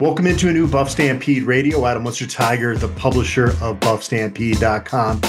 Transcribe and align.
Welcome 0.00 0.26
into 0.26 0.48
a 0.48 0.52
new 0.52 0.66
Buff 0.66 0.90
Stampede 0.90 1.44
Radio. 1.44 1.86
Adam 1.86 2.02
Munsterteiger, 2.02 2.76
the 2.76 2.88
publisher 2.88 3.50
of 3.60 3.78
BuffStampede.com, 3.78 5.20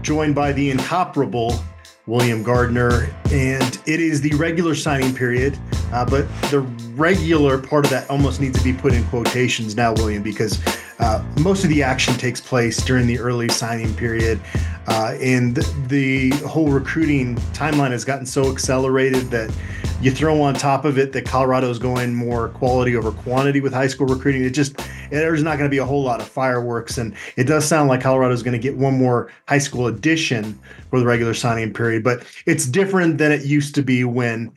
joined 0.00 0.34
by 0.34 0.52
the 0.52 0.70
incomparable 0.70 1.62
William 2.06 2.42
Gardner. 2.42 3.14
And 3.30 3.78
it 3.84 4.00
is 4.00 4.22
the 4.22 4.32
regular 4.36 4.74
signing 4.74 5.14
period, 5.14 5.58
uh, 5.92 6.06
but 6.06 6.26
the 6.50 6.60
regular 6.94 7.58
part 7.58 7.84
of 7.84 7.90
that 7.90 8.08
almost 8.08 8.40
needs 8.40 8.56
to 8.56 8.64
be 8.64 8.72
put 8.72 8.94
in 8.94 9.04
quotations 9.08 9.76
now, 9.76 9.92
William, 9.92 10.22
because 10.22 10.64
uh, 10.98 11.22
most 11.40 11.64
of 11.64 11.68
the 11.68 11.82
action 11.82 12.14
takes 12.14 12.40
place 12.40 12.78
during 12.78 13.06
the 13.06 13.18
early 13.18 13.48
signing 13.50 13.92
period. 13.96 14.40
Uh, 14.86 15.18
and 15.20 15.56
the 15.88 16.30
whole 16.46 16.68
recruiting 16.68 17.36
timeline 17.52 17.90
has 17.90 18.04
gotten 18.04 18.24
so 18.24 18.50
accelerated 18.50 19.30
that 19.30 19.52
you 20.00 20.10
throw 20.10 20.40
on 20.42 20.54
top 20.54 20.84
of 20.84 20.98
it 20.98 21.12
that 21.12 21.24
Colorado 21.24 21.70
is 21.70 21.78
going 21.78 22.14
more 22.14 22.50
quality 22.50 22.94
over 22.96 23.10
quantity 23.10 23.60
with 23.60 23.72
high 23.72 23.86
school 23.86 24.06
recruiting. 24.06 24.44
It 24.44 24.50
just 24.50 24.76
there's 25.10 25.42
not 25.42 25.56
going 25.56 25.68
to 25.68 25.74
be 25.74 25.78
a 25.78 25.84
whole 25.84 26.02
lot 26.02 26.20
of 26.20 26.28
fireworks, 26.28 26.98
and 26.98 27.14
it 27.36 27.44
does 27.44 27.64
sound 27.64 27.88
like 27.88 28.02
Colorado 28.02 28.34
is 28.34 28.42
going 28.42 28.52
to 28.52 28.58
get 28.58 28.76
one 28.76 28.98
more 28.98 29.32
high 29.48 29.58
school 29.58 29.86
addition 29.86 30.58
for 30.90 31.00
the 31.00 31.06
regular 31.06 31.34
signing 31.34 31.72
period. 31.72 32.04
But 32.04 32.24
it's 32.44 32.66
different 32.66 33.18
than 33.18 33.32
it 33.32 33.44
used 33.44 33.74
to 33.76 33.82
be 33.82 34.04
when 34.04 34.52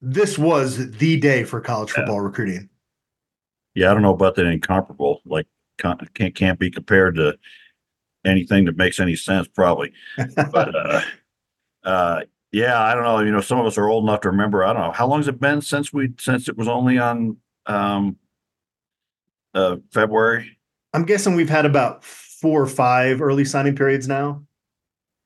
this 0.00 0.38
was 0.38 0.90
the 0.92 1.20
day 1.20 1.44
for 1.44 1.60
college 1.60 1.90
football 1.90 2.16
yeah. 2.16 2.22
recruiting. 2.22 2.68
Yeah, 3.74 3.90
I 3.90 3.94
don't 3.94 4.02
know 4.02 4.14
about 4.14 4.36
that 4.36 4.46
incomparable. 4.46 5.20
Like 5.26 5.46
can't 5.78 6.34
can't 6.34 6.58
be 6.58 6.70
compared 6.70 7.16
to 7.16 7.38
anything 8.24 8.64
that 8.64 8.76
makes 8.76 9.00
any 9.00 9.16
sense, 9.16 9.48
probably. 9.48 9.92
but 10.34 10.74
uh, 10.74 11.00
uh, 11.84 12.20
yeah, 12.52 12.80
I 12.80 12.94
don't 12.94 13.04
know. 13.04 13.20
You 13.20 13.30
know, 13.30 13.40
some 13.40 13.58
of 13.58 13.66
us 13.66 13.76
are 13.76 13.88
old 13.88 14.04
enough 14.04 14.22
to 14.22 14.30
remember. 14.30 14.64
I 14.64 14.72
don't 14.72 14.82
know 14.82 14.92
how 14.92 15.06
long 15.06 15.18
has 15.18 15.28
it 15.28 15.40
been 15.40 15.60
since 15.60 15.92
we 15.92 16.12
since 16.18 16.48
it 16.48 16.56
was 16.56 16.68
only 16.68 16.98
on 16.98 17.36
um, 17.66 18.16
uh, 19.54 19.76
February. 19.92 20.58
I'm 20.94 21.04
guessing 21.04 21.34
we've 21.34 21.50
had 21.50 21.66
about 21.66 22.04
four 22.04 22.62
or 22.62 22.66
five 22.66 23.20
early 23.20 23.44
signing 23.44 23.76
periods 23.76 24.08
now. 24.08 24.42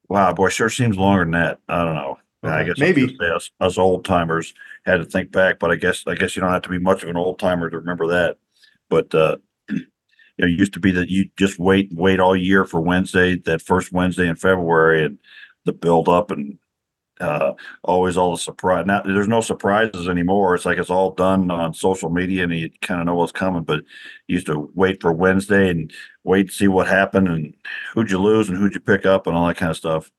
Wow, 0.08 0.32
boy, 0.32 0.48
sure 0.48 0.68
seems 0.68 0.96
longer 0.96 1.24
than 1.24 1.32
that. 1.32 1.58
I 1.68 1.84
don't 1.84 1.94
know. 1.94 2.18
Okay. 2.44 2.54
I 2.54 2.64
guess 2.64 2.78
maybe 2.78 3.16
us, 3.20 3.50
us 3.60 3.78
old 3.78 4.04
timers 4.04 4.52
had 4.84 4.96
to 4.96 5.04
think 5.04 5.30
back, 5.30 5.60
but 5.60 5.70
I 5.70 5.76
guess 5.76 6.04
I 6.08 6.16
guess 6.16 6.34
you 6.34 6.42
don't 6.42 6.50
have 6.50 6.62
to 6.62 6.68
be 6.68 6.78
much 6.78 7.04
of 7.04 7.08
an 7.08 7.16
old 7.16 7.38
timer 7.38 7.70
to 7.70 7.78
remember 7.78 8.08
that. 8.08 8.38
But 8.90 9.14
uh, 9.14 9.36
you 9.68 9.76
know, 10.38 10.46
it 10.46 10.58
used 10.58 10.72
to 10.74 10.80
be 10.80 10.90
that 10.90 11.08
you 11.08 11.30
just 11.36 11.60
wait 11.60 11.90
wait 11.92 12.18
all 12.18 12.34
year 12.34 12.64
for 12.64 12.80
Wednesday, 12.80 13.36
that 13.36 13.62
first 13.62 13.92
Wednesday 13.92 14.26
in 14.26 14.34
February, 14.34 15.04
and 15.04 15.18
the 15.64 15.72
build 15.72 16.08
up 16.08 16.32
and 16.32 16.58
uh, 17.22 17.54
always 17.84 18.16
all 18.16 18.32
the 18.32 18.38
surprise. 18.38 18.84
Now 18.86 19.02
there's 19.02 19.28
no 19.28 19.40
surprises 19.40 20.08
anymore. 20.08 20.54
It's 20.54 20.64
like 20.64 20.78
it's 20.78 20.90
all 20.90 21.12
done 21.12 21.50
on 21.50 21.74
social 21.74 22.10
media, 22.10 22.44
and 22.44 22.52
you 22.52 22.70
kind 22.80 23.00
of 23.00 23.06
know 23.06 23.14
what's 23.14 23.32
coming. 23.32 23.62
But 23.62 23.84
you 24.26 24.34
used 24.34 24.46
to 24.46 24.70
wait 24.74 25.00
for 25.00 25.12
Wednesday 25.12 25.70
and 25.70 25.92
wait 26.24 26.48
to 26.48 26.52
see 26.52 26.68
what 26.68 26.86
happened 26.86 27.28
and 27.28 27.54
who'd 27.94 28.10
you 28.10 28.18
lose 28.18 28.48
and 28.48 28.58
who'd 28.58 28.74
you 28.74 28.80
pick 28.80 29.06
up 29.06 29.26
and 29.26 29.36
all 29.36 29.46
that 29.46 29.56
kind 29.56 29.70
of 29.70 29.76
stuff. 29.76 30.10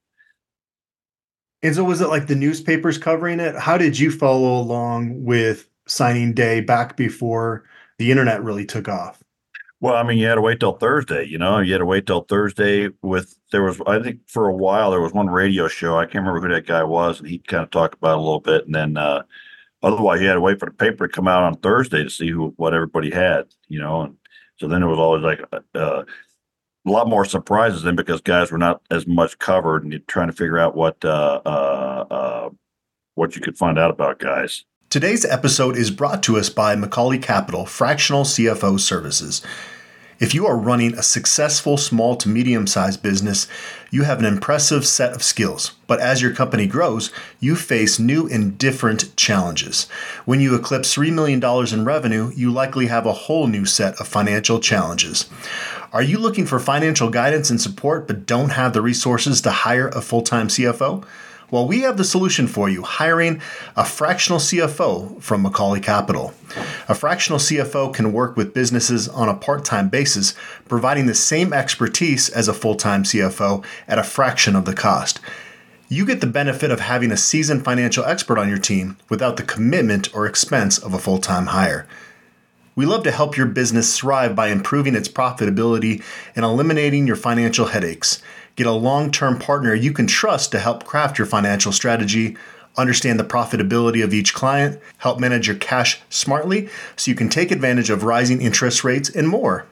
And 1.61 1.73
so, 1.73 1.83
was 1.83 2.01
it 2.01 2.09
like 2.09 2.27
the 2.27 2.35
newspapers 2.35 2.97
covering 2.97 3.39
it? 3.39 3.55
How 3.55 3.77
did 3.77 3.97
you 3.97 4.11
follow 4.11 4.59
along 4.59 5.23
with 5.23 5.69
signing 5.87 6.33
day 6.33 6.61
back 6.61 6.97
before 6.97 7.63
the 7.97 8.11
internet 8.11 8.43
really 8.43 8.65
took 8.65 8.89
off? 8.89 9.22
Well, 9.83 9.95
I 9.95 10.03
mean, 10.03 10.17
you 10.17 10.27
had 10.27 10.35
to 10.35 10.41
wait 10.41 10.61
till 10.61 10.77
Thursday. 10.77 11.25
You 11.25 11.37
know, 11.37 11.59
you 11.59 11.73
had 11.73 11.79
to 11.79 11.85
wait 11.85 12.07
till 12.07 12.21
Thursday. 12.21 12.87
With 13.01 13.37
there 13.51 13.63
was, 13.63 13.81
I 13.85 14.01
think, 14.01 14.21
for 14.27 14.47
a 14.47 14.55
while 14.55 14.91
there 14.91 15.01
was 15.01 15.11
one 15.11 15.29
radio 15.29 15.67
show. 15.67 15.99
I 15.99 16.05
can't 16.05 16.25
remember 16.25 16.39
who 16.39 16.53
that 16.53 16.65
guy 16.65 16.85
was, 16.85 17.19
and 17.19 17.27
he 17.27 17.39
kind 17.39 17.63
of 17.63 17.69
talked 17.69 17.95
about 17.95 18.13
it 18.13 18.19
a 18.19 18.21
little 18.21 18.39
bit. 18.39 18.65
And 18.65 18.73
then, 18.73 18.95
uh, 18.95 19.23
otherwise, 19.81 20.21
you 20.21 20.27
had 20.27 20.35
to 20.35 20.41
wait 20.41 20.57
for 20.57 20.67
the 20.67 20.71
paper 20.71 21.05
to 21.05 21.13
come 21.13 21.27
out 21.27 21.43
on 21.43 21.57
Thursday 21.57 22.01
to 22.01 22.09
see 22.09 22.29
who 22.29 22.53
what 22.55 22.73
everybody 22.73 23.11
had. 23.11 23.47
You 23.67 23.81
know, 23.81 24.03
and 24.03 24.15
so 24.55 24.69
then 24.69 24.83
it 24.83 24.87
was 24.87 24.99
always 24.99 25.21
like 25.21 25.41
uh, 25.51 25.59
uh, 25.77 26.05
a 26.87 26.89
lot 26.89 27.09
more 27.09 27.25
surprises 27.25 27.83
then 27.83 27.97
because 27.97 28.21
guys 28.21 28.53
were 28.53 28.57
not 28.57 28.81
as 28.89 29.05
much 29.05 29.37
covered, 29.39 29.83
and 29.83 29.91
you're 29.91 29.99
trying 30.07 30.27
to 30.27 30.33
figure 30.33 30.59
out 30.59 30.77
what 30.77 31.03
uh, 31.03 31.41
uh, 31.45 32.05
uh, 32.09 32.49
what 33.15 33.35
you 33.35 33.41
could 33.41 33.57
find 33.57 33.77
out 33.77 33.91
about 33.91 34.19
guys. 34.19 34.63
Today's 34.89 35.25
episode 35.25 35.75
is 35.75 35.91
brought 35.91 36.23
to 36.23 36.37
us 36.37 36.49
by 36.49 36.75
McCauley 36.77 37.21
Capital 37.21 37.65
Fractional 37.65 38.23
CFO 38.23 38.79
Services. 38.79 39.41
If 40.23 40.33
you 40.33 40.47
are 40.47 40.55
running 40.55 40.93
a 40.93 41.03
successful 41.03 41.75
small 41.75 42.15
to 42.15 42.29
medium 42.29 42.65
sized 42.65 43.03
business, 43.03 43.45
you 43.91 44.03
have 44.03 44.19
an 44.19 44.25
impressive 44.25 44.87
set 44.87 45.11
of 45.11 45.21
skills. 45.21 45.73
But 45.85 45.99
as 45.99 46.21
your 46.21 46.33
company 46.33 46.65
grows, 46.65 47.11
you 47.41 47.57
face 47.57 47.99
new 47.99 48.29
and 48.29 48.57
different 48.57 49.13
challenges. 49.17 49.83
When 50.23 50.39
you 50.39 50.55
eclipse 50.55 50.95
$3 50.95 51.11
million 51.11 51.43
in 51.73 51.83
revenue, 51.83 52.31
you 52.37 52.53
likely 52.53 52.85
have 52.85 53.05
a 53.05 53.11
whole 53.11 53.47
new 53.47 53.65
set 53.65 53.99
of 53.99 54.07
financial 54.07 54.61
challenges. 54.61 55.29
Are 55.91 56.01
you 56.01 56.17
looking 56.17 56.45
for 56.45 56.57
financial 56.57 57.09
guidance 57.09 57.49
and 57.49 57.59
support 57.59 58.07
but 58.07 58.25
don't 58.25 58.51
have 58.51 58.71
the 58.71 58.81
resources 58.81 59.41
to 59.41 59.51
hire 59.51 59.89
a 59.89 59.99
full 59.99 60.21
time 60.21 60.47
CFO? 60.47 61.03
Well, 61.53 61.67
we 61.67 61.81
have 61.81 61.97
the 61.97 62.03
solution 62.03 62.47
for 62.47 62.67
you 62.67 62.81
hiring 62.81 63.39
a 63.75 63.85
fractional 63.85 64.39
CFO 64.39 65.21
from 65.21 65.45
McCauley 65.45 65.83
Capital. 65.83 66.33
A 66.89 66.95
fractional 66.95 67.37
CFO 67.37 67.93
can 67.93 68.11
work 68.11 68.35
with 68.35 68.55
businesses 68.55 69.07
on 69.07 69.29
a 69.29 69.35
part 69.35 69.63
time 69.63 69.87
basis, 69.87 70.33
providing 70.67 71.05
the 71.05 71.13
same 71.13 71.53
expertise 71.53 72.27
as 72.27 72.47
a 72.47 72.55
full 72.55 72.73
time 72.73 73.03
CFO 73.03 73.63
at 73.87 73.99
a 73.99 74.03
fraction 74.03 74.55
of 74.55 74.65
the 74.65 74.73
cost. 74.73 75.19
You 75.89 76.07
get 76.07 76.21
the 76.21 76.25
benefit 76.25 76.71
of 76.71 76.79
having 76.79 77.11
a 77.11 77.17
seasoned 77.17 77.63
financial 77.63 78.03
expert 78.03 78.39
on 78.39 78.49
your 78.49 78.57
team 78.57 78.97
without 79.07 79.37
the 79.37 79.43
commitment 79.43 80.09
or 80.15 80.25
expense 80.25 80.79
of 80.79 80.95
a 80.95 80.99
full 80.99 81.19
time 81.19 81.45
hire. 81.45 81.87
We 82.75 82.87
love 82.87 83.03
to 83.03 83.11
help 83.11 83.37
your 83.37 83.45
business 83.45 83.95
thrive 83.95 84.35
by 84.35 84.47
improving 84.47 84.95
its 84.95 85.07
profitability 85.07 86.03
and 86.35 86.43
eliminating 86.43 87.05
your 87.05 87.15
financial 87.15 87.67
headaches. 87.67 88.23
Get 88.55 88.67
a 88.67 88.71
long 88.71 89.11
term 89.11 89.39
partner 89.39 89.73
you 89.73 89.91
can 89.91 90.07
trust 90.07 90.51
to 90.51 90.59
help 90.59 90.83
craft 90.85 91.17
your 91.17 91.25
financial 91.25 91.71
strategy, 91.71 92.37
understand 92.77 93.19
the 93.19 93.23
profitability 93.23 94.03
of 94.03 94.13
each 94.13 94.33
client, 94.33 94.79
help 94.99 95.19
manage 95.19 95.47
your 95.47 95.57
cash 95.57 96.01
smartly 96.09 96.69
so 96.95 97.09
you 97.09 97.15
can 97.15 97.29
take 97.29 97.51
advantage 97.51 97.89
of 97.89 98.03
rising 98.03 98.41
interest 98.41 98.83
rates, 98.83 99.09
and 99.09 99.27
more. 99.27 99.65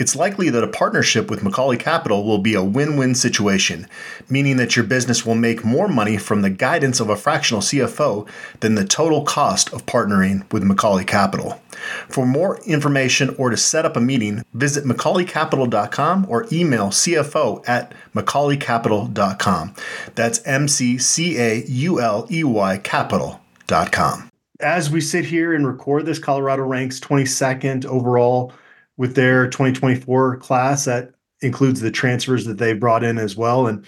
It's 0.00 0.16
likely 0.16 0.48
that 0.48 0.64
a 0.64 0.66
partnership 0.66 1.30
with 1.30 1.42
McCauley 1.42 1.78
Capital 1.78 2.24
will 2.24 2.38
be 2.38 2.54
a 2.54 2.64
win 2.64 2.96
win 2.96 3.14
situation, 3.14 3.86
meaning 4.30 4.56
that 4.56 4.74
your 4.74 4.86
business 4.86 5.26
will 5.26 5.34
make 5.34 5.62
more 5.62 5.88
money 5.88 6.16
from 6.16 6.40
the 6.40 6.48
guidance 6.48 7.00
of 7.00 7.10
a 7.10 7.16
fractional 7.16 7.60
CFO 7.60 8.26
than 8.60 8.76
the 8.76 8.86
total 8.86 9.24
cost 9.24 9.70
of 9.74 9.84
partnering 9.84 10.50
with 10.50 10.62
McCauley 10.62 11.06
Capital. 11.06 11.60
For 12.08 12.24
more 12.24 12.58
information 12.60 13.34
or 13.36 13.50
to 13.50 13.58
set 13.58 13.84
up 13.84 13.94
a 13.94 14.00
meeting, 14.00 14.42
visit 14.54 14.86
mccauleycapital.com 14.86 16.26
or 16.30 16.46
email 16.50 16.86
CFO 16.86 17.62
at 17.68 17.92
mccauleycapital.com. 18.14 19.74
That's 20.14 20.40
M 20.46 20.66
C 20.66 20.96
C 20.96 21.38
A 21.38 21.62
U 21.66 22.00
L 22.00 22.26
E 22.30 22.42
Y 22.42 22.78
capital.com. 22.78 24.30
As 24.60 24.90
we 24.90 25.02
sit 25.02 25.26
here 25.26 25.52
and 25.52 25.66
record 25.66 26.06
this, 26.06 26.18
Colorado 26.18 26.62
ranks 26.62 27.00
22nd 27.00 27.84
overall 27.84 28.54
with 29.00 29.14
their 29.14 29.48
2024 29.48 30.36
class 30.36 30.84
that 30.84 31.14
includes 31.40 31.80
the 31.80 31.90
transfers 31.90 32.44
that 32.44 32.58
they 32.58 32.74
brought 32.74 33.02
in 33.02 33.16
as 33.16 33.34
well. 33.34 33.66
And 33.66 33.82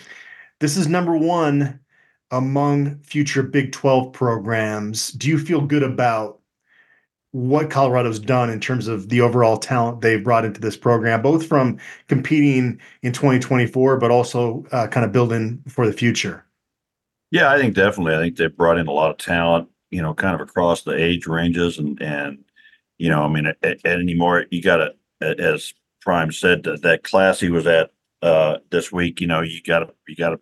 this 0.59 0.75
is 0.75 0.89
number 0.89 1.19
one 1.19 1.79
among 2.31 2.99
future 3.01 3.43
Big 3.43 3.73
12 3.73 4.15
programs. 4.15 5.13
Do 5.13 5.29
you 5.29 5.39
feel 5.39 5.61
good 5.61 5.83
about 5.83 6.39
what 7.33 7.69
Colorado's 7.69 8.19
done 8.19 8.49
in 8.49 8.59
terms 8.59 8.89
of 8.89 9.11
the 9.11 9.21
overall 9.21 9.59
talent 9.59 10.01
they've 10.01 10.25
brought 10.25 10.47
into 10.47 10.63
this 10.63 10.79
program, 10.79 11.21
both 11.21 11.47
from 11.47 11.79
competing 12.09 12.81
in 13.03 13.13
2024, 13.13 13.99
but 13.99 14.11
also 14.11 14.65
uh, 14.73 14.87
kind 14.87 15.05
of 15.05 15.13
building 15.13 15.63
for 15.69 15.87
the 15.87 15.93
future? 15.93 16.43
Yeah, 17.31 17.53
I 17.53 17.59
think 17.59 17.75
definitely. 17.75 18.15
I 18.15 18.19
think 18.19 18.39
they've 18.39 18.57
brought 18.57 18.79
in 18.79 18.87
a 18.87 18.93
lot 18.93 19.11
of 19.11 19.19
talent, 19.19 19.69
you 19.91 20.01
know, 20.01 20.15
kind 20.15 20.35
of 20.35 20.41
across 20.41 20.85
the 20.85 20.97
age 20.97 21.27
ranges 21.27 21.77
and, 21.77 22.01
and, 22.01 22.43
you 22.97 23.11
know, 23.11 23.25
I 23.25 23.29
mean, 23.29 23.45
at, 23.45 23.59
at 23.63 23.85
anymore, 23.85 24.47
you 24.51 24.63
got 24.63 24.77
to, 24.79 24.95
as 25.23 25.73
Prime 26.01 26.33
said, 26.33 26.65
that, 26.65 26.83
that 26.83 27.05
class 27.05 27.41
he 27.41 27.51
was 27.51 27.67
at 27.67 27.91
uh, 28.23 28.59
this 28.71 28.93
week, 28.93 29.21
you 29.21 29.27
know, 29.27 29.41
you 29.41 29.63
got 29.63 29.81
to 29.81 29.95
you 30.07 30.17
got 30.17 30.31
to 30.31 30.41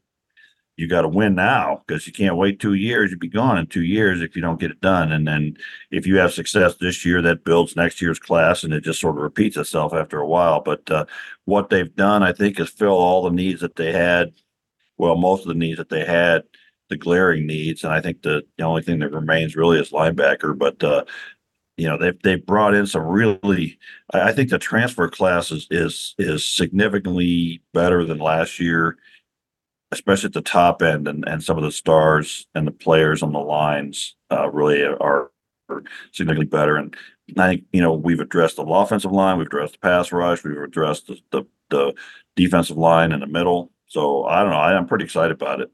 you 0.77 0.89
got 0.89 1.03
to 1.03 1.09
win 1.09 1.35
now 1.35 1.83
because 1.87 2.07
you 2.07 2.13
can't 2.13 2.39
wait 2.39 2.59
two 2.59 2.73
years. 2.73 3.11
You'd 3.11 3.21
be 3.21 3.29
gone 3.29 3.59
in 3.59 3.67
two 3.67 3.83
years 3.83 4.23
if 4.23 4.35
you 4.35 4.41
don't 4.41 4.59
get 4.59 4.71
it 4.71 4.81
done. 4.81 5.13
And 5.13 5.29
then 5.29 5.59
if 5.91 6.07
you 6.07 6.17
have 6.17 6.33
success 6.33 6.77
this 6.77 7.05
year, 7.05 7.21
that 7.21 7.45
builds 7.45 7.77
next 7.77 8.01
year's 8.01 8.19
class, 8.19 8.65
and 8.65 8.73
it 8.73 8.83
just 8.83 8.99
sort 8.99 9.17
of 9.17 9.23
repeats 9.23 9.59
itself 9.59 9.93
after 9.93 10.19
a 10.21 10.27
while. 10.27 10.63
But 10.63 10.91
uh, 10.91 11.05
what 11.45 11.69
they've 11.69 11.95
done, 11.95 12.23
I 12.23 12.33
think, 12.33 12.59
is 12.59 12.71
fill 12.71 12.93
all 12.93 13.23
the 13.23 13.31
needs 13.31 13.61
that 13.61 13.77
they 13.77 13.93
had. 13.93 14.33
Well, 14.97 15.17
most 15.17 15.43
of 15.43 15.49
the 15.49 15.55
needs 15.55 15.77
that 15.77 15.91
they 15.91 16.05
had, 16.05 16.45
the 16.89 16.97
glaring 16.97 17.47
needs, 17.47 17.85
and 17.85 17.93
I 17.93 18.01
think 18.01 18.23
the, 18.23 18.43
the 18.57 18.65
only 18.65 18.83
thing 18.83 19.01
that 19.01 19.13
remains 19.13 19.57
really 19.57 19.79
is 19.79 19.91
linebacker. 19.91 20.57
But 20.57 20.83
uh, 20.83 21.05
you 21.81 21.89
know 21.89 21.97
they've 21.97 22.21
they've 22.23 22.45
brought 22.45 22.75
in 22.75 22.87
some 22.87 23.03
really 23.03 23.79
I 24.13 24.33
think 24.33 24.51
the 24.51 24.59
transfer 24.59 25.09
class 25.09 25.51
is 25.51 25.67
is 25.71 26.15
is 26.19 26.45
significantly 26.45 27.63
better 27.73 28.05
than 28.05 28.19
last 28.19 28.61
year, 28.61 28.99
especially 29.91 30.27
at 30.27 30.35
the 30.35 30.43
top 30.43 30.83
end 30.83 31.09
and, 31.09 31.27
and 31.27 31.43
some 31.43 31.57
of 31.57 31.65
the 31.65 31.73
stars 31.73 32.47
and 32.55 32.67
the 32.67 32.73
players 32.73 33.23
on 33.23 33.33
the 33.33 33.41
lines 33.41 34.15
uh, 34.31 34.51
really 34.51 34.85
are 34.85 35.31
significantly 36.13 36.47
better. 36.47 36.77
And 36.77 36.95
I 37.39 37.49
think, 37.49 37.65
you 37.73 37.81
know, 37.81 37.95
we've 37.95 38.21
addressed 38.21 38.57
the 38.57 38.63
offensive 38.63 39.13
line, 39.13 39.39
we've 39.39 39.47
addressed 39.47 39.75
the 39.75 39.79
pass 39.79 40.13
rush, 40.13 40.45
we've 40.45 40.59
addressed 40.59 41.07
the, 41.07 41.19
the, 41.31 41.45
the 41.71 41.95
defensive 42.37 42.77
line 42.77 43.13
in 43.13 43.21
the 43.21 43.27
middle. 43.27 43.71
So 43.87 44.25
I 44.25 44.43
don't 44.43 44.51
know. 44.51 44.59
I, 44.59 44.77
I'm 44.77 44.87
pretty 44.87 45.05
excited 45.05 45.33
about 45.33 45.61
it. 45.61 45.71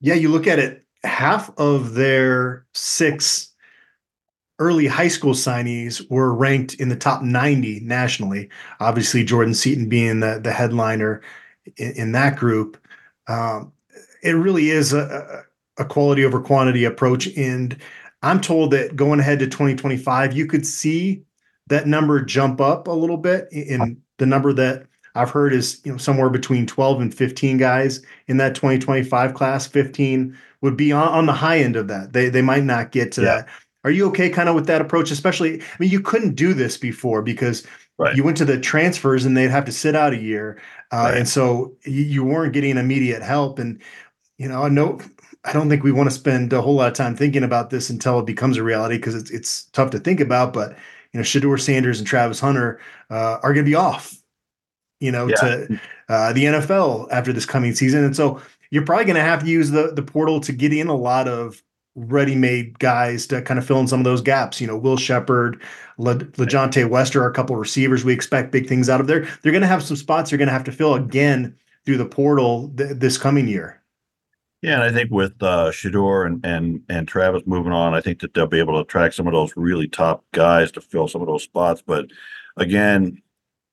Yeah, 0.00 0.14
you 0.14 0.30
look 0.30 0.46
at 0.46 0.58
it, 0.58 0.86
half 1.04 1.50
of 1.58 1.94
their 1.94 2.66
six 2.72 3.50
early 4.60 4.86
high 4.86 5.08
school 5.08 5.32
signees 5.32 6.08
were 6.10 6.32
ranked 6.32 6.74
in 6.74 6.90
the 6.90 6.96
top 6.96 7.22
90 7.22 7.80
nationally. 7.80 8.48
Obviously, 8.78 9.24
Jordan 9.24 9.54
Seaton 9.54 9.88
being 9.88 10.20
the, 10.20 10.38
the 10.40 10.52
headliner 10.52 11.22
in, 11.78 11.92
in 11.92 12.12
that 12.12 12.36
group. 12.36 12.76
Um, 13.26 13.72
it 14.22 14.32
really 14.32 14.70
is 14.70 14.92
a, 14.92 15.44
a 15.78 15.84
quality 15.84 16.24
over 16.24 16.40
quantity 16.40 16.84
approach. 16.84 17.26
And 17.36 17.76
I'm 18.22 18.40
told 18.40 18.70
that 18.72 18.94
going 18.94 19.18
ahead 19.18 19.38
to 19.38 19.46
2025, 19.46 20.36
you 20.36 20.46
could 20.46 20.66
see 20.66 21.22
that 21.68 21.86
number 21.86 22.20
jump 22.22 22.60
up 22.60 22.86
a 22.86 22.92
little 22.92 23.16
bit. 23.16 23.48
In 23.50 24.00
the 24.18 24.26
number 24.26 24.52
that 24.52 24.86
I've 25.14 25.30
heard 25.30 25.54
is 25.54 25.80
you 25.84 25.92
know 25.92 25.98
somewhere 25.98 26.28
between 26.28 26.66
12 26.66 27.00
and 27.00 27.14
15 27.14 27.56
guys 27.56 28.02
in 28.26 28.36
that 28.36 28.54
2025 28.54 29.34
class. 29.34 29.66
15 29.66 30.36
would 30.60 30.76
be 30.76 30.92
on, 30.92 31.08
on 31.08 31.26
the 31.26 31.32
high 31.32 31.58
end 31.58 31.76
of 31.76 31.88
that. 31.88 32.12
They 32.12 32.28
they 32.28 32.42
might 32.42 32.64
not 32.64 32.92
get 32.92 33.12
to 33.12 33.22
yeah. 33.22 33.36
that. 33.36 33.48
Are 33.84 33.90
you 33.90 34.06
okay 34.08 34.28
kind 34.28 34.48
of 34.48 34.54
with 34.54 34.66
that 34.66 34.80
approach? 34.80 35.10
Especially, 35.10 35.60
I 35.60 35.64
mean, 35.78 35.90
you 35.90 36.00
couldn't 36.00 36.34
do 36.34 36.52
this 36.52 36.76
before 36.76 37.22
because 37.22 37.66
right. 37.98 38.14
you 38.14 38.22
went 38.22 38.36
to 38.38 38.44
the 38.44 38.60
transfers 38.60 39.24
and 39.24 39.36
they'd 39.36 39.50
have 39.50 39.64
to 39.64 39.72
sit 39.72 39.94
out 39.96 40.12
a 40.12 40.18
year. 40.18 40.60
Uh, 40.92 40.96
right. 40.96 41.18
And 41.18 41.28
so 41.28 41.74
you, 41.84 42.24
weren't 42.24 42.52
getting 42.52 42.76
immediate 42.76 43.22
help. 43.22 43.58
And, 43.58 43.80
you 44.38 44.48
know, 44.48 44.62
I 44.64 44.68
know, 44.68 45.00
I 45.44 45.52
don't 45.52 45.70
think 45.70 45.82
we 45.82 45.92
want 45.92 46.10
to 46.10 46.14
spend 46.14 46.52
a 46.52 46.60
whole 46.60 46.74
lot 46.74 46.88
of 46.88 46.94
time 46.94 47.16
thinking 47.16 47.44
about 47.44 47.70
this 47.70 47.88
until 47.88 48.18
it 48.18 48.26
becomes 48.26 48.58
a 48.58 48.62
reality 48.62 48.96
because 48.96 49.14
it's, 49.14 49.30
it's 49.30 49.64
tough 49.66 49.90
to 49.92 49.98
think 49.98 50.20
about. 50.20 50.52
But, 50.52 50.76
you 51.12 51.18
know, 51.18 51.24
Shedeur 51.24 51.58
Sanders 51.58 51.98
and 51.98 52.06
Travis 52.06 52.40
Hunter 52.40 52.80
uh, 53.08 53.38
are 53.42 53.54
going 53.54 53.64
to 53.64 53.70
be 53.70 53.76
off, 53.76 54.14
you 55.00 55.10
know, 55.10 55.28
yeah. 55.28 55.36
to 55.36 55.80
uh, 56.08 56.32
the 56.34 56.44
NFL 56.44 57.08
after 57.10 57.32
this 57.32 57.46
coming 57.46 57.74
season. 57.74 58.04
And 58.04 58.14
so 58.14 58.42
you're 58.70 58.84
probably 58.84 59.06
going 59.06 59.16
to 59.16 59.22
have 59.22 59.40
to 59.40 59.48
use 59.48 59.70
the, 59.70 59.92
the 59.94 60.02
portal 60.02 60.40
to 60.40 60.52
get 60.52 60.72
in 60.72 60.88
a 60.88 60.94
lot 60.94 61.28
of 61.28 61.62
ready-made 62.08 62.78
guys 62.78 63.26
to 63.28 63.42
kind 63.42 63.58
of 63.58 63.66
fill 63.66 63.80
in 63.80 63.86
some 63.86 64.00
of 64.00 64.04
those 64.04 64.22
gaps. 64.22 64.60
You 64.60 64.66
know, 64.66 64.76
Will 64.76 64.96
Sheppard, 64.96 65.62
Le- 65.98 66.16
LaJohntay 66.16 66.88
Wester 66.88 67.22
are 67.22 67.30
a 67.30 67.34
couple 67.34 67.54
of 67.56 67.60
receivers 67.60 68.04
we 68.04 68.12
expect 68.12 68.52
big 68.52 68.68
things 68.68 68.88
out 68.88 69.00
of 69.00 69.06
there. 69.06 69.28
They're 69.42 69.52
going 69.52 69.62
to 69.62 69.68
have 69.68 69.82
some 69.82 69.96
spots 69.96 70.30
they're 70.30 70.38
going 70.38 70.48
to 70.48 70.52
have 70.52 70.64
to 70.64 70.72
fill 70.72 70.94
again 70.94 71.56
through 71.84 71.98
the 71.98 72.06
portal 72.06 72.72
th- 72.76 72.96
this 72.96 73.18
coming 73.18 73.48
year. 73.48 73.80
Yeah, 74.62 74.74
and 74.74 74.82
I 74.82 74.92
think 74.92 75.10
with 75.10 75.42
uh, 75.42 75.70
Shedeur 75.70 76.26
and 76.26 76.44
and 76.44 76.82
and 76.90 77.08
Travis 77.08 77.42
moving 77.46 77.72
on, 77.72 77.94
I 77.94 78.02
think 78.02 78.20
that 78.20 78.34
they'll 78.34 78.46
be 78.46 78.58
able 78.58 78.74
to 78.74 78.80
attract 78.80 79.14
some 79.14 79.26
of 79.26 79.32
those 79.32 79.52
really 79.56 79.88
top 79.88 80.24
guys 80.32 80.70
to 80.72 80.82
fill 80.82 81.08
some 81.08 81.22
of 81.22 81.28
those 81.28 81.44
spots. 81.44 81.82
But 81.84 82.10
again, 82.58 83.22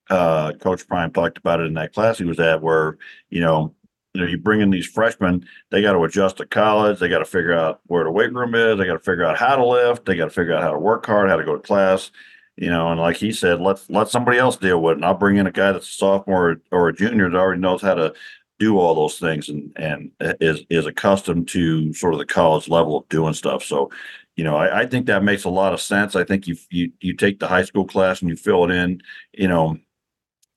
uh, 0.10 0.54
Coach 0.54 0.88
Prime 0.88 1.12
talked 1.12 1.38
about 1.38 1.60
it 1.60 1.66
in 1.66 1.74
that 1.74 1.94
class 1.94 2.18
he 2.18 2.24
was 2.24 2.40
at, 2.40 2.62
where 2.62 2.98
you 3.30 3.42
know 3.42 3.74
you 4.18 4.24
know, 4.24 4.30
you 4.30 4.38
bring 4.40 4.62
in 4.62 4.72
these 4.72 4.88
freshmen, 4.88 5.46
they 5.70 5.84
got 5.84 5.94
to 5.94 6.04
adjust 6.04 6.38
to 6.38 6.46
college. 6.48 6.98
They 6.98 7.08
got 7.08 7.20
to 7.20 7.26
figure 7.26 7.54
out 7.54 7.82
where 7.86 8.04
the 8.04 8.12
weight 8.12 8.34
room 8.34 8.56
is. 8.56 8.78
They 8.78 8.88
got 8.88 8.94
to 8.94 9.00
figure 9.00 9.26
out 9.26 9.38
how 9.38 9.56
to 9.56 9.64
lift. 9.64 10.06
They 10.06 10.16
got 10.16 10.26
to 10.26 10.32
figure 10.32 10.56
out 10.56 10.64
how 10.64 10.72
to 10.72 10.80
work 10.80 11.06
hard, 11.06 11.30
how 11.30 11.36
to 11.36 11.44
go 11.44 11.54
to 11.54 11.62
class. 11.62 12.10
You 12.56 12.72
know, 12.72 12.90
and 12.90 13.00
like 13.00 13.18
he 13.18 13.32
said, 13.32 13.62
let 13.62 13.80
let 13.90 14.10
somebody 14.10 14.40
else 14.40 14.58
deal 14.58 14.82
with 14.82 14.94
it. 14.94 14.96
And 14.96 15.06
I'll 15.06 15.14
bring 15.14 15.38
in 15.38 15.46
a 15.46 15.52
guy 15.52 15.72
that's 15.72 15.88
a 15.88 15.92
sophomore 15.92 16.60
or 16.72 16.90
a 16.90 16.96
junior 16.96 17.30
that 17.30 17.38
already 17.38 17.62
knows 17.62 17.84
how 17.84 17.94
to 17.94 18.16
do 18.58 18.80
all 18.80 18.96
those 18.96 19.20
things 19.20 19.50
and 19.50 19.72
and 19.76 20.10
is 20.42 20.62
is 20.72 20.88
accustomed 20.88 21.48
to 21.50 21.94
sort 21.94 22.14
of 22.14 22.20
the 22.20 22.26
college 22.26 22.68
level 22.68 22.98
of 22.98 23.10
doing 23.10 23.36
stuff. 23.36 23.64
So, 23.64 23.92
you 24.36 24.44
know, 24.44 24.56
I, 24.56 24.80
I 24.80 24.86
think 24.88 25.06
that 25.06 25.24
makes 25.24 25.44
a 25.44 25.50
lot 25.52 25.74
of 25.74 25.80
sense. 25.80 26.16
I 26.16 26.24
think 26.24 26.48
you 26.48 26.56
you 26.72 26.92
you 27.00 27.14
take 27.14 27.40
the 27.40 27.48
high 27.48 27.64
school 27.64 27.86
class 27.86 28.22
and 28.22 28.30
you 28.32 28.36
fill 28.36 28.64
it 28.64 28.72
in. 28.72 29.02
You 29.34 29.50
know, 29.50 29.78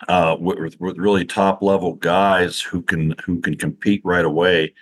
uh, 0.09 0.37
with, 0.39 0.81
with 0.81 0.99
really 0.99 1.25
top 1.25 1.63
level 1.63 1.95
guys 1.95 2.61
who 2.61 2.83
can 2.83 3.15
who 3.25 3.41
can 3.41 3.57
compete 3.57 4.01
right 4.05 4.25
away. 4.25 4.75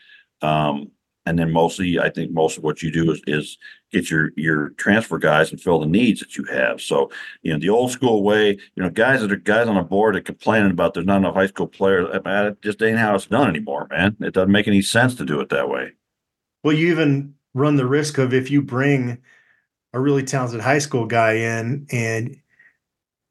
Um, 0.43 0.91
and 1.27 1.39
then 1.39 1.53
mostly, 1.53 1.99
I 1.99 2.09
think 2.09 2.33
most 2.33 2.57
of 2.57 2.65
what 2.65 2.83
you 2.83 2.91
do 2.91 3.11
is, 3.13 3.21
is 3.27 3.59
get 3.93 4.11
your 4.11 4.31
your 4.37 4.71
transfer 4.71 5.19
guys 5.19 5.51
and 5.51 5.61
fill 5.61 5.79
the 5.79 5.87
needs 5.87 6.21
that 6.21 6.37
you 6.39 6.45
have. 6.45 6.81
So 6.81 7.11
you 7.43 7.53
know 7.53 7.59
the 7.59 7.69
old 7.69 7.91
school 7.91 8.23
way, 8.23 8.53
you 8.53 8.83
know, 8.83 8.89
guys 8.89 9.21
that 9.21 9.33
are 9.33 9.37
guys 9.37 9.69
on 9.69 9.75
the 9.75 9.83
board 9.83 10.15
that 10.15 10.25
complaining 10.25 10.71
about 10.71 10.95
there's 10.95 11.05
not 11.05 11.19
enough 11.19 11.35
high 11.35 11.49
school 11.49 11.67
players. 11.67 12.09
it 12.13 12.63
just 12.63 12.83
ain't 12.83 12.99
how 12.99 13.15
it's 13.15 13.27
done 13.27 13.49
anymore, 13.49 13.89
man. 13.91 14.17
It 14.21 14.33
doesn't 14.33 14.53
make 14.53 14.69
any 14.69 14.81
sense 14.81 15.17
to 15.17 15.27
do 15.27 15.41
it 15.41 15.51
that 15.51 15.69
way. 15.69 15.93
Well, 16.65 16.75
you 16.75 16.91
even 16.91 17.35
run 17.53 17.77
the 17.77 17.87
risk 17.87 18.17
of 18.17 18.33
if 18.33 18.51
you 18.51 18.63
bring 18.63 19.19
a 19.93 20.01
really 20.01 20.23
talented 20.23 20.61
high 20.61 20.79
school 20.79 21.07
guy 21.07 21.35
in 21.35 21.87
and 21.91 22.41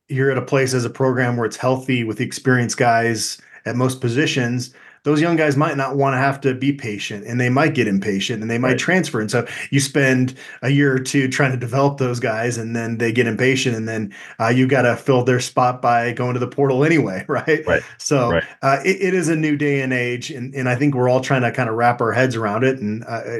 you're 0.09 0.31
at 0.31 0.37
a 0.37 0.41
place 0.41 0.73
as 0.73 0.85
a 0.85 0.89
program 0.89 1.37
where 1.37 1.45
it's 1.45 1.57
healthy 1.57 2.03
with 2.03 2.17
the 2.17 2.25
experienced 2.25 2.77
guys 2.77 3.37
at 3.65 3.75
most 3.75 4.01
positions 4.01 4.73
those 5.07 5.21
young 5.21 5.37
guys 5.37 5.55
might 5.55 5.77
not 5.77 5.95
want 5.95 6.13
to 6.13 6.17
have 6.17 6.41
to 6.41 6.53
be 6.53 6.73
patient 6.73 7.25
and 7.25 7.39
they 7.39 7.47
might 7.47 7.73
get 7.73 7.87
impatient 7.87 8.41
and 8.41 8.51
they 8.51 8.57
might 8.57 8.71
right. 8.71 8.79
transfer 8.79 9.21
and 9.21 9.31
so 9.31 9.47
you 9.69 9.79
spend 9.79 10.35
a 10.63 10.69
year 10.69 10.93
or 10.93 10.99
two 10.99 11.29
trying 11.29 11.51
to 11.51 11.57
develop 11.57 11.97
those 11.97 12.19
guys 12.19 12.57
and 12.57 12.75
then 12.75 12.97
they 12.97 13.13
get 13.13 13.25
impatient 13.25 13.73
and 13.73 13.87
then 13.87 14.13
uh, 14.41 14.49
you 14.49 14.67
got 14.67 14.81
to 14.81 14.97
fill 14.97 15.23
their 15.23 15.39
spot 15.39 15.81
by 15.81 16.11
going 16.11 16.33
to 16.33 16.41
the 16.41 16.47
portal 16.47 16.83
anyway 16.83 17.23
right, 17.29 17.65
right. 17.65 17.83
so 17.97 18.31
right. 18.31 18.43
Uh, 18.61 18.79
it, 18.83 19.01
it 19.01 19.13
is 19.13 19.29
a 19.29 19.35
new 19.35 19.55
day 19.55 19.81
and 19.81 19.93
age 19.93 20.29
and, 20.29 20.53
and 20.53 20.67
i 20.67 20.75
think 20.75 20.93
we're 20.93 21.07
all 21.07 21.21
trying 21.21 21.41
to 21.41 21.53
kind 21.53 21.69
of 21.69 21.75
wrap 21.75 22.01
our 22.01 22.11
heads 22.11 22.35
around 22.35 22.65
it 22.65 22.77
and 22.79 23.05
uh, 23.05 23.37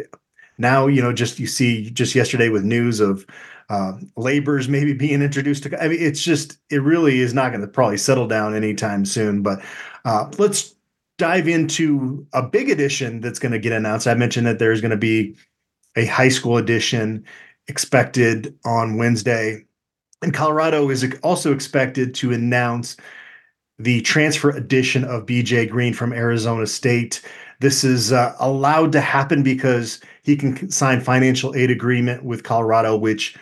now 0.57 0.87
you 0.87 1.01
know 1.01 1.11
just 1.11 1.37
you 1.37 1.47
see 1.47 1.89
just 1.89 2.15
yesterday 2.15 2.47
with 2.47 2.63
news 2.63 3.01
of 3.01 3.25
uh, 3.69 3.93
laborers 4.15 4.69
maybe 4.69 4.93
being 4.93 5.21
introduced 5.21 5.63
to. 5.63 5.83
I 5.83 5.87
mean, 5.89 5.99
it's 5.99 6.21
just 6.21 6.57
it 6.69 6.81
really 6.81 7.19
is 7.19 7.33
not 7.33 7.49
going 7.49 7.61
to 7.61 7.67
probably 7.67 7.97
settle 7.97 8.27
down 8.27 8.55
anytime 8.55 9.05
soon. 9.05 9.41
But 9.41 9.61
uh, 10.05 10.31
let's 10.37 10.73
dive 11.17 11.47
into 11.47 12.25
a 12.33 12.43
big 12.43 12.69
edition 12.69 13.19
that's 13.19 13.39
going 13.39 13.51
to 13.51 13.59
get 13.59 13.73
announced. 13.73 14.07
I 14.07 14.13
mentioned 14.13 14.47
that 14.47 14.59
there's 14.59 14.81
going 14.81 14.91
to 14.91 14.97
be 14.97 15.35
a 15.95 16.05
high 16.05 16.29
school 16.29 16.57
edition 16.57 17.25
expected 17.67 18.57
on 18.65 18.97
Wednesday, 18.97 19.65
and 20.21 20.33
Colorado 20.33 20.89
is 20.89 21.05
also 21.23 21.53
expected 21.53 22.15
to 22.15 22.31
announce 22.31 22.95
the 23.79 24.01
transfer 24.01 24.49
edition 24.49 25.03
of 25.03 25.25
BJ 25.25 25.69
Green 25.69 25.93
from 25.93 26.13
Arizona 26.13 26.65
State. 26.65 27.21
This 27.59 27.83
is 27.83 28.11
uh, 28.11 28.35
allowed 28.39 28.91
to 28.93 29.01
happen 29.01 29.43
because 29.43 29.99
he 30.23 30.35
can 30.35 30.69
sign 30.71 31.01
financial 31.01 31.55
aid 31.55 31.69
agreement 31.69 32.23
with 32.23 32.43
Colorado, 32.43 32.95
which 32.95 33.35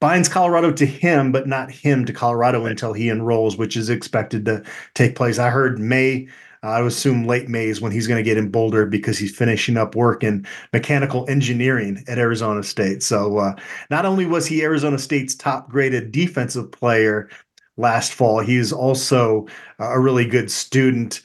binds 0.00 0.28
Colorado 0.28 0.72
to 0.72 0.86
him, 0.86 1.30
but 1.30 1.46
not 1.46 1.70
him 1.70 2.04
to 2.06 2.12
Colorado 2.12 2.64
until 2.66 2.92
he 2.92 3.08
enrolls, 3.08 3.56
which 3.56 3.76
is 3.76 3.90
expected 3.90 4.44
to 4.46 4.62
take 4.94 5.14
place. 5.14 5.38
I 5.38 5.50
heard 5.50 5.78
May. 5.78 6.28
Uh, 6.62 6.68
I 6.68 6.80
would 6.82 6.88
assume 6.88 7.26
late 7.26 7.48
May 7.48 7.66
is 7.66 7.80
when 7.80 7.92
he's 7.92 8.06
going 8.06 8.22
to 8.22 8.28
get 8.28 8.36
in 8.36 8.50
Boulder 8.50 8.84
because 8.86 9.18
he's 9.18 9.34
finishing 9.34 9.76
up 9.76 9.94
work 9.94 10.22
in 10.22 10.46
mechanical 10.72 11.28
engineering 11.28 12.04
at 12.06 12.18
Arizona 12.18 12.62
State. 12.62 13.02
So 13.02 13.38
uh, 13.38 13.54
not 13.90 14.04
only 14.04 14.26
was 14.26 14.46
he 14.46 14.62
Arizona 14.62 14.98
State's 14.98 15.34
top 15.34 15.70
graded 15.70 16.12
defensive 16.12 16.70
player 16.70 17.30
last 17.76 18.12
fall, 18.12 18.40
he's 18.40 18.72
also 18.72 19.46
a 19.78 19.98
really 19.98 20.26
good 20.26 20.50
student. 20.50 21.22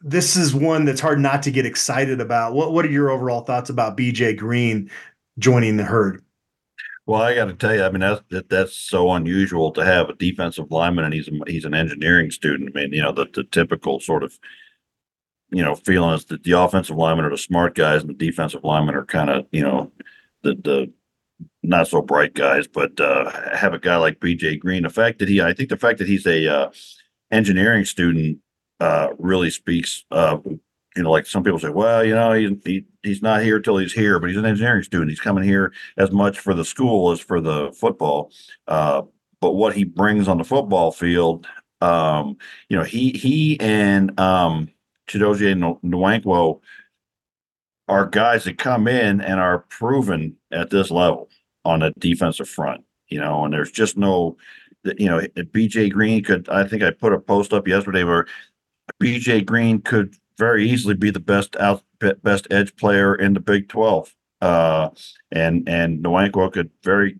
This 0.00 0.36
is 0.36 0.54
one 0.54 0.84
that's 0.84 1.00
hard 1.00 1.20
not 1.20 1.42
to 1.42 1.50
get 1.50 1.66
excited 1.66 2.20
about. 2.20 2.54
What 2.54 2.72
What 2.72 2.84
are 2.86 2.90
your 2.90 3.10
overall 3.10 3.42
thoughts 3.42 3.70
about 3.70 3.96
BJ 3.96 4.36
Green 4.36 4.90
joining 5.38 5.76
the 5.76 5.84
herd? 5.84 6.24
Well, 7.06 7.20
I 7.20 7.34
got 7.34 7.46
to 7.46 7.54
tell 7.54 7.74
you, 7.74 7.84
I 7.84 7.90
mean 7.90 8.00
that's 8.00 8.22
that, 8.30 8.48
that's 8.48 8.76
so 8.76 9.12
unusual 9.12 9.72
to 9.72 9.84
have 9.84 10.08
a 10.08 10.14
defensive 10.14 10.70
lineman, 10.70 11.04
and 11.04 11.12
he's 11.12 11.28
a, 11.28 11.32
he's 11.46 11.66
an 11.66 11.74
engineering 11.74 12.30
student. 12.30 12.70
I 12.74 12.80
mean, 12.80 12.92
you 12.92 13.02
know, 13.02 13.12
the, 13.12 13.26
the 13.32 13.44
typical 13.44 14.00
sort 14.00 14.22
of 14.22 14.38
you 15.50 15.62
know 15.62 15.74
feeling 15.74 16.14
is 16.14 16.24
that 16.26 16.44
the 16.44 16.52
offensive 16.52 16.96
linemen 16.96 17.26
are 17.26 17.30
the 17.30 17.38
smart 17.38 17.74
guys, 17.74 18.00
and 18.00 18.08
the 18.10 18.14
defensive 18.14 18.64
linemen 18.64 18.94
are 18.94 19.04
kind 19.04 19.28
of 19.28 19.46
you 19.52 19.62
know 19.62 19.92
the 20.42 20.54
the 20.54 20.92
not 21.62 21.88
so 21.88 22.00
bright 22.00 22.32
guys. 22.32 22.66
But 22.66 22.98
uh, 22.98 23.30
have 23.54 23.74
a 23.74 23.78
guy 23.78 23.96
like 23.96 24.20
B.J. 24.20 24.56
Green, 24.56 24.84
the 24.84 24.90
fact 24.90 25.18
that 25.18 25.28
he, 25.28 25.42
I 25.42 25.52
think 25.52 25.68
the 25.68 25.76
fact 25.76 25.98
that 25.98 26.08
he's 26.08 26.26
a 26.26 26.48
uh, 26.48 26.70
engineering 27.30 27.84
student 27.84 28.38
uh, 28.80 29.08
really 29.18 29.50
speaks 29.50 30.04
uh, 30.10 30.38
you 30.96 31.02
know, 31.02 31.10
like 31.10 31.26
some 31.26 31.42
people 31.42 31.58
say, 31.58 31.70
well, 31.70 32.04
you 32.04 32.14
know, 32.14 32.32
he, 32.32 32.56
he 32.64 32.84
he's 33.02 33.22
not 33.22 33.42
here 33.42 33.58
till 33.58 33.78
he's 33.78 33.92
here, 33.92 34.18
but 34.20 34.28
he's 34.28 34.38
an 34.38 34.46
engineering 34.46 34.82
student. 34.82 35.10
He's 35.10 35.20
coming 35.20 35.42
here 35.42 35.72
as 35.96 36.12
much 36.12 36.38
for 36.38 36.54
the 36.54 36.64
school 36.64 37.10
as 37.10 37.20
for 37.20 37.40
the 37.40 37.72
football. 37.72 38.30
Uh, 38.68 39.02
but 39.40 39.52
what 39.52 39.74
he 39.74 39.84
brings 39.84 40.28
on 40.28 40.38
the 40.38 40.44
football 40.44 40.92
field, 40.92 41.46
um, 41.80 42.36
you 42.68 42.76
know, 42.76 42.84
he 42.84 43.10
he 43.10 43.58
and 43.60 44.18
um, 44.20 44.70
Chidozie 45.08 45.78
Nwankwo 45.84 46.60
are 47.88 48.06
guys 48.06 48.44
that 48.44 48.58
come 48.58 48.86
in 48.86 49.20
and 49.20 49.40
are 49.40 49.60
proven 49.68 50.36
at 50.52 50.70
this 50.70 50.90
level 50.90 51.28
on 51.64 51.82
a 51.82 51.90
defensive 51.92 52.48
front. 52.48 52.84
You 53.08 53.20
know, 53.20 53.44
and 53.44 53.52
there's 53.52 53.72
just 53.72 53.96
no, 53.96 54.36
you 54.96 55.06
know, 55.06 55.20
BJ 55.20 55.92
Green 55.92 56.22
could. 56.22 56.48
I 56.48 56.64
think 56.64 56.84
I 56.84 56.92
put 56.92 57.12
a 57.12 57.18
post 57.18 57.52
up 57.52 57.66
yesterday 57.66 58.04
where 58.04 58.26
BJ 59.02 59.44
Green 59.44 59.80
could 59.80 60.14
very 60.38 60.68
easily 60.68 60.94
be 60.94 61.10
the 61.10 61.20
best 61.20 61.56
out 61.56 61.82
best 62.22 62.46
edge 62.50 62.74
player 62.76 63.14
in 63.14 63.34
the 63.34 63.40
Big 63.40 63.68
12. 63.68 64.14
Uh, 64.40 64.90
and 65.32 65.68
and 65.68 66.04
Nwankwo 66.04 66.52
could 66.52 66.70
very 66.82 67.18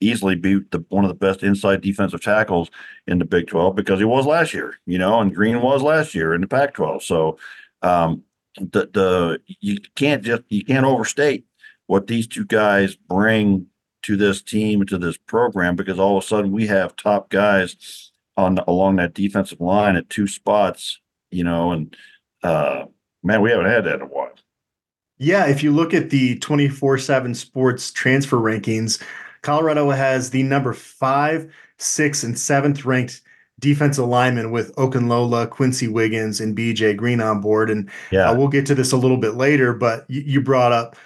easily 0.00 0.34
be 0.34 0.60
the, 0.70 0.84
one 0.90 1.04
of 1.04 1.08
the 1.08 1.14
best 1.14 1.42
inside 1.42 1.80
defensive 1.80 2.22
tackles 2.22 2.70
in 3.06 3.18
the 3.18 3.24
Big 3.24 3.46
12 3.46 3.74
because 3.74 3.98
he 3.98 4.04
was 4.04 4.26
last 4.26 4.52
year, 4.52 4.78
you 4.86 4.98
know, 4.98 5.20
and 5.20 5.34
Green 5.34 5.62
was 5.62 5.82
last 5.82 6.14
year 6.14 6.34
in 6.34 6.42
the 6.42 6.46
Pac 6.46 6.74
12. 6.74 7.02
So 7.02 7.38
um, 7.82 8.22
the 8.56 8.88
the 8.92 9.40
you 9.60 9.78
can't 9.94 10.22
just 10.22 10.42
you 10.48 10.64
can't 10.64 10.86
overstate 10.86 11.44
what 11.86 12.06
these 12.06 12.26
two 12.26 12.44
guys 12.44 12.96
bring 12.96 13.66
to 14.02 14.16
this 14.16 14.42
team 14.42 14.84
to 14.86 14.98
this 14.98 15.16
program 15.16 15.76
because 15.76 15.98
all 15.98 16.16
of 16.16 16.24
a 16.24 16.26
sudden 16.26 16.52
we 16.52 16.66
have 16.66 16.96
top 16.96 17.28
guys 17.28 18.12
on 18.36 18.58
along 18.66 18.96
that 18.96 19.14
defensive 19.14 19.60
line 19.60 19.96
at 19.96 20.08
two 20.08 20.26
spots, 20.26 21.00
you 21.30 21.42
know, 21.42 21.72
and 21.72 21.96
uh, 22.46 22.86
man, 23.22 23.42
we 23.42 23.50
haven't 23.50 23.66
had 23.66 23.84
that 23.84 23.96
in 23.96 24.02
a 24.02 24.06
while. 24.06 24.30
Yeah, 25.18 25.46
if 25.46 25.62
you 25.62 25.72
look 25.72 25.94
at 25.94 26.10
the 26.10 26.38
24 26.38 26.98
7 26.98 27.34
sports 27.34 27.90
transfer 27.90 28.36
rankings, 28.36 29.02
Colorado 29.42 29.90
has 29.90 30.30
the 30.30 30.42
number 30.42 30.72
five, 30.72 31.52
six, 31.78 32.22
and 32.22 32.38
seventh 32.38 32.84
ranked 32.84 33.22
defensive 33.58 34.06
lineman 34.06 34.50
with 34.50 34.74
Okunlola, 34.76 35.48
Quincy 35.48 35.88
Wiggins, 35.88 36.40
and 36.40 36.56
BJ 36.56 36.96
Green 36.96 37.20
on 37.20 37.40
board. 37.40 37.70
And 37.70 37.88
yeah. 38.10 38.30
Uh, 38.30 38.34
we'll 38.34 38.48
get 38.48 38.66
to 38.66 38.74
this 38.74 38.92
a 38.92 38.96
little 38.96 39.16
bit 39.16 39.34
later, 39.34 39.72
but 39.72 40.04
you, 40.08 40.20
you 40.20 40.40
brought 40.40 40.72
up 40.72 40.96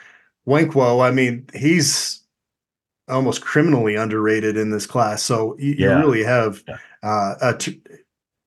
Nwankwo. 0.46 1.06
I 1.06 1.12
mean, 1.12 1.46
he's 1.54 2.20
almost 3.08 3.42
criminally 3.42 3.94
underrated 3.94 4.56
in 4.56 4.70
this 4.70 4.86
class. 4.86 5.22
So 5.22 5.56
you, 5.58 5.74
yeah. 5.78 5.98
you 5.98 6.04
really 6.04 6.24
have 6.24 6.62
yeah. 6.66 6.78
uh, 7.02 7.52
t- 7.54 7.80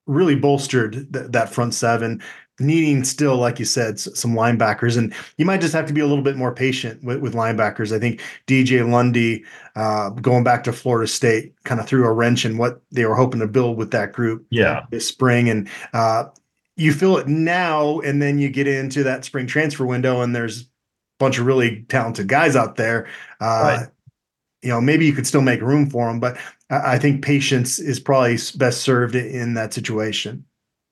really 0.06 0.36
bolstered 0.36 1.14
th- 1.14 1.32
that 1.32 1.54
front 1.54 1.74
seven 1.74 2.22
needing 2.64 3.04
still, 3.04 3.38
like 3.38 3.60
you 3.60 3.66
said, 3.66 4.00
some 4.00 4.34
linebackers, 4.34 4.98
and 4.98 5.14
you 5.38 5.46
might 5.46 5.62
just 5.62 5.74
have 5.74 5.86
to 5.88 5.94
be 5.94 6.02
a 6.02 6.08
little 6.08 6.24
bit 6.24 6.36
more 6.36 6.54
patient 6.54 7.04
with, 7.04 7.20
with 7.20 7.34
linebackers. 7.34 7.96
I 7.96 8.00
think 8.00 8.22
DJ 8.48 8.90
Lundy, 8.90 9.44
uh, 9.76 10.10
going 10.10 10.44
back 10.44 10.64
to 10.64 10.74
Florida 10.74 11.08
State, 11.08 11.54
kind 11.64 11.80
of 11.80 11.88
threw 11.88 12.06
a 12.06 12.12
wrench 12.12 12.46
in 12.46 12.58
what 12.58 12.82
they 12.92 13.06
were 13.06 13.16
hoping 13.16 13.40
to 13.42 13.48
build 13.48 13.78
with 13.78 13.92
that 13.92 14.14
group. 14.14 14.46
Yeah, 14.50 14.86
this 14.90 15.08
spring, 15.08 15.50
and 15.50 15.70
uh, 15.94 16.26
you 16.76 16.94
feel 16.94 17.18
it 17.18 17.28
now, 17.28 18.00
and 18.00 18.22
then 18.22 18.40
you 18.40 18.50
get 18.50 18.68
into 18.68 19.04
that 19.04 19.26
spring 19.26 19.48
transfer 19.48 19.86
window, 19.86 20.22
and 20.22 20.36
there's 20.36 20.62
a 20.62 20.66
bunch 21.20 21.38
of 21.38 21.46
really 21.46 21.84
talented 21.90 22.28
guys 22.28 22.56
out 22.56 22.76
there. 22.76 23.08
Uh, 23.40 23.78
right. 23.80 23.88
You 24.62 24.70
know, 24.70 24.80
maybe 24.80 25.06
you 25.06 25.12
could 25.12 25.28
still 25.28 25.42
make 25.42 25.62
room 25.62 25.90
for 25.90 26.08
them, 26.08 26.22
but 26.22 26.38
I 26.70 26.98
think 26.98 27.24
patience 27.24 27.80
is 27.80 28.00
probably 28.00 28.38
best 28.56 28.82
served 28.82 29.14
in 29.14 29.56
that 29.56 29.74
situation. 29.74 30.46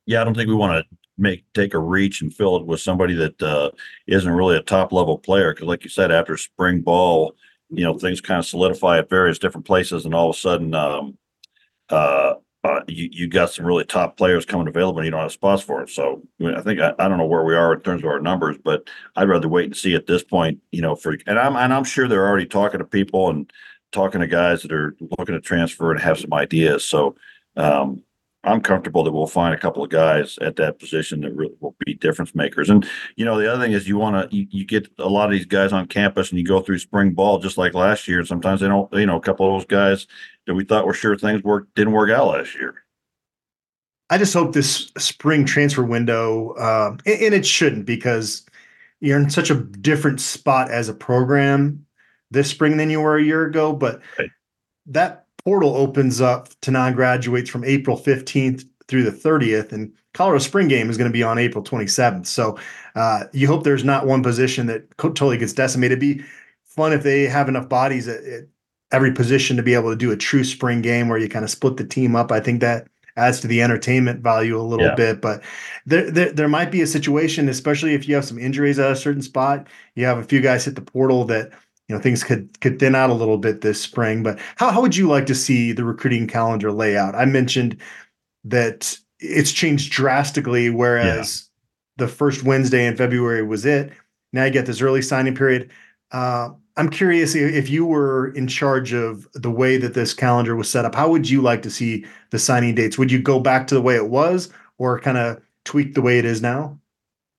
Yeah, 0.05 0.21
I 0.21 0.23
don't 0.23 0.35
think 0.35 0.49
we 0.49 0.55
want 0.55 0.85
to 0.85 0.97
make 1.21 1.45
take 1.53 1.73
a 1.73 1.79
reach 1.79 2.21
and 2.21 2.33
fill 2.33 2.57
it 2.57 2.65
with 2.65 2.81
somebody 2.81 3.13
that 3.13 3.41
uh, 3.41 3.71
not 4.07 4.25
really 4.25 4.57
a 4.57 4.61
top 4.61 4.91
level 4.91 5.17
player. 5.17 5.53
Because, 5.53 5.67
like 5.67 5.83
you 5.83 5.89
said, 5.89 6.11
after 6.11 6.35
spring 6.35 6.81
ball, 6.81 7.35
you 7.69 7.83
know 7.83 7.97
things 7.97 8.19
kind 8.19 8.39
of 8.39 8.45
solidify 8.45 8.97
at 8.97 9.09
various 9.09 9.39
different 9.39 9.65
places, 9.65 10.05
and 10.05 10.13
all 10.13 10.29
of 10.29 10.35
a 10.35 10.39
sudden, 10.39 10.73
um, 10.73 11.17
uh, 11.89 12.33
uh, 12.63 12.81
you 12.87 13.09
you 13.11 13.27
got 13.27 13.51
some 13.51 13.65
really 13.65 13.85
top 13.85 14.17
players 14.17 14.45
coming 14.45 14.67
available, 14.67 14.99
and 14.99 15.05
you 15.05 15.11
don't 15.11 15.21
have 15.21 15.31
spots 15.31 15.61
for 15.63 15.79
them. 15.79 15.87
So 15.87 16.21
I 16.43 16.61
think 16.61 16.79
I, 16.79 16.93
I 16.99 17.07
don't 17.07 17.17
know 17.17 17.25
where 17.25 17.43
we 17.43 17.55
are 17.55 17.73
in 17.73 17.81
terms 17.81 18.03
of 18.03 18.09
our 18.09 18.19
numbers, 18.19 18.57
but 18.63 18.87
I'd 19.15 19.29
rather 19.29 19.47
wait 19.47 19.65
and 19.65 19.77
see 19.77 19.95
at 19.95 20.07
this 20.07 20.23
point. 20.23 20.59
You 20.71 20.81
know, 20.81 20.95
for 20.95 21.17
and 21.27 21.39
I'm 21.39 21.55
and 21.55 21.73
I'm 21.73 21.83
sure 21.83 22.07
they're 22.07 22.27
already 22.27 22.47
talking 22.47 22.79
to 22.79 22.85
people 22.85 23.29
and 23.29 23.51
talking 23.91 24.21
to 24.21 24.27
guys 24.27 24.61
that 24.61 24.71
are 24.71 24.95
looking 25.17 25.35
to 25.35 25.41
transfer 25.41 25.91
and 25.91 25.99
have 25.99 26.19
some 26.19 26.33
ideas. 26.33 26.85
So 26.85 27.15
um, 27.57 28.03
I'm 28.43 28.61
comfortable 28.61 29.03
that 29.03 29.11
we'll 29.11 29.27
find 29.27 29.53
a 29.53 29.57
couple 29.57 29.83
of 29.83 29.91
guys 29.91 30.39
at 30.39 30.55
that 30.55 30.79
position 30.79 31.21
that 31.21 31.35
really 31.35 31.53
will 31.59 31.75
be 31.85 31.93
difference 31.93 32.33
makers. 32.33 32.69
And 32.69 32.87
you 33.15 33.23
know, 33.23 33.39
the 33.39 33.51
other 33.51 33.63
thing 33.63 33.73
is 33.73 33.87
you 33.87 33.97
want 33.97 34.31
to 34.31 34.35
you, 34.35 34.47
you, 34.49 34.65
get 34.65 34.89
a 34.97 35.07
lot 35.07 35.25
of 35.25 35.31
these 35.31 35.45
guys 35.45 35.71
on 35.71 35.87
campus 35.87 36.31
and 36.31 36.39
you 36.39 36.45
go 36.45 36.59
through 36.59 36.79
spring 36.79 37.11
ball 37.11 37.37
just 37.37 37.57
like 37.57 37.75
last 37.75 38.07
year. 38.07 38.25
Sometimes 38.25 38.61
they 38.61 38.67
don't, 38.67 38.91
you 38.93 39.05
know, 39.05 39.17
a 39.17 39.21
couple 39.21 39.45
of 39.45 39.61
those 39.61 39.67
guys 39.67 40.07
that 40.47 40.55
we 40.55 40.63
thought 40.63 40.87
were 40.87 40.93
sure 40.93 41.15
things 41.15 41.43
work 41.43 41.67
didn't 41.75 41.93
work 41.93 42.09
out 42.09 42.27
last 42.27 42.55
year. 42.55 42.83
I 44.09 44.17
just 44.17 44.33
hope 44.33 44.53
this 44.53 44.91
spring 44.97 45.45
transfer 45.45 45.83
window, 45.83 46.51
uh, 46.51 46.97
and, 47.05 47.21
and 47.21 47.33
it 47.33 47.45
shouldn't 47.45 47.85
because 47.85 48.45
you're 48.99 49.19
in 49.19 49.29
such 49.29 49.49
a 49.49 49.55
different 49.55 50.19
spot 50.19 50.69
as 50.69 50.89
a 50.89 50.93
program 50.93 51.85
this 52.31 52.49
spring 52.49 52.77
than 52.77 52.89
you 52.89 53.01
were 53.01 53.17
a 53.17 53.23
year 53.23 53.45
ago. 53.45 53.71
But 53.71 54.01
right. 54.17 54.29
that 54.87 55.27
portal 55.43 55.75
opens 55.75 56.21
up 56.21 56.49
to 56.61 56.71
non-graduates 56.71 57.49
from 57.49 57.63
April 57.63 57.97
15th 57.97 58.65
through 58.87 59.03
the 59.03 59.11
30th, 59.11 59.71
and 59.71 59.93
Colorado 60.13 60.43
Spring 60.43 60.67
Game 60.67 60.89
is 60.89 60.97
going 60.97 61.09
to 61.09 61.13
be 61.13 61.23
on 61.23 61.37
April 61.37 61.63
27th. 61.63 62.25
So 62.25 62.57
uh, 62.95 63.25
you 63.31 63.47
hope 63.47 63.63
there's 63.63 63.83
not 63.83 64.05
one 64.05 64.21
position 64.23 64.67
that 64.67 64.97
totally 64.97 65.37
gets 65.37 65.53
decimated. 65.53 66.03
It'd 66.03 66.17
be 66.17 66.25
fun 66.65 66.93
if 66.93 67.03
they 67.03 67.23
have 67.23 67.47
enough 67.47 67.69
bodies 67.69 68.07
at, 68.07 68.23
at 68.23 68.43
every 68.91 69.13
position 69.13 69.55
to 69.57 69.63
be 69.63 69.73
able 69.73 69.89
to 69.89 69.95
do 69.95 70.11
a 70.11 70.17
true 70.17 70.43
spring 70.43 70.81
game 70.81 71.07
where 71.07 71.17
you 71.17 71.29
kind 71.29 71.45
of 71.45 71.51
split 71.51 71.77
the 71.77 71.85
team 71.85 72.15
up. 72.15 72.31
I 72.31 72.41
think 72.41 72.59
that 72.61 72.87
adds 73.17 73.39
to 73.41 73.47
the 73.47 73.61
entertainment 73.61 74.21
value 74.21 74.59
a 74.59 74.63
little 74.63 74.87
yeah. 74.87 74.95
bit. 74.95 75.21
But 75.21 75.43
there, 75.85 76.09
there, 76.11 76.31
there 76.31 76.47
might 76.47 76.71
be 76.71 76.81
a 76.81 76.87
situation, 76.87 77.49
especially 77.49 77.93
if 77.93 78.07
you 78.07 78.15
have 78.15 78.25
some 78.25 78.39
injuries 78.39 78.79
at 78.79 78.91
a 78.91 78.95
certain 78.95 79.21
spot. 79.21 79.67
You 79.95 80.05
have 80.05 80.17
a 80.17 80.23
few 80.23 80.41
guys 80.41 80.65
hit 80.65 80.75
the 80.75 80.81
portal 80.81 81.25
that 81.25 81.51
you 81.91 81.97
know 81.97 82.01
things 82.01 82.23
could 82.23 82.57
could 82.61 82.79
thin 82.79 82.95
out 82.95 83.09
a 83.09 83.13
little 83.13 83.37
bit 83.37 83.59
this 83.59 83.81
spring. 83.81 84.23
But 84.23 84.39
how 84.55 84.71
how 84.71 84.81
would 84.81 84.95
you 84.95 85.09
like 85.09 85.25
to 85.25 85.35
see 85.35 85.73
the 85.73 85.83
recruiting 85.83 86.25
calendar 86.25 86.71
layout? 86.71 87.15
I 87.15 87.25
mentioned 87.25 87.75
that 88.45 88.97
it's 89.19 89.51
changed 89.51 89.91
drastically, 89.91 90.69
whereas 90.69 91.49
yeah. 91.97 92.05
the 92.05 92.11
first 92.11 92.43
Wednesday 92.43 92.85
in 92.85 92.95
February 92.95 93.43
was 93.43 93.65
it. 93.65 93.91
Now 94.31 94.45
you 94.45 94.51
get 94.51 94.65
this 94.67 94.81
early 94.81 95.01
signing 95.01 95.35
period. 95.35 95.69
Uh, 96.13 96.51
I'm 96.77 96.89
curious 96.89 97.35
if 97.35 97.69
you 97.69 97.85
were 97.85 98.29
in 98.35 98.47
charge 98.47 98.93
of 98.93 99.27
the 99.33 99.51
way 99.51 99.75
that 99.75 99.93
this 99.93 100.13
calendar 100.13 100.55
was 100.55 100.71
set 100.71 100.85
up. 100.85 100.95
How 100.95 101.09
would 101.09 101.29
you 101.29 101.41
like 101.41 101.61
to 101.63 101.69
see 101.69 102.05
the 102.29 102.39
signing 102.39 102.73
dates? 102.73 102.97
Would 102.97 103.11
you 103.11 103.21
go 103.21 103.41
back 103.41 103.67
to 103.67 103.75
the 103.75 103.81
way 103.81 103.97
it 103.97 104.07
was, 104.07 104.49
or 104.77 104.97
kind 104.97 105.17
of 105.17 105.41
tweak 105.65 105.93
the 105.93 106.01
way 106.01 106.19
it 106.19 106.23
is 106.23 106.41
now? 106.41 106.79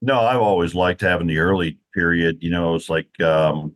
No, 0.02 0.21
I've 0.21 0.42
always 0.42 0.75
liked 0.75 1.00
having 1.00 1.26
the 1.26 1.38
early 1.38 1.78
period. 1.94 2.42
You 2.42 2.50
know, 2.50 2.75
it's 2.75 2.90
like 2.90 3.18
um, 3.23 3.75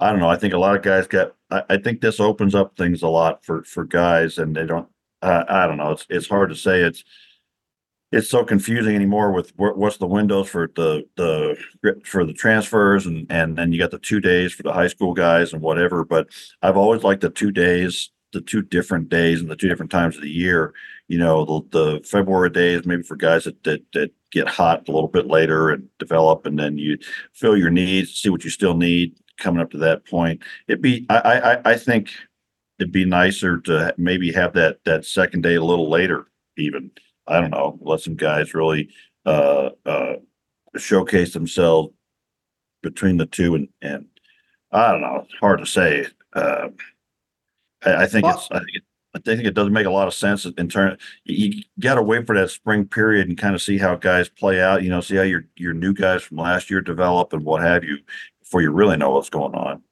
I 0.00 0.10
don't 0.10 0.20
know. 0.20 0.28
I 0.28 0.36
think 0.36 0.54
a 0.54 0.58
lot 0.58 0.76
of 0.76 0.82
guys 0.82 1.06
get. 1.06 1.32
I, 1.50 1.62
I 1.70 1.76
think 1.78 2.00
this 2.00 2.20
opens 2.20 2.54
up 2.54 2.76
things 2.76 3.02
a 3.02 3.08
lot 3.08 3.44
for 3.44 3.64
for 3.64 3.84
guys, 3.84 4.38
and 4.38 4.54
they 4.54 4.66
don't. 4.66 4.88
Uh, 5.22 5.44
I 5.48 5.66
don't 5.66 5.78
know. 5.78 5.92
It's 5.92 6.06
it's 6.10 6.28
hard 6.28 6.50
to 6.50 6.56
say. 6.56 6.82
It's 6.82 7.04
it's 8.12 8.30
so 8.30 8.44
confusing 8.44 8.94
anymore 8.94 9.32
with 9.32 9.52
what's 9.56 9.96
the 9.96 10.06
windows 10.06 10.48
for 10.48 10.70
the 10.76 11.04
the 11.16 11.56
for 12.04 12.24
the 12.24 12.32
transfers 12.32 13.06
and 13.06 13.26
and 13.30 13.56
then 13.58 13.72
you 13.72 13.78
got 13.78 13.90
the 13.90 13.98
two 13.98 14.20
days 14.20 14.52
for 14.52 14.62
the 14.62 14.72
high 14.72 14.86
school 14.86 15.14
guys 15.14 15.52
and 15.52 15.62
whatever. 15.62 16.04
But 16.04 16.28
I've 16.62 16.76
always 16.76 17.02
liked 17.02 17.22
the 17.22 17.30
two 17.30 17.50
days, 17.50 18.10
the 18.32 18.40
two 18.42 18.62
different 18.62 19.08
days 19.08 19.40
and 19.40 19.50
the 19.50 19.56
two 19.56 19.68
different 19.68 19.90
times 19.90 20.16
of 20.16 20.22
the 20.22 20.30
year. 20.30 20.74
You 21.08 21.18
know, 21.18 21.44
the, 21.44 21.60
the 21.70 22.04
February 22.04 22.50
days 22.50 22.84
maybe 22.84 23.02
for 23.02 23.16
guys 23.16 23.44
that, 23.44 23.62
that 23.64 23.80
that 23.94 24.12
get 24.30 24.48
hot 24.48 24.88
a 24.88 24.92
little 24.92 25.08
bit 25.08 25.26
later 25.26 25.70
and 25.70 25.88
develop, 25.98 26.46
and 26.46 26.58
then 26.58 26.78
you 26.78 26.98
fill 27.32 27.56
your 27.56 27.70
needs, 27.70 28.12
see 28.12 28.28
what 28.28 28.44
you 28.44 28.50
still 28.50 28.76
need 28.76 29.16
coming 29.38 29.60
up 29.60 29.70
to 29.70 29.78
that 29.78 30.06
point. 30.06 30.42
It'd 30.68 30.82
be 30.82 31.06
I 31.08 31.18
I 31.18 31.72
I 31.72 31.76
think 31.76 32.10
it'd 32.78 32.92
be 32.92 33.04
nicer 33.04 33.58
to 33.62 33.94
maybe 33.96 34.32
have 34.32 34.52
that 34.54 34.78
that 34.84 35.04
second 35.04 35.42
day 35.42 35.54
a 35.54 35.64
little 35.64 35.90
later 35.90 36.26
even. 36.56 36.90
I 37.28 37.40
don't 37.40 37.50
know, 37.50 37.78
let 37.80 38.00
some 38.00 38.14
guys 38.16 38.54
really 38.54 38.88
uh 39.24 39.70
uh 39.84 40.14
showcase 40.76 41.32
themselves 41.32 41.92
between 42.82 43.16
the 43.16 43.26
two 43.26 43.54
and 43.54 43.68
and 43.82 44.06
I 44.72 44.92
don't 44.92 45.00
know, 45.00 45.22
it's 45.24 45.38
hard 45.40 45.60
to 45.60 45.66
say. 45.66 46.06
Uh, 46.32 46.68
I, 47.84 48.02
I 48.02 48.06
think 48.06 48.26
well, 48.26 48.36
it's 48.36 48.48
I 48.50 48.58
think 48.58 48.70
it, 48.74 48.82
I 49.16 49.36
think 49.36 49.46
it 49.46 49.54
doesn't 49.54 49.72
make 49.72 49.86
a 49.86 49.90
lot 49.90 50.08
of 50.08 50.14
sense 50.14 50.44
in 50.44 50.68
turn. 50.68 50.98
You, 51.24 51.62
got 51.80 51.94
to 51.94 52.02
wait 52.02 52.26
for 52.26 52.36
that 52.36 52.50
spring 52.50 52.86
period 52.86 53.28
and 53.28 53.38
kind 53.38 53.54
of 53.54 53.62
see 53.62 53.78
how 53.78 53.96
guys 53.96 54.28
play 54.28 54.60
out. 54.60 54.82
You 54.82 54.90
know, 54.90 55.00
see 55.00 55.16
how 55.16 55.22
your 55.22 55.44
your 55.56 55.72
new 55.72 55.92
guys 55.92 56.22
from 56.22 56.38
last 56.38 56.70
year 56.70 56.80
develop 56.80 57.32
and 57.32 57.44
what 57.44 57.62
have 57.62 57.84
you 57.84 57.98
before 58.40 58.62
you 58.62 58.70
really 58.70 58.96
know 58.96 59.10
what's 59.10 59.30
going 59.30 59.54
on. 59.54 59.82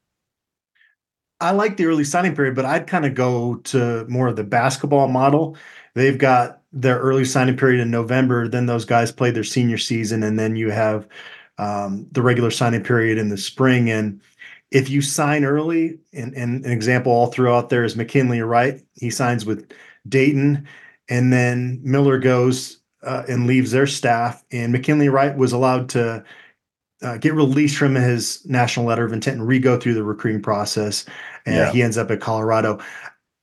I 1.40 1.50
like 1.50 1.76
the 1.76 1.87
early 1.87 2.04
signing 2.04 2.35
period, 2.35 2.54
but 2.54 2.64
I'd 2.64 2.87
kind 2.87 3.04
of 3.04 3.14
go 3.14 3.57
to 3.57 4.07
more 4.09 4.28
of 4.28 4.37
the 4.37 4.45
basketball 4.45 5.09
model. 5.09 5.57
They've 5.95 6.16
got 6.16 6.62
their 6.73 6.99
early 6.99 7.25
signing 7.25 7.57
period 7.57 7.81
in 7.81 7.90
November, 7.90 8.49
then 8.49 8.66
those 8.66 8.85
guys 8.85 9.12
play 9.12 9.31
their 9.31 9.45
senior 9.45 9.78
season, 9.78 10.23
and 10.23 10.38
then 10.38 10.57
you 10.57 10.71
have 10.71 11.07
um, 11.59 12.07
the 12.12 12.23
regular 12.23 12.50
signing 12.50 12.83
period 12.83 13.19
in 13.19 13.28
the 13.28 13.37
spring. 13.37 13.90
And 13.90 14.21
if 14.75 14.90
you 14.90 15.00
sign 15.00 15.45
early, 15.45 16.00
and, 16.12 16.35
and 16.35 16.66
an 16.66 16.73
example 16.73 17.12
all 17.12 17.28
throughout 17.28 17.71
there 17.71 17.85
is 17.85 17.95
McKinley 17.95 18.43
Wright. 18.43 18.85
He 18.95 19.09
signs 19.09 19.47
with 19.47 19.73
Dayton, 20.09 20.66
and 21.09 21.33
then 21.33 21.81
Miller 21.85 22.19
goes 22.19 22.78
uh, 23.04 23.23
and 23.28 23.47
leaves 23.47 23.71
their 23.71 23.87
staff. 23.87 24.45
And 24.50 24.73
McKinley 24.73 25.09
Wright 25.09 25.37
was 25.37 25.52
allowed 25.52 25.88
to 25.90 26.25
uh, 27.02 27.19
get 27.19 27.35
released 27.35 27.76
from 27.76 27.95
his 27.95 28.45
national 28.47 28.87
letter 28.87 29.04
of 29.04 29.12
intent 29.12 29.38
and 29.38 29.47
re-go 29.47 29.78
through 29.78 29.95
the 29.95 30.02
recruiting 30.02 30.43
process, 30.43 31.07
and 31.47 31.54
yeah. 31.54 31.71
he 31.71 31.81
ends 31.81 31.97
up 31.97 32.11
at 32.11 32.21
Colorado. 32.21 32.81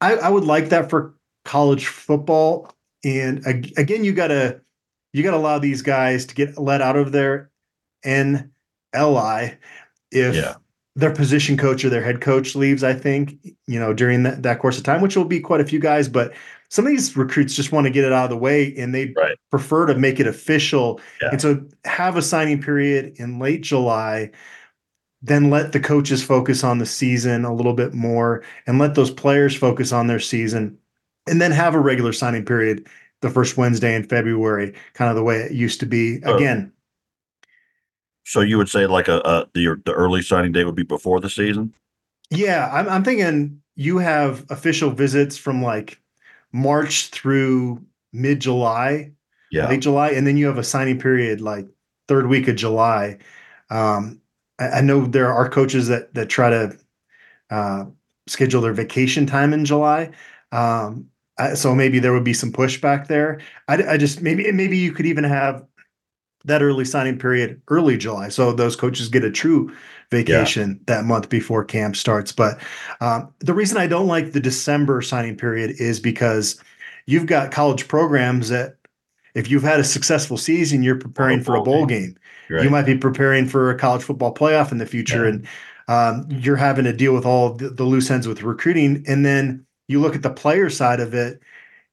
I, 0.02 0.16
I, 0.16 0.30
would 0.30 0.44
like 0.44 0.68
that 0.70 0.90
for 0.90 1.14
college 1.46 1.88
football. 1.88 2.76
And 3.06 3.46
again, 3.78 4.04
you 4.04 4.12
gotta 4.12 4.60
you 5.14 5.24
gotta 5.24 5.38
allow 5.38 5.60
these 5.60 5.82
guys 5.82 6.26
to 6.26 6.36
get 6.36 6.58
let 6.58 6.82
out 6.82 6.98
of 6.98 7.14
their 7.14 7.52
NLI 8.06 9.58
if 10.12 10.36
yeah. 10.36 10.56
Their 10.96 11.14
position 11.14 11.56
coach 11.58 11.86
or 11.86 11.90
their 11.90 12.04
head 12.04 12.20
coach 12.22 12.56
leaves, 12.56 12.84
I 12.84 12.94
think, 12.94 13.38
you 13.68 13.80
know, 13.80 13.94
during 13.94 14.24
that, 14.24 14.44
that 14.44 14.60
course 14.60 14.78
of 14.78 14.84
time, 14.84 15.02
which 15.02 15.16
will 15.16 15.26
be 15.26 15.40
quite 15.40 15.62
a 15.62 15.66
few 15.66 15.80
guys, 15.80 16.10
but 16.10 16.34
some 16.70 16.86
of 16.86 16.92
these 16.92 17.16
recruits 17.16 17.56
just 17.56 17.72
want 17.72 17.86
to 17.86 17.92
get 17.92 18.04
it 18.04 18.12
out 18.12 18.26
of 18.26 18.30
the 18.30 18.38
way 18.38 18.76
and 18.78 18.94
they 18.94 19.14
Right. 19.16 19.38
prefer 19.52 19.86
to 19.86 19.96
make 19.98 20.20
it 20.20 20.28
official. 20.28 21.00
Yeah. 21.22 21.30
And 21.32 21.42
so 21.42 21.64
have 21.86 22.18
a 22.18 22.22
signing 22.22 22.62
period 22.62 23.14
in 23.18 23.40
late 23.40 23.62
July, 23.62 24.32
then 25.22 25.50
let 25.50 25.72
the 25.72 25.80
coaches 25.80 26.24
focus 26.24 26.64
on 26.64 26.80
the 26.80 26.86
season 26.86 27.46
a 27.46 27.54
little 27.54 27.74
bit 27.74 27.94
more 27.94 28.44
and 28.68 28.80
let 28.80 28.96
those 28.96 29.12
players 29.12 29.56
focus 29.56 29.92
on 29.92 30.08
their 30.08 30.20
season 30.20 30.78
and 31.28 31.40
then 31.42 31.52
have 31.52 31.76
a 31.76 31.80
regular 31.80 32.12
signing 32.12 32.44
period 32.44 32.88
the 33.22 33.30
first 33.30 33.56
Wednesday 33.56 33.96
in 33.96 34.04
February, 34.04 34.74
kind 34.94 35.10
of 35.10 35.16
the 35.16 35.24
way 35.24 35.38
it 35.38 35.52
used 35.52 35.80
to 35.80 35.86
be. 35.86 36.16
Again, 36.24 36.72
So 38.26 38.42
you 38.42 38.58
would 38.58 38.70
say 38.70 38.86
like 38.86 39.08
a, 39.08 39.20
a 39.20 39.48
the 39.54 39.82
the 39.86 39.94
early 39.94 40.22
signing 40.22 40.52
date 40.52 40.66
would 40.66 40.76
be 40.76 40.84
before 40.84 41.20
the 41.20 41.30
season? 41.30 41.74
Yeah, 42.30 42.70
I'm 42.72 42.88
I'm 42.90 43.04
thinking 43.04 43.62
you 43.76 43.98
have 43.98 44.46
official 44.50 44.92
visits 44.92 45.38
from 45.38 45.62
like 45.62 46.00
March 46.52 47.08
through 47.10 47.86
mid 48.14 48.40
July, 48.40 49.12
Yeah. 49.52 49.68
late 49.68 49.82
July, 49.82 50.10
and 50.12 50.26
then 50.26 50.38
you 50.38 50.48
have 50.48 50.58
a 50.58 50.64
signing 50.64 51.00
period 51.00 51.42
like 51.42 51.68
third 52.08 52.28
week 52.28 52.48
of 52.48 52.56
July. 52.56 53.18
Um, 53.70 54.22
I, 54.60 54.70
I 54.70 54.82
know 54.82 55.06
there 55.06 55.32
are 55.34 55.50
coaches 55.50 55.88
that 55.88 56.14
that 56.14 56.30
try 56.30 56.50
to 56.50 56.78
uh, 57.50 57.86
schedule 58.28 58.62
their 58.62 58.74
vacation 58.74 59.26
time 59.26 59.54
in 59.54 59.66
July. 59.66 60.12
Um, 60.52 61.10
I, 61.38 61.54
so 61.56 61.76
maybe 61.76 62.00
there 62.00 62.14
would 62.14 62.24
be 62.24 62.34
some 62.34 62.52
pushback 62.52 63.08
there. 63.08 63.42
I, 63.68 63.84
I 63.94 63.98
just 63.98 64.22
maybe 64.22 64.52
maybe 64.52 64.78
you 64.78 64.92
could 64.94 65.06
even 65.06 65.24
have 65.26 65.66
that 66.46 66.62
early 66.62 66.86
signing 66.86 67.18
period 67.20 67.62
early 67.68 67.98
July, 67.98 68.30
so 68.30 68.52
those 68.52 68.76
coaches 68.76 69.10
get 69.10 69.24
a 69.24 69.32
true 69.32 69.74
vacation 70.10 70.80
that 70.88 71.06
month 71.06 71.30
before 71.30 71.64
camp 71.64 71.96
starts. 71.96 72.32
But 72.32 72.60
um, 73.00 73.34
the 73.40 73.54
reason 73.54 73.78
I 73.78 73.88
don't 73.88 74.08
like 74.08 74.32
the 74.32 74.40
December 74.40 75.02
signing 75.02 75.38
period 75.38 75.76
is 75.80 76.00
because 76.00 76.62
you've 77.06 77.28
got 77.28 77.52
college 77.52 77.88
programs 77.88 78.50
that 78.50 78.76
if 79.34 79.50
you've 79.50 79.64
had 79.64 79.80
a 79.80 79.84
successful 79.84 80.38
season, 80.38 80.84
you're 80.84 80.98
preparing 80.98 81.42
for 81.42 81.56
a 81.56 81.64
bowl 81.64 81.86
game. 81.86 82.18
Right. 82.50 82.64
You 82.64 82.70
might 82.70 82.86
be 82.86 82.98
preparing 82.98 83.48
for 83.48 83.70
a 83.72 83.78
college 83.78 84.04
football 84.04 84.34
playoff 84.34 84.72
in 84.74 84.78
the 84.78 84.86
future, 84.86 85.24
Yeah. 85.24 85.30
and 85.30 85.48
um, 85.88 86.28
you're 86.30 86.58
having 86.58 86.84
to 86.86 86.94
deal 86.94 87.14
with 87.14 87.26
all 87.26 87.54
the, 87.54 87.70
the 87.70 87.84
loose 87.84 88.12
ends 88.12 88.28
with 88.28 88.44
recruiting. 88.44 89.04
And 89.08 89.26
then 89.26 89.66
you 89.88 90.02
look 90.02 90.16
at 90.16 90.22
the 90.24 90.30
player 90.30 90.70
side 90.70 91.00
of 91.00 91.14
it. 91.14 91.42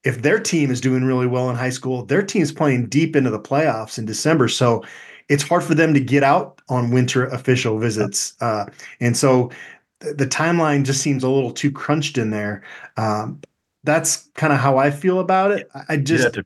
If 0.05 0.23
their 0.23 0.39
team 0.39 0.71
is 0.71 0.81
doing 0.81 1.05
really 1.05 1.27
well 1.27 1.51
in 1.51 1.57
high 1.57 1.71
school, 1.71 2.05
their 2.05 2.23
team's 2.23 2.53
playing 2.53 2.87
deep 2.89 3.17
into 3.17 3.31
the 3.31 3.41
playoffs 3.41 3.99
in 3.99 4.07
December. 4.07 4.49
So 4.49 4.85
it's 5.29 5.43
hard 5.43 5.65
for 5.65 5.75
them 5.75 5.93
to 5.95 6.01
get 6.01 6.23
out 6.23 6.61
on 6.69 6.91
winter 6.91 7.27
official 7.27 7.79
visits. 7.79 8.35
Uh, 8.41 8.67
and 9.01 9.17
so 9.17 9.51
th- 10.01 10.17
the 10.17 10.27
timeline 10.27 10.85
just 10.85 11.03
seems 11.03 11.25
a 11.25 11.29
little 11.29 11.53
too 11.53 11.71
crunched 11.71 12.17
in 12.17 12.31
there. 12.31 12.63
Um, 12.97 13.41
that's 13.85 14.29
kind 14.35 14.53
of 14.53 14.59
how 14.61 14.79
I 14.79 14.91
feel 14.91 15.21
about 15.21 15.51
it. 15.51 15.69
I- 15.89 15.97
just, 15.97 16.35
to- 16.35 16.45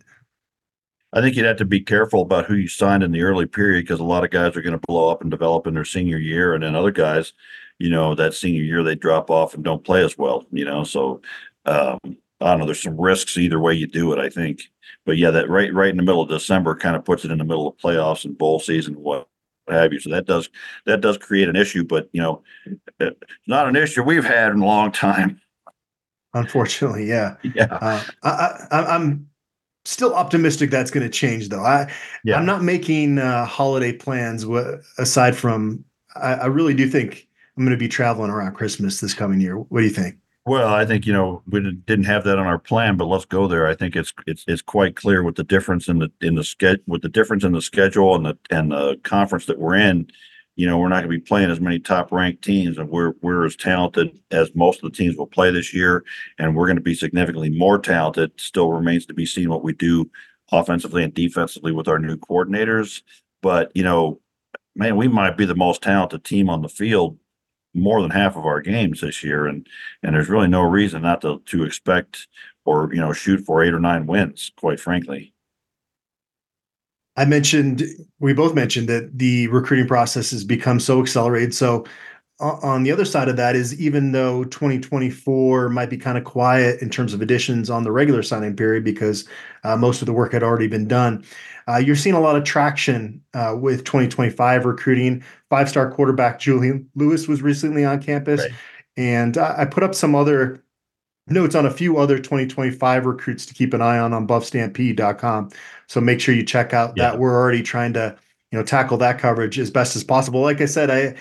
I 1.12 1.20
think 1.20 1.36
you'd 1.36 1.44
have 1.44 1.58
to 1.58 1.66
be 1.66 1.80
careful 1.80 2.22
about 2.22 2.46
who 2.46 2.54
you 2.54 2.68
signed 2.68 3.02
in 3.02 3.12
the 3.12 3.22
early 3.22 3.44
period 3.46 3.82
because 3.84 4.00
a 4.00 4.04
lot 4.04 4.24
of 4.24 4.30
guys 4.30 4.56
are 4.56 4.62
going 4.62 4.78
to 4.78 4.86
blow 4.86 5.10
up 5.10 5.20
and 5.20 5.30
develop 5.30 5.66
in 5.66 5.74
their 5.74 5.84
senior 5.84 6.16
year, 6.18 6.54
and 6.54 6.62
then 6.64 6.74
other 6.74 6.90
guys, 6.90 7.34
you 7.78 7.90
know, 7.90 8.14
that 8.14 8.32
senior 8.32 8.62
year 8.62 8.82
they 8.82 8.94
drop 8.94 9.30
off 9.30 9.52
and 9.54 9.62
don't 9.62 9.84
play 9.84 10.02
as 10.02 10.16
well. 10.16 10.46
You 10.50 10.64
know, 10.64 10.84
so 10.84 11.20
um, 11.66 11.98
I 12.42 12.50
don't 12.50 12.60
know. 12.60 12.66
There's 12.66 12.82
some 12.82 13.00
risks 13.00 13.38
either 13.38 13.60
way 13.60 13.74
you 13.74 13.86
do 13.86 14.12
it. 14.12 14.18
I 14.18 14.28
think, 14.28 14.62
but 15.06 15.16
yeah, 15.16 15.30
that 15.30 15.48
right 15.48 15.72
right 15.72 15.90
in 15.90 15.96
the 15.96 16.02
middle 16.02 16.22
of 16.22 16.28
December 16.28 16.74
kind 16.74 16.96
of 16.96 17.04
puts 17.04 17.24
it 17.24 17.30
in 17.30 17.38
the 17.38 17.44
middle 17.44 17.68
of 17.68 17.76
playoffs 17.76 18.24
and 18.24 18.36
bowl 18.36 18.60
season, 18.60 18.94
what 18.94 19.28
what 19.66 19.76
have 19.76 19.92
you. 19.92 20.00
So 20.00 20.10
that 20.10 20.26
does 20.26 20.48
that 20.86 21.00
does 21.00 21.18
create 21.18 21.48
an 21.48 21.56
issue, 21.56 21.84
but 21.84 22.08
you 22.12 22.20
know, 22.20 22.42
it's 23.00 23.16
not 23.46 23.68
an 23.68 23.76
issue 23.76 24.02
we've 24.02 24.24
had 24.24 24.52
in 24.52 24.60
a 24.60 24.66
long 24.66 24.92
time. 24.92 25.40
unfortunately, 26.34 27.06
yeah. 27.06 27.36
Yeah, 27.42 27.66
Uh, 27.70 28.02
I, 28.22 28.66
I, 28.70 28.84
I'm 28.96 29.28
still 29.84 30.14
optimistic 30.14 30.70
that's 30.70 30.90
going 30.90 31.04
to 31.04 31.10
change, 31.12 31.48
though. 31.48 31.62
I, 31.64 31.92
yeah. 32.24 32.36
I'm 32.36 32.46
not 32.46 32.62
making 32.62 33.18
uh, 33.18 33.44
holiday 33.44 33.92
plans 33.92 34.42
w- 34.44 34.80
aside 34.98 35.36
from. 35.36 35.84
I, 36.14 36.34
I 36.34 36.46
really 36.46 36.74
do 36.74 36.88
think 36.88 37.28
I'm 37.56 37.64
going 37.64 37.76
to 37.76 37.80
be 37.80 37.88
traveling 37.88 38.30
around 38.30 38.54
Christmas 38.54 39.00
this 39.00 39.14
coming 39.14 39.40
year. 39.40 39.58
What 39.58 39.80
do 39.80 39.84
you 39.84 39.90
think? 39.92 40.16
Well, 40.44 40.68
I 40.74 40.84
think 40.84 41.06
you 41.06 41.12
know 41.12 41.42
we 41.46 41.60
didn't- 41.60 42.04
have 42.06 42.24
that 42.24 42.38
on 42.38 42.46
our 42.46 42.58
plan, 42.58 42.96
but 42.96 43.06
let's 43.06 43.24
go 43.24 43.46
there. 43.46 43.66
I 43.66 43.74
think 43.74 43.94
it's 43.94 44.12
it's 44.26 44.44
it's 44.48 44.62
quite 44.62 44.96
clear 44.96 45.22
with 45.22 45.36
the 45.36 45.44
difference 45.44 45.88
in 45.88 45.98
the 46.00 46.10
in 46.20 46.34
the 46.34 46.42
schedule 46.44 46.82
with 46.86 47.02
the 47.02 47.08
difference 47.08 47.44
in 47.44 47.52
the 47.52 47.62
schedule 47.62 48.16
and 48.16 48.26
the 48.26 48.36
and 48.50 48.72
the 48.72 48.96
conference 49.04 49.46
that 49.46 49.58
we're 49.58 49.76
in. 49.76 50.08
You 50.56 50.66
know, 50.66 50.78
we're 50.78 50.88
not 50.88 51.02
going 51.04 51.12
to 51.12 51.18
be 51.18 51.20
playing 51.20 51.50
as 51.50 51.60
many 51.60 51.78
top 51.78 52.10
ranked 52.12 52.42
teams, 52.42 52.76
and 52.78 52.88
we're 52.90 53.12
we're 53.22 53.44
as 53.46 53.54
talented 53.56 54.18
as 54.32 54.50
most 54.54 54.82
of 54.82 54.90
the 54.90 54.96
teams 54.96 55.16
will 55.16 55.26
play 55.28 55.50
this 55.52 55.72
year, 55.72 56.04
and 56.38 56.56
we're 56.56 56.66
going 56.66 56.76
to 56.76 56.82
be 56.82 56.94
significantly 56.94 57.50
more 57.50 57.78
talented. 57.78 58.32
Still 58.40 58.72
remains 58.72 59.06
to 59.06 59.14
be 59.14 59.26
seen 59.26 59.48
what 59.48 59.62
we 59.62 59.72
do 59.72 60.10
offensively 60.50 61.04
and 61.04 61.14
defensively 61.14 61.72
with 61.72 61.88
our 61.88 61.98
new 62.00 62.16
coordinators. 62.16 63.02
But 63.42 63.70
you 63.76 63.84
know, 63.84 64.20
man, 64.74 64.96
we 64.96 65.08
might 65.08 65.36
be 65.36 65.44
the 65.44 65.54
most 65.54 65.82
talented 65.82 66.24
team 66.24 66.50
on 66.50 66.62
the 66.62 66.68
field 66.68 67.18
more 67.74 68.02
than 68.02 68.10
half 68.10 68.36
of 68.36 68.44
our 68.44 68.60
games 68.60 69.00
this 69.00 69.22
year, 69.22 69.46
and 69.46 69.66
and 70.02 70.14
there's 70.14 70.28
really 70.28 70.48
no 70.48 70.62
reason 70.62 71.02
not 71.02 71.20
to 71.22 71.40
to 71.46 71.64
expect 71.64 72.28
or 72.64 72.92
you 72.92 73.00
know 73.00 73.12
shoot 73.12 73.44
for 73.44 73.62
eight 73.62 73.74
or 73.74 73.80
nine 73.80 74.06
wins. 74.06 74.52
Quite 74.56 74.80
frankly, 74.80 75.32
I 77.16 77.24
mentioned 77.24 77.84
we 78.20 78.32
both 78.32 78.54
mentioned 78.54 78.88
that 78.88 79.18
the 79.18 79.48
recruiting 79.48 79.88
process 79.88 80.30
has 80.30 80.44
become 80.44 80.80
so 80.80 81.00
accelerated. 81.00 81.54
So 81.54 81.84
on 82.42 82.82
the 82.82 82.90
other 82.90 83.04
side 83.04 83.28
of 83.28 83.36
that 83.36 83.54
is 83.54 83.80
even 83.80 84.10
though 84.10 84.42
2024 84.44 85.68
might 85.68 85.88
be 85.88 85.96
kind 85.96 86.18
of 86.18 86.24
quiet 86.24 86.82
in 86.82 86.90
terms 86.90 87.14
of 87.14 87.22
additions 87.22 87.70
on 87.70 87.84
the 87.84 87.92
regular 87.92 88.22
signing 88.22 88.56
period 88.56 88.82
because 88.82 89.28
uh, 89.62 89.76
most 89.76 90.02
of 90.02 90.06
the 90.06 90.12
work 90.12 90.32
had 90.32 90.42
already 90.42 90.66
been 90.66 90.88
done, 90.88 91.24
uh, 91.68 91.76
you're 91.76 91.96
seeing 91.96 92.14
a 92.14 92.20
lot 92.20 92.36
of 92.36 92.44
traction 92.44 93.20
uh, 93.34 93.56
with 93.58 93.84
2025 93.84 94.64
recruiting. 94.64 95.22
Five-star 95.50 95.90
quarterback 95.90 96.38
Julian 96.40 96.88
Lewis 96.94 97.28
was 97.28 97.42
recently 97.42 97.84
on 97.84 98.00
campus, 98.02 98.40
Right. 98.40 98.50
and 98.96 99.36
I 99.38 99.62
I 99.62 99.64
put 99.66 99.82
up 99.82 99.94
some 99.94 100.14
other 100.14 100.62
notes 101.28 101.54
on 101.54 101.66
a 101.66 101.70
few 101.70 101.98
other 101.98 102.18
2025 102.18 103.06
recruits 103.06 103.46
to 103.46 103.54
keep 103.54 103.72
an 103.74 103.80
eye 103.82 103.98
on 103.98 104.12
on 104.12 104.26
buffstampede.com. 104.26 105.50
So 105.86 106.00
make 106.00 106.20
sure 106.20 106.34
you 106.34 106.42
check 106.44 106.72
out 106.74 106.94
Yeah. 106.96 107.10
that. 107.10 107.18
We're 107.18 107.34
already 107.34 107.62
trying 107.62 107.92
to, 107.94 108.16
you 108.50 108.58
know, 108.58 108.64
tackle 108.64 108.96
that 108.98 109.18
coverage 109.18 109.58
as 109.58 109.70
best 109.70 109.94
as 109.94 110.02
possible. 110.04 110.40
Like 110.40 110.60
I 110.60 110.66
said, 110.66 110.90
I 110.90 111.14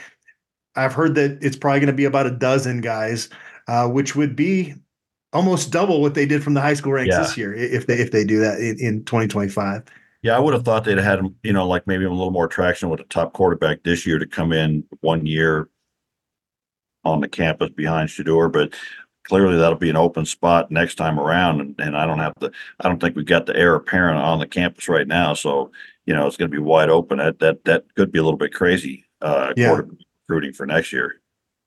I've 0.75 0.93
heard 0.93 1.15
that 1.15 1.37
it's 1.41 1.57
probably 1.57 1.81
going 1.81 1.87
to 1.87 1.93
be 1.93 2.05
about 2.05 2.25
a 2.25 2.31
dozen 2.31 2.79
guys, 2.81 3.29
uh, 3.67 3.87
which 3.89 4.15
would 4.15 4.35
be 4.35 4.73
almost 5.33 5.69
double 5.71 6.01
what 6.01 6.13
they 6.13 6.25
did 6.25 6.43
from 6.43 6.53
the 6.55 6.61
high 6.61 6.73
school 6.73 6.93
ranks 6.93 7.13
Yeah. 7.13 7.21
this 7.23 7.37
year 7.37 7.53
if 7.53 7.87
they 7.87 7.95
if 7.95 8.11
they 8.11 8.23
do 8.23 8.39
that 8.39 8.59
in, 8.59 8.79
in 8.79 9.03
2025. 9.05 9.83
Yeah, 10.23 10.35
I 10.35 10.39
would 10.39 10.53
have 10.53 10.63
thought 10.63 10.83
they'd 10.83 10.97
had 10.97 11.21
you 11.43 11.53
know 11.53 11.67
like 11.67 11.87
maybe 11.87 12.05
a 12.05 12.09
little 12.09 12.31
more 12.31 12.47
traction 12.47 12.89
with 12.89 12.99
a 12.99 13.05
top 13.05 13.33
quarterback 13.33 13.83
this 13.83 14.05
year 14.05 14.19
to 14.19 14.27
come 14.27 14.51
in 14.53 14.83
one 15.01 15.25
year 15.25 15.67
on 17.03 17.21
the 17.21 17.27
campus 17.27 17.69
behind 17.69 18.09
Shedeur, 18.09 18.51
but 18.51 18.73
clearly 19.23 19.57
that'll 19.57 19.77
be 19.77 19.89
an 19.89 19.95
open 19.97 20.25
spot 20.25 20.69
next 20.69 20.95
time 20.95 21.19
around, 21.19 21.61
and, 21.61 21.75
and 21.79 21.97
I 21.97 22.05
don't 22.05 22.19
have 22.19 22.33
the 22.39 22.51
I 22.79 22.87
don't 22.87 22.99
think 22.99 23.15
we've 23.15 23.25
got 23.25 23.45
the 23.47 23.55
heir 23.55 23.75
apparent 23.75 24.19
on 24.19 24.39
the 24.39 24.47
campus 24.47 24.87
right 24.87 25.07
now, 25.07 25.33
so 25.33 25.71
you 26.05 26.13
know 26.13 26.27
it's 26.27 26.37
going 26.37 26.51
to 26.51 26.55
be 26.55 26.61
wide 26.61 26.89
open. 26.89 27.17
That 27.17 27.39
that 27.39 27.63
that 27.65 27.85
could 27.95 28.11
be 28.11 28.19
a 28.19 28.23
little 28.23 28.37
bit 28.37 28.53
crazy. 28.53 29.05
Uh, 29.21 29.53
Yeah. 29.55 29.69
quarterback 29.69 29.97
recruiting 30.27 30.53
for 30.53 30.65
next 30.65 30.93
year. 30.93 31.19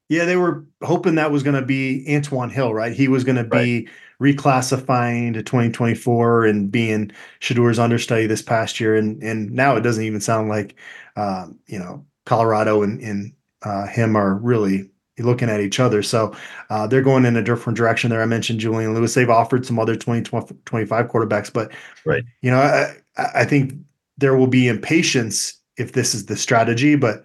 Yeah, 0.08 0.26
they 0.26 0.36
were 0.36 0.64
hoping 0.82 1.14
that 1.14 1.30
was 1.30 1.42
going 1.42 1.58
to 1.58 1.64
be 1.64 2.04
Antwann 2.06 2.52
Hill, 2.52 2.74
right? 2.74 2.92
He 2.92 3.08
was 3.08 3.24
going 3.24 3.36
to 3.36 3.44
be 3.44 3.88
reclassifying 4.20 5.34
to 5.34 5.42
2024 5.42 6.46
and 6.46 6.70
being 6.70 7.10
Shedeur's 7.40 7.78
understudy 7.78 8.26
this 8.26 8.42
past 8.42 8.80
year, 8.80 8.96
and 8.96 9.22
and 9.22 9.50
now 9.50 9.76
it 9.76 9.82
doesn't 9.82 10.04
even 10.04 10.20
sound 10.20 10.48
like, 10.48 10.74
um, 11.16 11.58
you 11.66 11.78
know, 11.78 12.04
Colorado 12.26 12.82
and 12.82 13.00
and 13.00 13.32
uh, 13.62 13.86
him 13.86 14.16
are 14.16 14.34
really 14.34 14.90
looking 15.18 15.48
at 15.48 15.60
each 15.60 15.78
other. 15.78 16.02
So 16.02 16.34
uh, 16.70 16.86
they're 16.86 17.02
going 17.02 17.24
in 17.24 17.36
a 17.36 17.42
different 17.42 17.76
direction 17.76 18.10
there. 18.10 18.20
I 18.20 18.26
mentioned 18.26 18.58
Julian 18.60 18.94
Lewis. 18.94 19.14
They've 19.14 19.30
offered 19.30 19.64
some 19.64 19.78
other 19.78 19.94
2025 19.94 21.06
quarterbacks, 21.06 21.52
but 21.52 21.72
Right. 22.04 22.24
you 22.42 22.50
know, 22.50 22.58
I 22.58 22.96
I 23.16 23.44
think 23.44 23.74
there 24.18 24.36
will 24.36 24.46
be 24.48 24.68
impatience 24.68 25.54
if 25.76 25.92
this 25.92 26.14
is 26.14 26.26
the 26.26 26.36
strategy, 26.36 26.96
but 26.96 27.24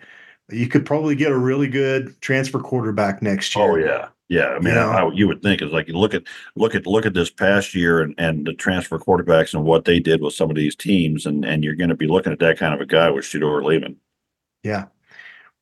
you 0.49 0.67
could 0.67 0.85
probably 0.85 1.15
get 1.15 1.31
a 1.31 1.37
really 1.37 1.67
good 1.67 2.19
transfer 2.21 2.59
quarterback 2.59 3.21
next 3.21 3.55
year. 3.55 3.71
Oh 3.71 3.75
yeah, 3.75 4.07
yeah. 4.29 4.49
I 4.49 4.59
mean, 4.59 4.75
You 4.75 4.75
know? 4.75 4.91
how 4.91 5.11
you 5.11 5.27
would 5.27 5.41
think 5.41 5.61
is 5.61 5.71
like 5.71 5.87
you 5.87 5.97
look 5.97 6.13
at 6.13 6.23
look 6.55 6.75
at 6.75 6.87
look 6.87 7.05
at 7.05 7.13
this 7.13 7.29
past 7.29 7.75
year 7.75 8.01
and 8.01 8.15
and 8.17 8.45
the 8.47 8.53
transfer 8.53 8.97
quarterbacks 8.99 9.53
and 9.53 9.63
what 9.63 9.85
they 9.85 9.99
did 9.99 10.21
with 10.21 10.33
some 10.33 10.49
of 10.49 10.55
these 10.55 10.75
teams, 10.75 11.25
and 11.25 11.43
and 11.45 11.63
you're 11.63 11.75
going 11.75 11.89
to 11.89 11.95
be 11.95 12.07
looking 12.07 12.31
at 12.33 12.39
that 12.39 12.57
kind 12.57 12.73
of 12.73 12.81
a 12.81 12.85
guy 12.85 13.09
with 13.09 13.25
Shedeur 13.25 13.63
leaving. 13.63 13.97
Yeah. 14.63 14.85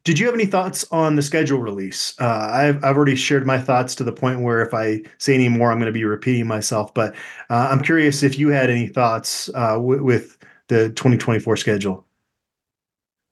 Did 0.04 0.20
you 0.20 0.26
have 0.26 0.36
any 0.36 0.46
thoughts 0.46 0.86
on 0.92 1.18
the 1.18 1.22
schedule 1.22 1.60
release? 1.60 2.16
Uh, 2.20 2.50
I've 2.52 2.84
I've 2.84 2.96
already 2.96 3.16
shared 3.16 3.46
my 3.46 3.60
thoughts 3.60 3.94
to 3.96 4.04
the 4.06 4.12
point 4.14 4.42
where 4.42 4.62
if 4.62 4.74
I 4.74 5.02
say 5.18 5.34
any 5.34 5.50
more, 5.50 5.72
I'm 5.72 5.80
going 5.80 5.88
to 5.88 5.92
be 5.92 6.06
repeating 6.06 6.48
myself. 6.48 6.94
But 6.94 7.14
uh, 7.50 7.68
I'm 7.72 7.82
curious 7.82 8.24
if 8.24 8.40
you 8.40 8.50
had 8.50 8.70
any 8.70 8.88
thoughts 8.88 9.50
uh, 9.54 9.74
w- 9.76 10.04
with 10.04 10.38
the 10.70 10.90
2024 10.92 11.58
schedule. 11.58 12.06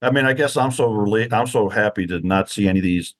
I 0.02 0.12
mean, 0.12 0.26
I 0.26 0.34
guess 0.34 0.58
I'm 0.58 0.72
so 0.72 0.92
relieved. 0.92 1.34
I'm 1.34 1.48
so 1.48 1.70
happy 1.70 2.06
to 2.08 2.20
not 2.28 2.50
see 2.50 2.68
any 2.68 2.80
of 2.80 2.84
these 2.84 3.16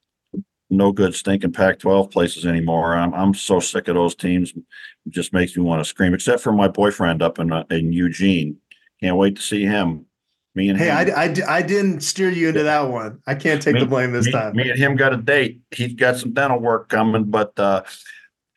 no 0.70 0.92
good 0.92 1.14
stinking 1.14 1.52
Pac-12 1.52 2.10
places 2.10 2.46
anymore. 2.46 2.96
I'm 2.96 3.14
I'm 3.14 3.34
so 3.34 3.60
sick 3.60 3.88
of 3.88 3.94
those 3.94 4.14
teams. 4.14 4.52
It 4.52 5.10
just 5.10 5.32
makes 5.32 5.56
me 5.56 5.62
want 5.62 5.80
to 5.80 5.84
scream. 5.84 6.14
Except 6.14 6.42
for 6.42 6.52
my 6.52 6.68
boyfriend 6.68 7.22
up 7.22 7.38
in 7.38 7.52
uh, 7.52 7.64
in 7.70 7.92
Eugene. 7.92 8.58
Can't 9.00 9.16
wait 9.16 9.36
to 9.36 9.42
see 9.42 9.62
him. 9.62 10.06
Me 10.54 10.70
and 10.70 10.78
hey, 10.78 10.86
him, 10.86 11.12
I, 11.14 11.24
I, 11.24 11.58
I 11.58 11.62
didn't 11.62 12.00
steer 12.00 12.30
you 12.30 12.48
into 12.48 12.62
that 12.62 12.80
one. 12.88 13.20
I 13.26 13.34
can't 13.34 13.60
take 13.60 13.74
me, 13.74 13.80
the 13.80 13.86
blame 13.86 14.12
this 14.12 14.26
me, 14.26 14.32
time. 14.32 14.56
Me 14.56 14.70
and 14.70 14.78
him 14.78 14.96
got 14.96 15.12
a 15.12 15.18
date. 15.18 15.60
He's 15.70 15.92
got 15.92 16.16
some 16.16 16.32
dental 16.32 16.58
work 16.58 16.88
coming, 16.88 17.24
but 17.24 17.58
uh, 17.58 17.82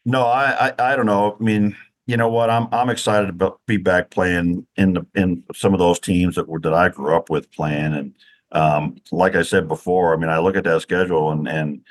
no, 0.05 0.25
I, 0.25 0.69
I 0.69 0.93
I 0.93 0.95
don't 0.95 1.05
know. 1.05 1.35
I 1.39 1.43
mean, 1.43 1.75
you 2.07 2.17
know 2.17 2.29
what? 2.29 2.49
I'm 2.49 2.67
I'm 2.71 2.89
excited 2.89 3.37
to 3.37 3.53
be 3.67 3.77
back 3.77 4.09
playing 4.09 4.65
in 4.77 4.93
the 4.93 5.05
in 5.13 5.43
some 5.53 5.73
of 5.73 5.79
those 5.79 5.99
teams 5.99 6.35
that 6.35 6.47
were 6.47 6.59
that 6.61 6.73
I 6.73 6.89
grew 6.89 7.15
up 7.15 7.29
with 7.29 7.51
playing 7.51 7.93
and 7.93 8.13
um, 8.51 8.97
like 9.11 9.35
I 9.35 9.43
said 9.43 9.67
before, 9.67 10.13
I 10.13 10.17
mean, 10.17 10.29
I 10.29 10.39
look 10.39 10.55
at 10.55 10.63
that 10.63 10.81
schedule 10.81 11.31
and 11.31 11.47
and 11.47 11.81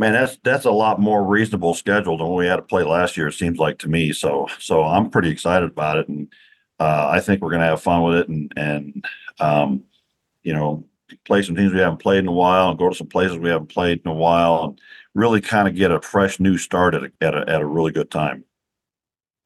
man, 0.00 0.14
that's 0.14 0.38
that's 0.42 0.64
a 0.64 0.70
lot 0.70 0.98
more 0.98 1.22
reasonable 1.24 1.74
schedule 1.74 2.16
than 2.16 2.26
what 2.26 2.38
we 2.38 2.46
had 2.46 2.56
to 2.56 2.62
play 2.62 2.82
last 2.82 3.16
year. 3.16 3.28
It 3.28 3.34
seems 3.34 3.58
like 3.58 3.78
to 3.80 3.88
me. 3.88 4.12
So 4.12 4.48
so 4.58 4.82
I'm 4.82 5.10
pretty 5.10 5.28
excited 5.28 5.70
about 5.70 5.98
it, 5.98 6.08
and 6.08 6.26
uh, 6.80 7.08
I 7.10 7.20
think 7.20 7.42
we're 7.42 7.50
going 7.50 7.60
to 7.60 7.66
have 7.66 7.82
fun 7.82 8.02
with 8.02 8.16
it, 8.16 8.28
and 8.28 8.52
and 8.56 9.04
um, 9.38 9.84
you 10.42 10.54
know, 10.54 10.84
play 11.26 11.42
some 11.42 11.54
teams 11.54 11.74
we 11.74 11.80
haven't 11.80 11.98
played 11.98 12.20
in 12.20 12.28
a 12.28 12.32
while, 12.32 12.70
and 12.70 12.78
go 12.78 12.88
to 12.88 12.94
some 12.94 13.08
places 13.08 13.36
we 13.36 13.50
haven't 13.50 13.68
played 13.68 14.00
in 14.02 14.10
a 14.10 14.14
while, 14.14 14.64
and 14.64 14.80
really 15.14 15.42
kind 15.42 15.68
of 15.68 15.74
get 15.74 15.90
a 15.90 16.00
fresh 16.00 16.40
new 16.40 16.56
start 16.56 16.94
at 16.94 17.04
a, 17.04 17.12
at 17.20 17.34
a, 17.34 17.48
at 17.48 17.60
a 17.60 17.66
really 17.66 17.92
good 17.92 18.10
time. 18.10 18.42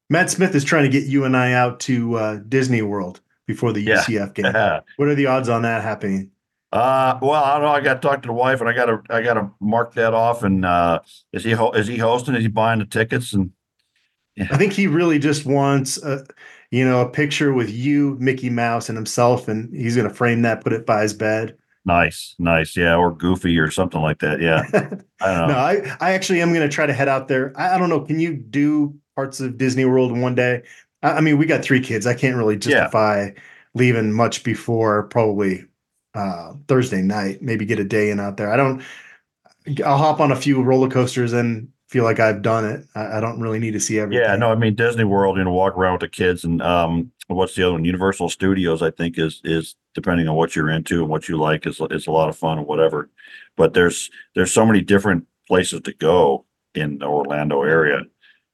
Matt 0.09 0.29
Smith 0.29 0.55
is 0.55 0.63
trying 0.63 0.83
to 0.83 0.89
get 0.89 1.07
you 1.07 1.25
and 1.25 1.35
I 1.35 1.53
out 1.53 1.79
to 1.81 2.15
uh, 2.15 2.39
Disney 2.47 2.81
World 2.81 3.19
before 3.45 3.73
the 3.73 3.85
UCF 3.85 4.37
yeah. 4.37 4.51
game. 4.51 4.81
what 4.95 5.09
are 5.09 5.15
the 5.15 5.25
odds 5.25 5.49
on 5.49 5.63
that 5.63 5.83
happening? 5.83 6.31
Uh, 6.75 7.17
well, 7.21 7.41
I 7.41 7.53
don't 7.53 7.61
know. 7.61 7.69
I 7.69 7.79
got 7.79 8.01
to 8.01 8.07
talk 8.07 8.21
to 8.23 8.27
the 8.27 8.33
wife, 8.33 8.59
and 8.59 8.69
I 8.69 8.73
got 8.73 8.87
to 8.87 9.01
I 9.09 9.21
got 9.21 9.35
to 9.35 9.49
mark 9.61 9.93
that 9.93 10.13
off. 10.13 10.43
And 10.43 10.65
uh, 10.65 10.99
is 11.31 11.45
he 11.45 11.51
ho- 11.51 11.71
is 11.71 11.87
he 11.87 11.97
hosting? 11.97 12.35
Is 12.35 12.43
he 12.43 12.49
buying 12.49 12.79
the 12.79 12.85
tickets? 12.85 13.31
And 13.31 13.51
yeah. 14.35 14.49
I 14.51 14.57
think 14.57 14.73
he 14.73 14.87
really 14.87 15.17
just 15.17 15.45
wants 15.45 15.97
a 16.03 16.25
you 16.71 16.83
know 16.83 16.99
a 16.99 17.09
picture 17.09 17.53
with 17.53 17.69
you, 17.69 18.17
Mickey 18.19 18.49
Mouse, 18.49 18.89
and 18.89 18.97
himself, 18.97 19.47
and 19.47 19.73
he's 19.73 19.95
going 19.95 20.09
to 20.09 20.13
frame 20.13 20.41
that, 20.41 20.65
put 20.65 20.73
it 20.73 20.85
by 20.85 21.03
his 21.03 21.13
bed. 21.13 21.55
Nice, 21.85 22.35
nice, 22.39 22.75
yeah, 22.75 22.97
or 22.97 23.13
Goofy 23.13 23.57
or 23.57 23.71
something 23.71 24.01
like 24.01 24.19
that. 24.19 24.41
Yeah, 24.41 24.63
I 25.21 25.33
don't 25.33 25.47
know. 25.47 25.53
no, 25.53 25.57
I 25.57 25.95
I 26.01 26.11
actually 26.11 26.41
am 26.41 26.49
going 26.49 26.67
to 26.67 26.73
try 26.73 26.85
to 26.85 26.93
head 26.93 27.07
out 27.07 27.29
there. 27.29 27.53
I, 27.55 27.75
I, 27.75 27.77
don't 27.77 27.87
know. 27.87 28.01
Can 28.01 28.19
you 28.19 28.35
do 28.35 28.93
parts 29.15 29.39
of 29.39 29.57
Disney 29.57 29.85
World 29.85 30.11
in 30.11 30.19
one 30.19 30.35
day? 30.35 30.63
I, 31.03 31.11
I 31.11 31.21
mean, 31.21 31.37
we 31.37 31.45
got 31.45 31.63
three 31.63 31.79
kids. 31.79 32.05
I 32.05 32.15
can't 32.15 32.35
really 32.35 32.57
justify. 32.57 33.27
Yeah. 33.27 33.41
Leaving 33.75 34.13
much 34.13 34.45
before 34.45 35.03
probably 35.03 35.65
uh, 36.15 36.53
Thursday 36.67 37.01
night, 37.01 37.41
maybe 37.41 37.65
get 37.65 37.79
a 37.79 37.83
day 37.83 38.09
in 38.09 38.19
out 38.19 38.37
there. 38.37 38.51
I 38.51 38.57
don't, 38.57 38.81
I'll 39.85 39.97
hop 39.97 40.19
on 40.19 40.31
a 40.31 40.35
few 40.35 40.61
roller 40.61 40.89
coasters 40.89 41.33
and 41.33 41.69
feel 41.87 42.03
like 42.03 42.19
I've 42.19 42.41
done 42.41 42.65
it. 42.65 42.85
I, 42.95 43.17
I 43.17 43.19
don't 43.19 43.39
really 43.39 43.59
need 43.59 43.71
to 43.71 43.79
see 43.79 43.99
everything. 43.99 44.23
Yeah, 44.23 44.35
no, 44.35 44.51
I 44.51 44.55
mean 44.55 44.75
Disney 44.75 45.03
World, 45.03 45.37
you 45.37 45.43
know, 45.43 45.51
walk 45.51 45.77
around 45.77 45.93
with 45.93 46.01
the 46.01 46.09
kids 46.09 46.43
and 46.43 46.61
um, 46.61 47.11
what's 47.27 47.55
the 47.55 47.63
other 47.63 47.73
one? 47.73 47.85
Universal 47.85 48.29
Studios, 48.29 48.81
I 48.81 48.91
think 48.91 49.17
is 49.17 49.41
is 49.43 49.75
depending 49.93 50.27
on 50.27 50.35
what 50.35 50.55
you're 50.55 50.69
into 50.69 51.01
and 51.01 51.09
what 51.09 51.27
you 51.27 51.37
like 51.37 51.65
is 51.65 51.81
is 51.91 52.07
a 52.07 52.11
lot 52.11 52.29
of 52.29 52.37
fun 52.37 52.59
or 52.59 52.65
whatever. 52.65 53.09
But 53.55 53.73
there's 53.73 54.09
there's 54.35 54.53
so 54.53 54.65
many 54.65 54.81
different 54.81 55.27
places 55.47 55.81
to 55.81 55.93
go 55.93 56.45
in 56.73 56.99
the 56.99 57.05
Orlando 57.05 57.63
area. 57.63 58.01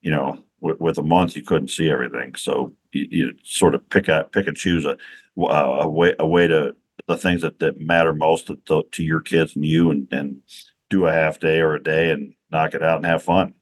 You 0.02 0.12
know, 0.12 0.43
with, 0.60 0.80
with 0.80 0.97
a 0.97 1.04
month 1.04 1.36
you 1.36 1.43
couldn't 1.43 1.69
see 1.69 1.89
everything, 1.89 2.36
so 2.36 2.74
you, 2.91 3.08
you 3.10 3.34
sort 3.43 3.76
of 3.76 3.88
pick 3.89 4.08
a 4.08 4.28
pick 4.32 4.47
and 4.47 4.58
choose 4.58 4.86
a 4.86 4.97
a 5.38 5.88
way 5.88 6.15
a 6.19 6.28
way 6.28 6.47
to 6.47 6.76
the 7.08 7.18
things 7.18 7.42
that, 7.42 7.60
that 7.60 7.80
matter 7.80 8.14
most 8.14 8.48
to, 8.48 8.84
to 8.92 9.04
your 9.04 9.22
kids 9.22 9.56
and 9.56 9.66
you 9.66 9.92
and, 9.92 10.08
and 10.12 10.42
do 10.90 11.08
a 11.08 11.12
half 11.12 11.40
day 11.40 11.60
or 11.60 11.76
a 11.76 11.84
day 11.84 12.12
and 12.12 12.34
knock 12.52 12.74
it 12.74 12.84
out 12.84 12.98
and 12.98 13.06
have 13.06 13.24
fun. 13.24 13.54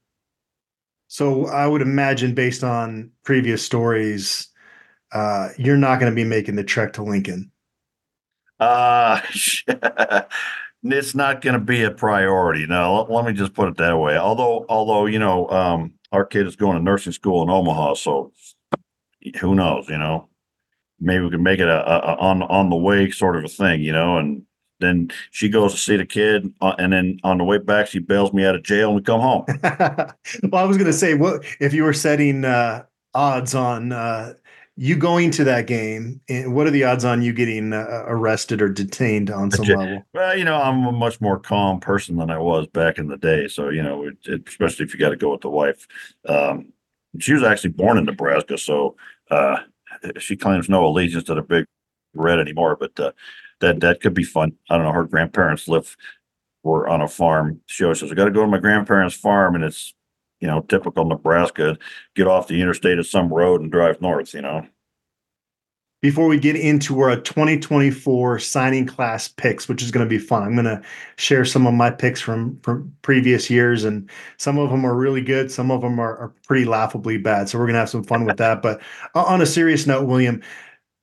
So 1.08 1.48
I 1.48 1.66
would 1.66 1.82
imagine 1.82 2.36
based 2.36 2.64
on 2.64 3.12
previous 3.24 3.66
stories, 3.66 4.48
uh, 5.12 5.50
you're 5.58 5.78
not 5.78 6.00
going 6.00 6.12
to 6.12 6.16
be 6.16 6.24
making 6.24 6.56
the 6.56 6.64
trek 6.64 6.94
to 6.94 7.04
Lincoln. 7.04 7.52
Uh, 8.60 9.22
it's 10.84 11.16
not 11.16 11.42
going 11.42 11.54
to 11.54 11.60
be 11.60 11.84
a 11.84 11.92
priority. 11.92 12.68
No, 12.68 12.96
let, 12.96 13.12
let, 13.12 13.26
me 13.26 13.34
just 13.34 13.54
put 13.54 13.70
it 13.70 13.78
that 13.78 13.98
way. 13.98 14.18
Although, 14.18 14.66
although, 14.70 15.08
you 15.08 15.20
know, 15.20 15.50
um, 15.50 15.94
our 16.12 16.26
kid 16.26 16.46
is 16.46 16.56
going 16.56 16.78
to 16.78 16.84
nursing 16.84 17.14
school 17.14 17.42
in 17.42 17.50
Omaha, 17.50 17.96
so 17.96 18.34
who 19.40 19.56
knows, 19.56 19.90
you 19.90 19.98
know, 19.98 20.29
maybe 21.00 21.24
we 21.24 21.32
can 21.32 21.44
make 21.44 21.60
it 21.60 21.68
a, 21.68 22.12
a, 22.12 22.16
on 22.18 22.44
on 22.44 22.70
the 22.70 22.76
way 22.76 23.12
sort 23.12 23.36
of 23.36 23.46
a 23.46 23.48
thing, 23.48 23.82
you 23.82 23.92
know. 23.92 24.18
And 24.18 24.44
then 24.80 25.12
she 25.32 25.50
goes 25.50 25.74
to 25.74 25.80
see 25.80 25.98
the 25.98 26.06
kid, 26.06 26.54
uh, 26.62 26.76
and 26.78 26.94
then 26.94 27.20
on 27.24 27.38
the 27.38 27.44
way 27.44 27.58
back, 27.58 27.88
she 27.88 28.00
bails 28.00 28.34
me 28.34 28.46
out 28.46 28.56
of 28.56 28.64
jail, 28.64 28.90
and 28.90 28.96
we 28.96 29.02
come 29.02 29.22
home. 29.22 29.46
well, 29.64 30.64
I 30.64 30.66
was 30.66 30.78
going 30.78 30.88
to 30.88 30.94
say, 30.94 31.14
what 31.16 31.44
if 31.60 31.74
you 31.74 31.84
were 31.84 31.94
setting 31.94 32.46
uh, 32.46 32.84
odds 33.14 33.56
on 33.56 33.92
uh, 33.92 34.34
you 34.78 34.96
going 34.96 35.32
to 35.32 35.44
that 35.44 35.68
game? 35.68 36.22
And 36.30 36.56
what 36.56 36.66
are 36.66 36.72
the 36.72 36.86
odds 36.86 37.04
on 37.04 37.22
you 37.22 37.34
getting 37.34 37.74
uh, 37.74 38.06
arrested 38.08 38.62
or 38.62 38.70
detained 38.70 39.30
on 39.30 39.52
some 39.52 39.66
level? 39.66 40.06
Well, 40.14 40.38
you 40.38 40.46
know, 40.46 40.56
I'm 40.56 40.86
a 40.86 40.92
much 40.92 41.20
more 41.20 41.40
calm 41.40 41.80
person 41.80 42.16
than 42.16 42.30
I 42.30 42.38
was 42.38 42.68
back 42.68 42.98
in 42.98 43.08
the 43.08 43.18
day. 43.18 43.48
So 43.48 43.70
you 43.70 43.84
know, 43.84 44.06
it, 44.06 44.18
it, 44.26 44.48
especially 44.48 44.86
if 44.86 44.94
you 44.94 45.00
got 45.00 45.10
to 45.10 45.18
go 45.18 45.32
with 45.32 45.42
the 45.42 45.50
wife. 45.50 45.88
Um, 46.28 46.72
she 47.20 47.34
was 47.34 47.44
actually 47.44 47.72
born 47.72 47.98
in 47.98 48.06
Nebraska, 48.06 48.58
so 48.58 48.96
uh, 49.32 49.58
she 50.20 50.36
claims 50.36 50.70
no 50.70 50.86
allegiance 50.86 51.26
to 51.26 51.36
the 51.36 51.42
big 51.42 51.66
red 52.14 52.40
anymore, 52.40 52.76
but 52.76 53.00
uh, 53.00 53.12
that 53.62 53.80
that 53.82 54.02
could 54.02 54.14
be 54.14 54.24
fun. 54.24 54.54
I 54.70 54.76
don't 54.78 54.86
know. 54.86 54.92
Her 54.92 55.06
grandparents 55.06 55.68
live 55.68 55.96
were 56.64 56.88
on 56.88 57.02
a 57.02 57.08
farm. 57.08 57.62
She 57.68 57.84
always 57.84 58.00
says, 58.00 58.12
"I 58.12 58.16
got 58.16 58.26
to 58.26 58.32
go 58.32 58.42
to 58.42 58.48
my 58.48 58.60
grandparents' 58.60 59.16
farm," 59.16 59.56
and 59.56 59.64
it's 59.64 59.94
you 60.40 60.48
know 60.48 60.62
typical 60.62 61.06
Nebraska. 61.06 61.78
Get 62.16 62.28
off 62.28 62.48
the 62.48 62.62
interstate 62.62 63.00
at 63.00 63.06
some 63.06 63.34
road 63.34 63.62
and 63.62 63.72
drive 63.72 64.02
north. 64.02 64.34
You 64.34 64.42
know 64.42 64.68
before 66.02 66.28
we 66.28 66.40
get 66.40 66.56
into 66.56 67.00
our 67.02 67.20
2024 67.20 68.40
signing 68.40 68.86
class 68.86 69.28
picks, 69.28 69.68
which 69.68 69.84
is 69.84 69.92
going 69.92 70.06
to 70.06 70.10
be 70.10 70.18
fun. 70.18 70.44
I'm 70.44 70.54
going 70.54 70.66
to 70.66 70.82
share 71.18 71.44
some 71.44 71.68
of 71.68 71.74
my 71.74 71.92
picks 71.92 72.22
from, 72.22 72.58
from 72.62 72.96
previous 73.02 73.50
years, 73.50 73.84
and 73.84 74.10
some 74.38 74.58
of 74.58 74.70
them 74.70 74.86
are 74.86 74.96
really 74.96 75.22
good. 75.22 75.52
Some 75.52 75.72
of 75.72 75.82
them 75.82 76.00
are, 76.00 76.16
are 76.18 76.34
pretty 76.48 76.66
laughably 76.66 77.18
bad. 77.18 77.50
So 77.50 77.58
we're 77.58 77.66
going 77.66 77.74
to 77.74 77.80
have 77.80 77.90
some 77.90 78.04
fun 78.04 78.26
with 78.26 78.38
that. 78.38 78.62
But 78.62 78.82
on 79.14 79.42
a 79.42 79.46
serious 79.46 79.86
note, 79.86 80.08
William, 80.08 80.42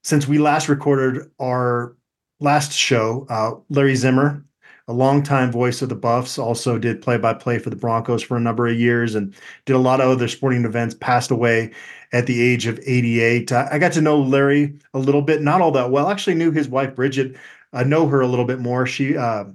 since 0.02 0.26
we 0.26 0.38
last 0.38 0.68
recorded 0.68 1.30
our 1.38 1.94
last 2.40 2.72
show, 2.72 3.26
uh, 3.28 3.52
Larry 3.68 3.96
Zimmer, 3.96 4.45
a 4.88 4.92
longtime 4.92 5.50
voice 5.50 5.82
of 5.82 5.88
the 5.88 5.96
Buffs, 5.96 6.38
also 6.38 6.78
did 6.78 7.02
play 7.02 7.18
by 7.18 7.34
play 7.34 7.58
for 7.58 7.70
the 7.70 7.76
Broncos 7.76 8.22
for 8.22 8.36
a 8.36 8.40
number 8.40 8.68
of 8.68 8.78
years 8.78 9.14
and 9.14 9.34
did 9.64 9.74
a 9.74 9.80
lot 9.80 10.00
of 10.00 10.10
other 10.10 10.28
sporting 10.28 10.64
events, 10.64 10.94
passed 10.94 11.30
away 11.30 11.72
at 12.12 12.26
the 12.26 12.40
age 12.40 12.66
of 12.66 12.78
88. 12.84 13.50
I 13.50 13.78
got 13.78 13.92
to 13.92 14.00
know 14.00 14.20
Larry 14.20 14.78
a 14.94 14.98
little 14.98 15.22
bit, 15.22 15.42
not 15.42 15.60
all 15.60 15.72
that 15.72 15.90
well. 15.90 16.06
I 16.06 16.12
actually 16.12 16.36
knew 16.36 16.52
his 16.52 16.68
wife, 16.68 16.94
Bridget. 16.94 17.36
I 17.72 17.82
know 17.82 18.06
her 18.06 18.20
a 18.20 18.28
little 18.28 18.44
bit 18.44 18.60
more. 18.60 18.86
She, 18.86 19.16
uh, 19.16 19.46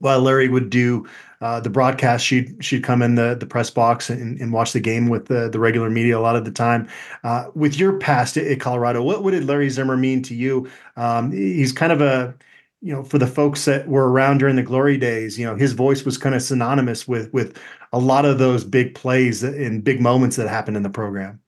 while 0.00 0.20
Larry 0.20 0.48
would 0.48 0.70
do 0.70 1.06
uh, 1.40 1.60
the 1.60 1.70
broadcast, 1.70 2.24
she'd 2.26 2.62
she'd 2.62 2.82
come 2.82 3.00
in 3.00 3.14
the 3.14 3.36
the 3.38 3.46
press 3.46 3.70
box 3.70 4.10
and, 4.10 4.40
and 4.40 4.52
watch 4.52 4.72
the 4.72 4.80
game 4.80 5.08
with 5.08 5.26
the 5.26 5.48
the 5.48 5.60
regular 5.60 5.88
media 5.88 6.18
a 6.18 6.20
lot 6.20 6.36
of 6.36 6.44
the 6.44 6.50
time. 6.50 6.88
Uh, 7.22 7.46
with 7.54 7.78
your 7.78 7.98
past 7.98 8.36
at, 8.36 8.60
Colorado, 8.60 9.02
what, 9.02 9.22
what 9.22 9.30
did 9.30 9.44
Larry 9.44 9.70
Zimmer 9.70 9.96
mean 9.96 10.20
to 10.24 10.34
you? 10.34 10.68
Um, 10.96 11.30
he's 11.30 11.72
kind 11.72 11.92
of 11.92 12.00
a 12.00 12.34
you 12.84 12.92
know, 12.92 13.02
for 13.02 13.16
the 13.16 13.26
folks 13.26 13.64
that 13.64 13.88
were 13.88 14.10
around 14.10 14.38
during 14.38 14.56
the 14.56 14.62
glory 14.62 14.98
days, 14.98 15.38
you 15.38 15.46
know, 15.46 15.56
his 15.56 15.72
voice 15.72 16.04
was 16.04 16.18
kind 16.18 16.34
of 16.34 16.42
synonymous 16.42 17.08
with 17.08 17.32
with 17.32 17.58
a 17.94 17.98
lot 17.98 18.26
of 18.26 18.38
those 18.38 18.62
big 18.62 18.94
plays 18.94 19.42
and 19.42 19.82
big 19.82 20.02
moments 20.02 20.36
that 20.36 20.48
happened 20.48 20.76
in 20.76 20.82
the 20.82 20.90
program. 20.90 21.40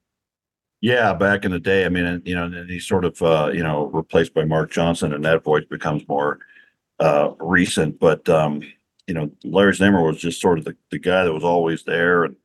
Yeah, 0.80 1.12
back 1.12 1.44
in 1.44 1.50
the 1.50 1.60
day, 1.60 1.84
I 1.84 1.90
mean, 1.90 2.22
you 2.24 2.34
know, 2.34 2.44
and 2.44 2.70
he's 2.70 2.86
sort 2.86 3.04
of, 3.04 3.20
uh, 3.20 3.50
you 3.52 3.62
know, 3.62 3.86
replaced 3.86 4.32
by 4.32 4.44
Mark 4.44 4.70
Johnson, 4.70 5.12
and 5.12 5.22
that 5.26 5.44
voice 5.44 5.64
becomes 5.68 6.08
more 6.08 6.38
uh, 7.00 7.32
recent. 7.38 8.00
But 8.00 8.26
um, 8.30 8.62
you 9.06 9.12
know, 9.12 9.30
Larry 9.44 9.74
Zimmer 9.74 10.02
was 10.02 10.16
just 10.16 10.40
sort 10.40 10.58
of 10.58 10.64
the, 10.64 10.74
the 10.90 10.98
guy 10.98 11.24
that 11.24 11.34
was 11.34 11.44
always 11.44 11.84
there, 11.84 12.24
and 12.24 12.36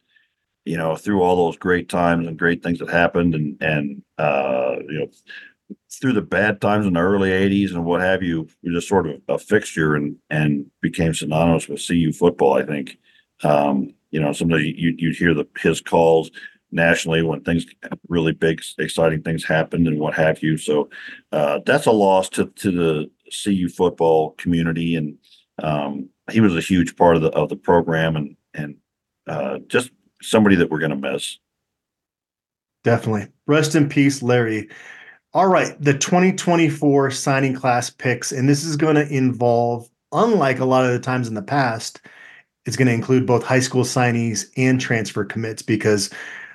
you 0.66 0.76
know, 0.76 0.98
through 0.98 1.22
all 1.22 1.38
those 1.38 1.58
great 1.58 1.88
times 1.88 2.28
and 2.28 2.38
great 2.38 2.62
things 2.62 2.80
that 2.80 2.90
happened, 2.90 3.36
and 3.36 3.56
and 3.62 4.04
uh, 4.18 4.76
you 4.90 5.00
know, 5.00 5.08
through 5.92 6.14
the 6.14 6.22
bad 6.22 6.62
times 6.62 6.86
in 6.86 6.94
the 6.94 7.00
early 7.00 7.30
'80s 7.30 7.72
and 7.72 7.86
what 7.86 8.02
have 8.02 8.24
you, 8.24 8.48
was 8.64 8.74
just 8.74 8.88
sort 8.88 9.08
of 9.08 9.22
a 9.28 9.38
fixture 9.38 9.96
and 9.96 10.16
and 10.30 10.66
became 10.82 11.14
synonymous 11.14 11.68
with 11.68 11.86
CU 11.86 12.12
football. 12.12 12.54
I 12.54 12.64
think, 12.64 12.98
um, 13.44 13.94
you 14.12 14.20
know, 14.20 14.34
sometimes 14.34 14.64
you 14.64 14.96
you'd 14.98 15.16
hear 15.16 15.34
the 15.34 15.46
his 15.60 15.82
calls 15.82 16.32
nationally 16.72 17.22
when 17.22 17.42
things 17.42 17.66
really 18.08 18.32
big, 18.32 18.62
exciting 18.80 19.22
things 19.22 19.44
happened 19.44 19.88
and 19.88 20.00
what 20.00 20.14
have 20.14 20.42
you. 20.42 20.58
So 20.58 20.90
uh, 21.32 21.60
that's 21.66 21.86
a 21.86 21.92
loss 21.92 22.30
to 22.30 22.48
to 22.48 22.72
the 22.72 23.12
CU 23.44 23.70
football 23.70 24.32
community, 24.32 24.96
and 24.96 25.18
um, 25.62 26.10
he 26.32 26.42
was 26.42 26.56
a 26.56 26.62
huge 26.62 26.96
part 26.96 27.16
of 27.16 27.22
the 27.22 27.30
of 27.30 27.50
the 27.50 27.56
program, 27.56 28.16
and 28.16 28.36
and 28.54 28.76
uh, 29.28 29.60
just 29.68 29.92
somebody 30.22 30.56
that 30.58 30.70
we're 30.70 30.80
going 30.80 30.92
to 30.92 31.12
miss. 31.12 31.38
Definitely. 32.84 33.28
Rest 33.46 33.76
in 33.76 33.90
peace, 33.90 34.24
Larry. 34.24 34.70
All 35.34 35.48
right, 35.48 35.80
the 35.82 35.94
2024 35.94 37.10
signing 37.12 37.54
class 37.54 37.90
picks, 37.90 38.34
and 38.34 38.50
this 38.50 38.66
is 38.66 38.76
going 38.76 38.96
to 38.96 39.08
involve, 39.08 39.90
unlike 40.12 40.60
a 40.60 40.66
lot 40.66 40.84
of 40.84 40.92
the 40.92 41.00
times 41.00 41.30
in 41.30 41.36
the 41.36 41.42
past, 41.42 42.02
it's 42.66 42.76
going 42.76 42.90
to 42.90 42.94
include 42.94 43.26
both 43.26 43.42
high 43.42 43.62
school 43.62 43.86
signees 43.86 44.48
and 44.58 44.80
transfer 44.82 45.24
commits 45.24 45.62
because 45.62 46.10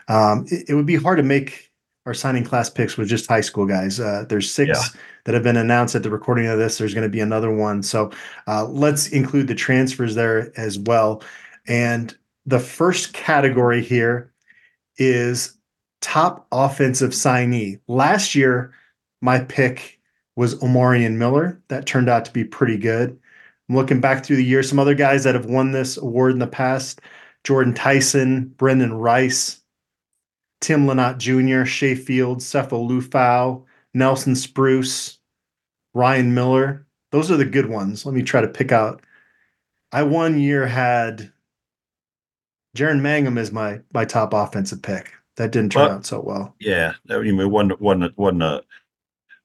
um, 0.09 0.45
it, 0.51 0.69
it, 0.69 0.75
would 0.75 0.85
be 0.85 0.97
hard 0.97 1.17
to 1.17 1.23
make 1.23 1.73
our 2.05 2.13
signing 2.13 2.45
class 2.45 2.69
picks 2.69 2.99
with 2.99 3.09
just 3.09 3.27
high 3.27 3.41
school 3.41 3.65
guys. 3.65 3.99
Uh, 3.99 4.27
there's 4.29 4.53
six 4.53 4.69
yeah. 4.69 5.01
that 5.25 5.35
have 5.35 5.43
been 5.43 5.57
announced 5.57 5.95
at 5.95 6.03
the 6.03 6.11
recording 6.11 6.47
of 6.47 6.59
this. 6.59 6.77
There's 6.77 6.95
going 6.95 7.09
to 7.09 7.09
be 7.09 7.21
another 7.21 7.51
one. 7.51 7.83
So 7.83 8.13
uh, 8.47 8.67
let's 8.67 9.09
include 9.09 9.49
the 9.49 9.55
transfers 9.55 10.15
there 10.15 10.53
as 10.59 10.79
well. 10.79 11.23
And 11.67 12.15
the 12.45 12.61
first 12.61 13.15
category 13.15 13.83
here 13.83 14.33
is 14.99 15.56
top 16.07 16.47
offensive 16.53 17.11
signee. 17.11 17.81
Last 17.89 18.37
year, 18.37 18.73
my 19.21 19.41
pick 19.41 19.99
was 20.37 20.55
Omarion 20.61 21.17
Miller. 21.17 21.61
That 21.67 21.85
turned 21.85 22.09
out 22.09 22.25
to 22.27 22.33
be 22.33 22.45
pretty 22.45 22.77
good. 22.77 23.19
I'm 23.69 23.75
looking 23.75 24.01
back 24.01 24.25
through 24.25 24.37
the 24.37 24.45
year, 24.45 24.63
some 24.63 24.79
other 24.79 24.95
guys 24.95 25.25
that 25.25 25.35
have 25.35 25.47
won 25.47 25.73
this 25.73 25.97
award 25.97 26.31
in 26.31 26.39
the 26.39 26.47
past 26.47 27.01
Jordan 27.43 27.75
Tyson, 27.75 28.55
Brendan 28.57 28.95
Rice, 28.95 29.61
Tim 30.61 30.87
Lynott 30.87 31.19
Jr., 31.19 31.65
Shay 31.69 31.97
Fields, 31.97 32.45
Sefo 32.45 32.89
Liufau, 32.89 33.65
Nelson 33.93 34.37
Spruce, 34.37 35.19
Ryan 35.93 36.35
Miller. 36.35 36.87
Those 37.11 37.33
are 37.33 37.37
the 37.37 37.45
good 37.45 37.69
ones. 37.69 38.07
Let 38.07 38.15
me 38.15 38.23
try 38.23 38.41
to 38.41 38.49
pick 38.49 38.71
out. 38.71 39.03
I 39.91 40.05
one 40.05 40.39
year 40.39 40.69
had 40.69 41.33
Jaren 42.77 43.01
Mangum 43.01 43.39
as 43.39 43.51
my 43.51 43.81
my 43.93 44.05
top 44.05 44.33
offensive 44.33 44.83
pick. 44.83 45.16
That 45.37 45.53
didn't 45.53 45.73
turn 45.73 45.83
well, 45.83 45.97
out 45.97 46.07
so 46.07 46.21
well. 46.21 46.55
Yeah, 46.61 46.95
I 47.11 47.19
mean, 47.19 47.39
it 47.39 47.51
wasn't 47.51 47.81
wasn't 47.81 48.17
wasn't 48.17 48.43
a 48.43 48.65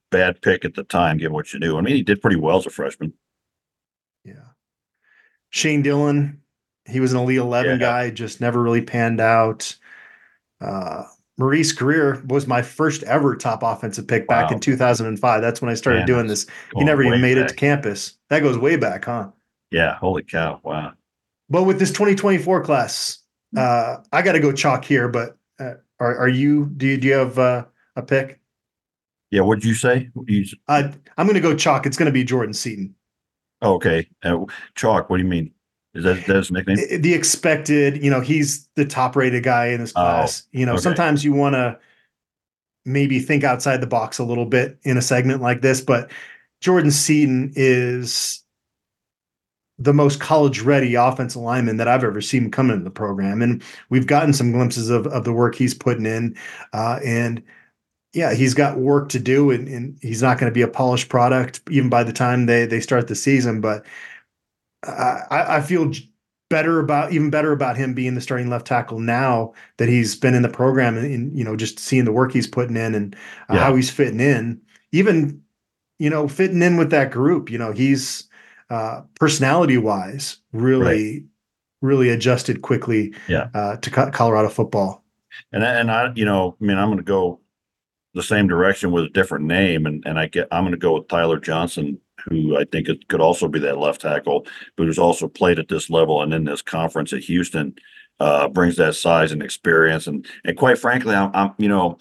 bad 0.10 0.42
pick 0.42 0.64
at 0.64 0.76
the 0.76 0.84
time, 0.84 1.18
given 1.18 1.34
what 1.34 1.52
you 1.54 1.60
knew. 1.60 1.78
I 1.78 1.82
mean, 1.82 1.96
he 1.96 2.04
did 2.04 2.22
pretty 2.22 2.38
well 2.38 2.58
as 2.58 2.66
a 2.66 2.70
freshman. 2.70 3.14
Yeah. 4.24 4.52
Shane 5.50 5.82
Dillon, 5.82 6.42
he 6.86 7.00
was 7.00 7.14
an 7.14 7.20
Elite 7.20 7.38
11 7.38 7.72
yeah. 7.72 7.78
guy, 7.78 8.10
just 8.10 8.40
never 8.40 8.62
really 8.62 8.82
panned 8.82 9.20
out. 9.20 9.76
Uh, 10.60 11.04
Maurice 11.38 11.72
Greer 11.72 12.22
was 12.28 12.46
my 12.46 12.62
first 12.62 13.04
ever 13.04 13.36
top 13.36 13.64
offensive 13.64 14.08
pick 14.08 14.28
back 14.28 14.50
wow. 14.50 14.56
in 14.56 14.60
2005. 14.60 15.42
That's 15.42 15.62
when 15.62 15.72
I 15.72 15.74
started 15.74 16.00
Man, 16.00 16.08
doing 16.08 16.28
this. 16.28 16.46
He 16.76 16.84
never 16.84 17.04
even 17.04 17.20
made 17.20 17.36
back. 17.36 17.46
it 17.46 17.48
to 17.50 17.56
campus. 17.56 18.14
That 18.30 18.42
goes 18.42 18.58
way 18.58 18.76
back, 18.76 19.06
huh? 19.06 19.30
Yeah. 19.72 19.96
Holy 19.96 20.24
cow. 20.24 20.60
Wow. 20.64 20.94
But 21.50 21.64
with 21.64 21.80
this 21.80 21.90
2024 21.90 22.64
class, 22.64 23.20
uh, 23.58 23.98
I 24.12 24.22
got 24.22 24.34
to 24.34 24.40
go 24.40 24.52
chalk 24.52 24.86
here. 24.86 25.08
But 25.08 25.38
are, 26.02 26.18
are 26.18 26.30
you? 26.30 26.66
Do 26.66 26.88
you 26.88 26.98
do 26.98 27.08
you 27.08 27.14
have 27.14 27.40
uh, 27.40 27.66
a 27.96 28.02
pick? 28.02 28.40
Yeah. 29.30 29.42
What'd 29.42 29.64
you 29.64 29.76
say? 29.76 30.10
You... 30.28 30.46
Uh, 30.68 30.92
I'm 31.18 31.26
going 31.26 31.36
to 31.36 31.42
go 31.42 31.56
chalk. 31.56 31.86
It's 31.86 31.98
going 31.98 32.08
to 32.08 32.12
be 32.12 32.24
Jordan 32.24 32.54
Seaton. 32.54 32.96
Oh, 33.62 33.76
okay. 33.76 34.10
Uh, 34.24 34.46
chalk. 34.76 35.10
What 35.10 35.18
do 35.18 35.24
you 35.24 35.30
mean? 35.30 35.52
Is 35.94 36.04
that 36.06 36.26
that's 36.26 36.48
his 36.48 36.52
nickname? 36.52 37.02
The 37.02 37.14
expected, 37.14 38.04
you 38.04 38.10
know, 38.10 38.22
he's 38.22 38.68
the 38.76 38.86
top 38.86 39.16
rated 39.16 39.44
guy 39.44 39.68
in 39.68 39.82
his 39.82 39.92
oh, 39.92 40.02
class. 40.02 40.44
Oh, 40.46 40.60
you 40.60 40.66
know, 40.66 40.74
okay. 40.74 40.82
sometimes 40.82 41.24
you 41.24 41.34
want 41.34 41.56
to 41.56 41.78
maybe 42.86 43.20
think 43.20 43.44
outside 43.44 43.82
the 43.82 43.88
box 43.88 44.18
a 44.18 44.24
little 44.24 44.46
bit 44.46 44.80
in 44.84 44.98
a 44.98 45.02
segment 45.02 45.42
like 45.42 45.62
this, 45.62 45.82
but 45.82 46.10
Jordan 46.62 46.92
Seaton 46.92 47.52
is 47.56 48.41
the 49.84 49.94
most 49.94 50.20
college 50.20 50.62
ready 50.62 50.96
offensive 50.96 51.42
lineman 51.42 51.78
that 51.78 51.88
I've 51.88 52.04
ever 52.04 52.22
seen 52.22 52.52
come 52.52 52.70
into 52.70 52.84
the 52.84 52.92
program. 52.92 53.42
And 53.42 53.64
we've 53.90 54.08
gotten 54.08 54.34
some 54.34 54.52
glimpses 54.52 54.90
of, 54.90 55.08
of 55.08 55.24
the 55.24 55.34
work 55.34 55.56
he's 55.56 55.74
putting 55.74 56.06
in. 56.06 56.36
Uh, 56.74 57.00
and 57.04 57.42
yeah, 58.14 58.34
he's 58.34 58.54
got 58.54 58.78
work 58.78 59.10
to 59.10 59.20
do 59.20 59.50
and, 59.52 59.68
and 59.68 59.98
he's 60.02 60.22
not 60.22 60.38
going 60.38 60.52
to 60.52 60.54
be 60.54 60.62
a 60.62 60.68
polished 60.68 61.10
product 61.10 61.62
even 61.70 61.90
by 61.90 62.04
the 62.04 62.14
time 62.14 62.46
they, 62.46 62.66
they 62.66 62.80
start 62.80 63.08
the 63.08 63.16
season. 63.16 63.62
But 63.62 63.86
I, 64.84 65.58
I 65.58 65.62
feel 65.62 65.92
better 66.50 66.80
about 66.80 67.14
even 67.14 67.30
better 67.30 67.54
about 67.54 67.78
him 67.78 67.94
being 67.94 68.14
the 68.14 68.22
starting 68.22 68.50
left 68.50 68.68
tackle 68.68 69.00
now 69.00 69.54
that 69.78 69.88
he's 69.88 70.16
been 70.16 70.36
in 70.36 70.42
the 70.42 70.50
program 70.50 70.98
and, 70.98 71.06
and 71.06 71.38
you 71.38 71.46
know 71.46 71.56
just 71.56 71.80
seeing 71.80 72.04
the 72.04 72.12
work 72.12 72.34
he's 72.34 72.48
putting 72.48 72.76
in 72.76 72.94
and 72.94 73.16
uh, 73.50 73.54
yeah. 73.54 73.60
how 73.60 73.74
he's 73.74 73.90
fitting 73.90 74.20
in 74.20 74.60
even 74.92 75.42
you 75.98 76.10
know 76.10 76.28
fitting 76.28 76.62
in 76.62 76.76
with 76.76 76.90
that 76.90 77.10
group 77.10 77.50
you 77.50 77.58
know 77.58 77.72
he's 77.72 78.28
uh, 78.72 79.02
personality 79.20 79.78
wise 79.78 80.38
really 80.54 81.14
right. 81.14 81.24
really 81.82 82.10
adjusted 82.10 82.62
quickly 82.62 83.14
yeah. 83.28 83.50
uh, 83.54 83.78
to 83.78 83.90
Colorado 83.90 84.50
football 84.50 85.04
and 85.52 85.64
and 85.64 85.92
I 85.92 86.12
you 86.16 86.26
know 86.26 86.56
I 86.62 86.66
mean 86.66 86.78
I'm 86.78 86.88
going 86.88 86.98
to 86.98 87.04
go 87.04 87.40
the 88.14 88.24
same 88.24 88.48
direction 88.48 88.92
with 88.92 89.06
a 89.06 89.10
different 89.10 89.46
name 89.46 89.86
and 89.86 90.04
and 90.06 90.18
I 90.18 90.28
get 90.28 90.48
I'm 90.52 90.64
going 90.64 90.72
to 90.72 90.78
go 90.78 90.96
with 90.96 91.08
Tyler 91.08 91.40
Johnson 91.40 92.00
who 92.30 92.58
I 92.58 92.66
think 92.66 92.88
it 92.88 93.08
could 93.08 93.22
also 93.22 93.48
be 93.48 93.60
that 93.60 93.78
left 93.78 94.02
tackle, 94.02 94.46
but 94.76 94.86
who's 94.86 95.00
also 95.00 95.28
played 95.28 95.60
at 95.60 95.68
this 95.68 95.90
level 95.90 96.22
and 96.22 96.34
in 96.34 96.44
this 96.44 96.62
conference 96.62 97.14
at 97.14 97.22
Houston, 97.22 97.76
uh, 98.20 98.48
brings 98.48 98.76
that 98.78 98.96
size 98.96 99.32
and 99.32 99.42
experience. 99.42 100.08
And 100.08 100.26
and 100.46 100.58
quite 100.58 100.78
frankly, 100.78 101.16
I'm, 101.16 101.32
I'm 101.34 101.54
you 101.58 101.70
know, 101.70 101.98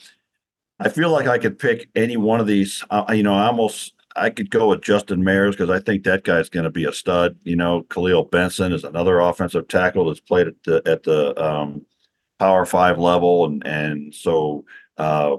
I 0.78 0.88
feel 0.88 1.10
like 1.10 1.26
I 1.26 1.38
could 1.38 1.58
pick 1.58 1.88
any 1.94 2.16
one 2.16 2.40
of 2.40 2.46
these. 2.46 2.84
Uh, 2.90 3.04
you 3.14 3.22
know, 3.22 3.34
I 3.34 3.46
almost 3.46 3.94
I 4.16 4.30
could 4.30 4.50
go 4.50 4.68
with 4.68 4.82
Justin 4.82 5.22
Mayers 5.22 5.52
because 5.52 5.70
I 5.70 5.78
think 5.78 6.04
that 6.04 6.24
guy's 6.24 6.48
going 6.48 6.64
to 6.64 6.70
be 6.70 6.84
a 6.84 6.92
stud. 6.92 7.36
You 7.44 7.56
know, 7.56 7.82
Khalil 7.82 8.24
Benson 8.24 8.72
is 8.72 8.84
another 8.84 9.20
offensive 9.20 9.68
tackle 9.68 10.06
that's 10.06 10.20
played 10.20 10.48
at 10.48 10.54
the 10.64 10.82
at 10.86 11.02
the 11.04 11.40
um, 11.42 11.86
Power 12.38 12.66
Five 12.66 12.98
level, 12.98 13.46
and 13.46 13.64
and 13.66 14.14
so 14.14 14.64
uh, 14.98 15.36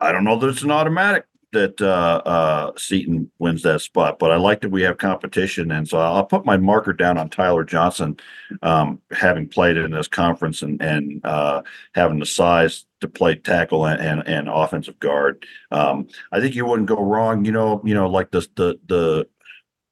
I 0.00 0.12
don't 0.12 0.24
know 0.24 0.38
that 0.38 0.48
it's 0.48 0.62
an 0.62 0.70
automatic 0.70 1.24
that 1.52 1.80
uh, 1.80 2.22
uh, 2.26 2.72
Seaton 2.76 3.30
wins 3.38 3.62
that 3.62 3.80
spot, 3.80 4.18
but 4.18 4.30
I 4.30 4.36
like 4.36 4.60
that 4.60 4.70
we 4.70 4.82
have 4.82 4.98
competition, 4.98 5.70
and 5.70 5.88
so 5.88 5.98
I'll 5.98 6.24
put 6.24 6.44
my 6.44 6.56
marker 6.56 6.92
down 6.92 7.16
on 7.16 7.30
Tyler 7.30 7.64
Johnson, 7.64 8.18
um, 8.62 9.00
having 9.10 9.48
played 9.48 9.76
in 9.76 9.90
this 9.90 10.08
conference 10.08 10.62
and 10.62 10.80
and 10.82 11.24
uh, 11.24 11.62
having 11.94 12.18
the 12.18 12.26
size 12.26 12.84
to 13.00 13.08
play 13.08 13.34
tackle 13.34 13.86
and 13.86 14.00
and, 14.00 14.28
and 14.28 14.48
offensive 14.48 14.98
guard. 14.98 15.46
Um, 15.70 16.08
I 16.32 16.40
think 16.40 16.54
you 16.54 16.66
wouldn't 16.66 16.88
go 16.88 17.02
wrong. 17.02 17.44
You 17.44 17.52
know, 17.52 17.80
you 17.84 17.94
know, 17.94 18.08
like 18.08 18.30
the 18.30 18.46
the 18.56 18.78
the 18.86 19.28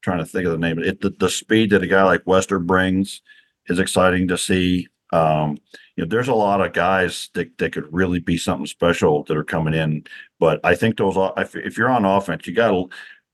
trying 0.03 0.19
to 0.19 0.27
think 0.27 0.47
of 0.47 0.53
the 0.53 0.59
name. 0.59 0.79
It 0.79 1.01
the, 1.01 1.11
the 1.11 1.31
speed 1.31 1.71
that 1.71 1.83
a 1.83 1.87
guy 1.87 2.05
like 2.05 2.27
Wester 2.27 2.59
brings 2.59 3.23
is 3.67 3.79
exciting 3.79 4.29
to 4.29 4.39
see. 4.39 4.89
Um, 5.13 5.59
you 5.97 6.05
know, 6.05 6.09
there's 6.09 6.29
a 6.29 6.35
lot 6.35 6.61
of 6.61 6.75
guys 6.75 7.31
that, 7.33 7.57
that 7.59 7.73
could 7.73 7.93
really 7.93 8.21
be 8.21 8.37
something 8.37 8.67
special 8.67 9.25
that 9.25 9.37
are 9.37 9.45
coming 9.45 9.75
in. 9.75 10.05
But 10.39 10.61
I 10.63 10.75
think 10.75 10.99
those, 10.99 11.17
if 11.55 11.79
you're 11.79 11.89
on 11.89 12.05
offense, 12.05 12.47
you 12.47 12.55
got 12.55 12.71
to, 12.71 12.89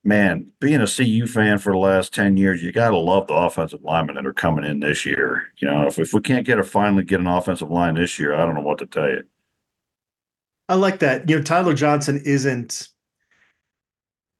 man, 0.04 0.46
being 0.60 0.80
a 0.80 0.86
CU 0.86 1.26
fan 1.26 1.58
for 1.58 1.72
the 1.72 1.78
last 1.78 2.14
10 2.14 2.36
years, 2.36 2.62
you 2.62 2.70
got 2.70 2.90
to 2.90 2.98
love 2.98 3.26
the 3.26 3.34
offensive 3.34 3.82
linemen 3.82 4.14
that 4.14 4.26
are 4.26 4.32
coming 4.32 4.64
in 4.64 4.78
this 4.78 5.04
year. 5.04 5.48
You 5.58 5.68
know, 5.68 5.88
if, 5.88 5.98
if 5.98 6.14
we 6.14 6.20
can't 6.20 6.46
get 6.46 6.60
a 6.60 6.64
finally 6.64 7.02
get 7.02 7.20
an 7.20 7.26
offensive 7.26 7.70
line 7.70 7.96
this 7.96 8.18
year, 8.18 8.34
I 8.34 8.44
don't 8.46 8.54
know 8.54 8.62
what 8.62 8.78
to 8.78 8.86
tell 8.86 9.08
you. 9.08 9.24
I 10.68 10.76
like 10.76 11.00
that. 11.00 11.28
You 11.28 11.36
know, 11.36 11.42
Tyler 11.42 11.74
Johnson 11.74 12.22
isn't, 12.24 12.88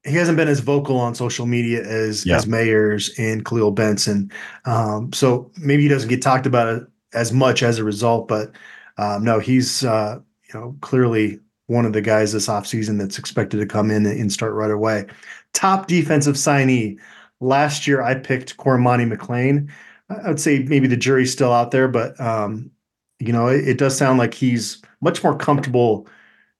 he 0.04 0.14
hasn't 0.14 0.36
been 0.36 0.48
as 0.48 0.60
vocal 0.60 0.98
on 0.98 1.16
social 1.16 1.46
media 1.46 1.82
as 1.82 2.24
yeah. 2.24 2.36
as 2.36 2.46
Mayers 2.46 3.10
and 3.18 3.44
Khalil 3.44 3.72
Benson. 3.72 4.30
Um, 4.64 5.12
so 5.12 5.50
maybe 5.58 5.82
he 5.82 5.88
doesn't 5.88 6.08
get 6.08 6.22
talked 6.22 6.46
about 6.46 6.88
as 7.14 7.32
much 7.32 7.62
as 7.62 7.78
a 7.78 7.84
result. 7.84 8.28
But 8.28 8.52
um, 8.98 9.24
no, 9.24 9.38
he's 9.38 9.84
uh, 9.84 10.18
you 10.52 10.60
know 10.60 10.76
clearly 10.80 11.40
one 11.66 11.84
of 11.84 11.92
the 11.92 12.02
guys 12.02 12.32
this 12.32 12.48
offseason 12.48 12.98
that's 12.98 13.18
expected 13.18 13.58
to 13.58 13.66
come 13.66 13.90
in 13.90 14.04
and 14.06 14.32
start 14.32 14.54
right 14.54 14.70
away. 14.70 15.06
Top 15.52 15.86
defensive 15.86 16.34
signee. 16.34 16.98
Last 17.40 17.86
year, 17.86 18.02
I 18.02 18.14
picked 18.14 18.56
Cormani 18.56 19.10
McClain. 19.10 19.70
I 20.08 20.28
would 20.28 20.40
say 20.40 20.60
maybe 20.60 20.86
the 20.86 20.96
jury's 20.96 21.32
still 21.32 21.52
out 21.52 21.70
there, 21.70 21.88
but 21.88 22.20
um, 22.20 22.70
you 23.18 23.32
know, 23.32 23.48
it, 23.48 23.66
it, 23.66 23.78
does 23.78 23.96
sound 23.96 24.18
like 24.18 24.34
he's 24.34 24.82
much 25.00 25.22
more 25.24 25.36
comfortable 25.36 26.06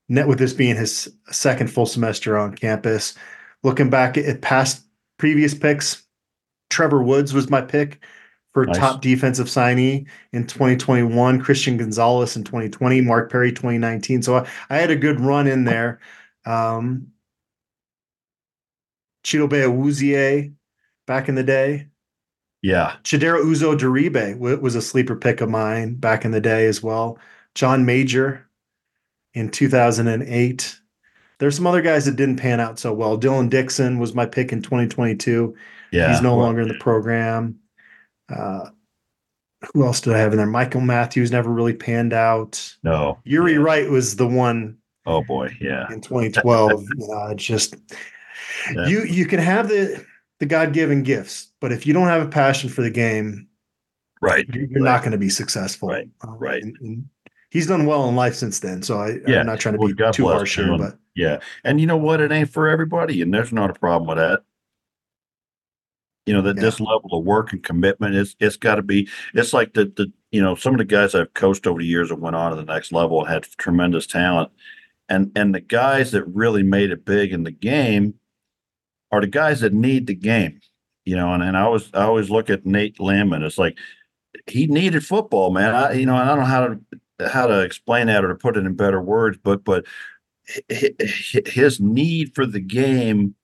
net 0.08 0.28
with 0.28 0.38
this 0.38 0.52
being 0.52 0.76
his 0.76 1.12
second 1.30 1.70
full 1.70 1.86
semester 1.86 2.38
on 2.38 2.54
campus. 2.54 3.14
Looking 3.62 3.90
back 3.90 4.16
at 4.16 4.40
past 4.40 4.84
previous 5.18 5.54
picks, 5.54 6.02
Trevor 6.70 7.02
Woods 7.02 7.34
was 7.34 7.50
my 7.50 7.60
pick 7.60 8.02
for 8.52 8.66
nice. 8.66 8.76
top 8.76 9.00
defensive 9.00 9.46
signee 9.46 10.06
in 10.32 10.46
2021, 10.46 11.40
Christian 11.40 11.76
Gonzalez 11.76 12.36
in 12.36 12.44
2020, 12.44 13.00
Mark 13.00 13.30
Perry 13.30 13.50
2019. 13.50 14.22
So 14.22 14.36
I, 14.36 14.48
I 14.68 14.76
had 14.76 14.90
a 14.90 14.96
good 14.96 15.20
run 15.20 15.46
in 15.46 15.64
there. 15.64 16.00
Um, 16.44 17.08
Chidobe 19.24 19.64
Awuzie 19.64 20.52
back 21.06 21.28
in 21.28 21.34
the 21.34 21.42
day. 21.42 21.88
Yeah. 22.60 22.96
Chidera 23.02 23.42
Uzo-Diribe 23.42 24.38
was 24.38 24.74
a 24.74 24.82
sleeper 24.82 25.16
pick 25.16 25.40
of 25.40 25.48
mine 25.48 25.94
back 25.94 26.24
in 26.24 26.30
the 26.30 26.40
day 26.40 26.66
as 26.66 26.82
well. 26.82 27.18
John 27.54 27.84
Major 27.84 28.48
in 29.34 29.50
2008. 29.50 30.78
There's 31.38 31.56
some 31.56 31.66
other 31.66 31.82
guys 31.82 32.04
that 32.04 32.16
didn't 32.16 32.36
pan 32.36 32.60
out 32.60 32.78
so 32.78 32.92
well. 32.92 33.18
Dylan 33.18 33.50
Dixon 33.50 33.98
was 33.98 34.14
my 34.14 34.26
pick 34.26 34.52
in 34.52 34.62
2022. 34.62 35.54
Yeah. 35.90 36.12
He's 36.12 36.22
no 36.22 36.36
longer 36.36 36.60
in 36.60 36.68
the 36.68 36.74
program. 36.74 37.58
Uh, 38.32 38.70
who 39.72 39.84
else 39.84 40.00
did 40.00 40.14
I 40.14 40.18
have 40.18 40.32
in 40.32 40.38
there? 40.38 40.46
Michael 40.46 40.80
Matthews 40.80 41.30
never 41.30 41.50
really 41.50 41.74
panned 41.74 42.12
out. 42.12 42.74
No. 42.82 43.18
Yuri 43.24 43.52
yeah. 43.52 43.58
Wright 43.58 43.88
was 43.88 44.16
the 44.16 44.26
one. 44.26 44.78
Oh 45.06 45.22
boy, 45.22 45.56
yeah. 45.60 45.86
In 45.92 46.00
2012, 46.00 46.84
uh, 47.12 47.34
just 47.34 47.74
yeah. 48.74 48.86
you 48.86 49.02
you 49.04 49.26
can 49.26 49.40
have 49.40 49.68
the 49.68 50.04
the 50.38 50.46
God 50.46 50.72
given 50.72 51.02
gifts, 51.02 51.48
but 51.60 51.72
if 51.72 51.86
you 51.86 51.92
don't 51.92 52.08
have 52.08 52.22
a 52.22 52.28
passion 52.28 52.68
for 52.68 52.82
the 52.82 52.90
game, 52.90 53.48
Right. 54.20 54.46
you're, 54.52 54.64
you're 54.66 54.80
not 54.82 55.00
going 55.02 55.12
to 55.12 55.18
be 55.18 55.28
successful. 55.28 55.88
Right, 55.88 56.08
Um, 56.22 56.36
right. 56.38 56.62
and- 56.62 56.76
and 56.80 57.04
he's 57.50 57.66
done 57.66 57.86
well 57.86 58.08
in 58.08 58.14
life 58.16 58.34
since 58.34 58.60
then. 58.60 58.82
So 58.82 58.98
I, 58.98 59.18
Yeah, 59.26 59.40
I'm 59.40 59.46
not 59.46 59.58
trying 59.60 59.74
to 59.74 59.78
well, 59.78 59.88
be 59.88 59.94
God 59.94 60.14
too 60.14 60.26
harsh 60.28 60.56
here, 60.56 60.76
but 60.78 60.96
Yeah. 61.14 61.38
And 61.64 61.80
you 61.80 61.86
know 61.86 61.96
what? 61.96 62.20
It 62.20 62.32
ain't 62.32 62.48
for 62.48 62.68
everybody, 62.68 63.20
and 63.22 63.32
there's 63.34 63.52
not 63.52 63.70
a 63.70 63.74
problem 63.74 64.08
with 64.08 64.18
that. 64.18 64.42
You 66.26 66.34
know, 66.34 66.42
that 66.42 66.56
Yeah. 66.56 66.62
this 66.62 66.78
level 66.80 67.10
of 67.18 67.24
work 67.24 67.52
and 67.52 67.62
commitment 67.62 68.14
is 68.14 68.36
it's 68.38 68.56
gotta 68.56 68.82
be 68.82 69.08
it's 69.34 69.52
like 69.52 69.74
the 69.74 69.86
the 69.96 70.12
you 70.30 70.40
know, 70.40 70.54
some 70.54 70.72
of 70.74 70.78
the 70.78 70.84
guys 70.84 71.14
I've 71.14 71.34
coached 71.34 71.66
over 71.66 71.80
the 71.80 71.86
years 71.86 72.08
that 72.08 72.18
went 72.20 72.36
on 72.36 72.50
to 72.50 72.56
the 72.56 72.64
next 72.64 72.90
level 72.92 73.20
and 73.20 73.28
had 73.28 73.42
tremendous 73.58 74.06
talent. 74.06 74.50
And 75.08 75.30
and 75.36 75.54
the 75.54 75.60
guys 75.60 76.12
that 76.12 76.24
really 76.24 76.62
made 76.62 76.90
it 76.90 77.04
big 77.04 77.32
in 77.32 77.42
the 77.44 77.50
game 77.50 78.14
are 79.10 79.20
the 79.20 79.26
guys 79.26 79.60
that 79.60 79.74
need 79.74 80.06
the 80.06 80.14
game. 80.14 80.60
You 81.04 81.16
know, 81.16 81.34
and, 81.34 81.42
and 81.42 81.56
I 81.56 81.62
always 81.62 81.90
I 81.92 82.04
always 82.04 82.30
look 82.30 82.48
at 82.50 82.64
Nate 82.64 83.00
Lamb 83.00 83.32
and 83.32 83.42
it's 83.44 83.58
like 83.58 83.76
he 84.46 84.66
needed 84.68 85.04
football, 85.04 85.50
man. 85.50 85.74
I 85.74 85.92
you 85.94 86.06
know, 86.06 86.14
I 86.16 86.24
don't 86.24 86.38
know 86.38 86.44
how 86.44 86.68
to 86.68 86.80
how 87.28 87.46
to 87.46 87.60
explain 87.60 88.06
that 88.06 88.24
or 88.24 88.28
to 88.28 88.34
put 88.36 88.56
it 88.56 88.64
in 88.64 88.74
better 88.74 89.00
words, 89.02 89.38
but 89.42 89.64
but 89.64 89.84
hi- 90.70 90.94
hi- 91.00 91.42
his 91.46 91.80
need 91.80 92.34
for 92.34 92.46
the 92.46 92.60
game 92.60 93.34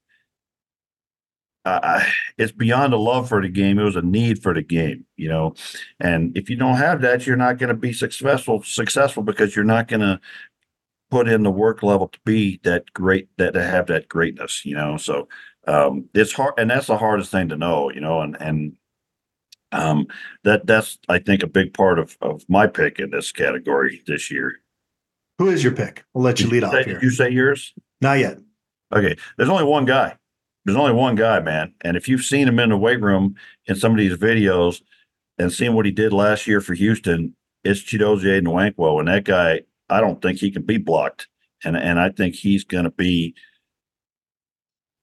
uh, 1.83 2.04
it's 2.38 2.52
beyond 2.52 2.92
a 2.92 2.96
love 2.96 3.28
for 3.28 3.40
the 3.42 3.48
game. 3.48 3.78
It 3.78 3.85
was 3.85 3.96
a 3.96 4.02
need 4.02 4.42
for 4.42 4.54
the 4.54 4.62
game, 4.62 5.04
you 5.16 5.28
know. 5.28 5.54
And 6.00 6.37
if 6.37 6.48
you 6.50 6.57
don't 6.57 6.76
have 6.76 7.00
that, 7.02 7.26
you're 7.26 7.37
not 7.37 7.59
going 7.59 7.68
to 7.68 7.74
be 7.74 7.92
successful. 7.92 8.62
Successful 8.62 9.22
because 9.22 9.54
you're 9.54 9.64
not 9.64 9.88
going 9.88 10.00
to 10.00 10.20
put 11.11 11.28
in 11.28 11.42
the 11.42 11.50
work 11.50 11.83
level 11.83 12.09
to 12.09 12.18
be 12.24 12.61
that 12.64 12.92
great. 12.92 13.28
That 13.38 13.54
to 13.54 13.62
have 13.62 13.87
that 13.88 14.09
greatness, 14.09 14.64
you 14.64 14.74
know. 14.74 14.96
So 14.96 15.28
um, 15.66 16.09
it's 16.14 16.33
hard, 16.33 16.54
and 16.59 16.70
that's 16.70 16.87
the 16.87 16.98
hardest 16.98 17.31
thing 17.31 17.48
to 17.48 17.57
know, 17.57 17.90
you 17.90 18.00
know. 18.00 18.20
And 18.20 18.37
and 18.40 18.76
um, 19.72 20.07
that 20.44 20.66
that's 20.66 20.98
I 21.09 21.18
think 21.18 21.42
a 21.42 21.46
big 21.46 21.74
part 21.74 21.98
of 21.98 22.16
of 22.20 22.44
my 22.48 22.66
pick 22.66 22.98
in 22.98 23.11
this 23.11 23.33
category 23.33 24.02
this 24.07 24.31
year. 24.31 24.61
who 25.38 25.48
is 25.50 25.62
your 25.62 25.74
pick? 25.74 26.04
We'll 26.14 26.24
let 26.24 26.40
you 26.40 26.46
Did 26.48 26.62
lead 26.62 26.70
say- 26.70 26.78
off 26.78 26.85
here. 26.85 26.94
Did 26.94 27.02
you 27.02 27.11
say 27.11 27.31
yours? 27.31 27.74
Not 28.00 28.18
yet. 28.18 28.38
Okay, 28.94 29.16
there's 29.37 29.50
only 29.50 29.64
one 29.64 29.85
guy. 29.85 30.16
There's 30.68 30.76
only 30.76 30.92
one 30.92 31.14
guy, 31.14 31.40
man. 31.40 31.72
And 31.81 31.96
if 31.96 32.09
you've 32.09 32.20
seen 32.20 32.46
him 32.46 32.59
in 32.59 32.68
the 32.68 32.76
weight 32.76 33.00
room 33.00 33.37
in 33.64 33.74
some 33.74 33.92
of 33.92 33.96
these 33.96 34.18
videos 34.18 34.83
and 35.38 35.50
seen 35.50 35.72
what 35.72 35.87
he 35.87 35.90
did 35.90 36.12
last 36.12 36.46
year 36.46 36.61
for 36.61 36.74
Houston, 36.74 37.35
it's 37.64 37.81
Chidozie 37.81 38.42
Nwankwo. 38.42 38.98
And 38.98 39.09
that 39.09 39.24
guy, 39.24 39.62
I 39.88 40.02
don't 40.02 40.20
think 40.20 40.38
he 40.38 40.50
can 40.50 40.61
be 40.61 40.76
blocked. 40.76 41.26
And 41.64 41.74
and 41.74 41.98
I 41.98 42.11
think 42.11 42.35
he's 42.35 42.64
gonna 42.64 42.90
be 42.90 43.35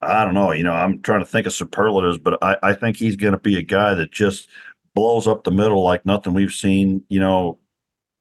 I 0.03 0.23
don't 0.23 0.35
know, 0.35 0.51
you 0.51 0.61
know, 0.61 0.73
I'm 0.73 1.01
trying 1.01 1.21
to 1.21 1.25
think 1.25 1.47
of 1.47 1.53
superlatives, 1.53 2.19
but 2.19 2.37
I, 2.43 2.57
I 2.61 2.73
think 2.73 2.97
he's 2.97 3.15
gonna 3.15 3.39
be 3.39 3.57
a 3.57 3.63
guy 3.63 3.95
that 3.95 4.11
just 4.11 4.47
blows 4.93 5.27
up 5.27 5.45
the 5.45 5.51
middle 5.51 5.81
like 5.83 6.05
nothing 6.05 6.35
we've 6.35 6.53
seen, 6.53 7.03
you 7.09 7.19
know. 7.19 7.57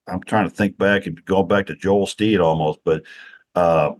I'm 0.08 0.22
trying 0.22 0.48
to 0.48 0.54
think 0.54 0.78
back 0.78 1.04
and 1.04 1.22
go 1.26 1.42
back 1.42 1.66
to 1.66 1.76
Joel 1.76 2.06
Steed 2.06 2.40
almost, 2.40 2.78
but 2.84 3.02
uh, 3.54 3.92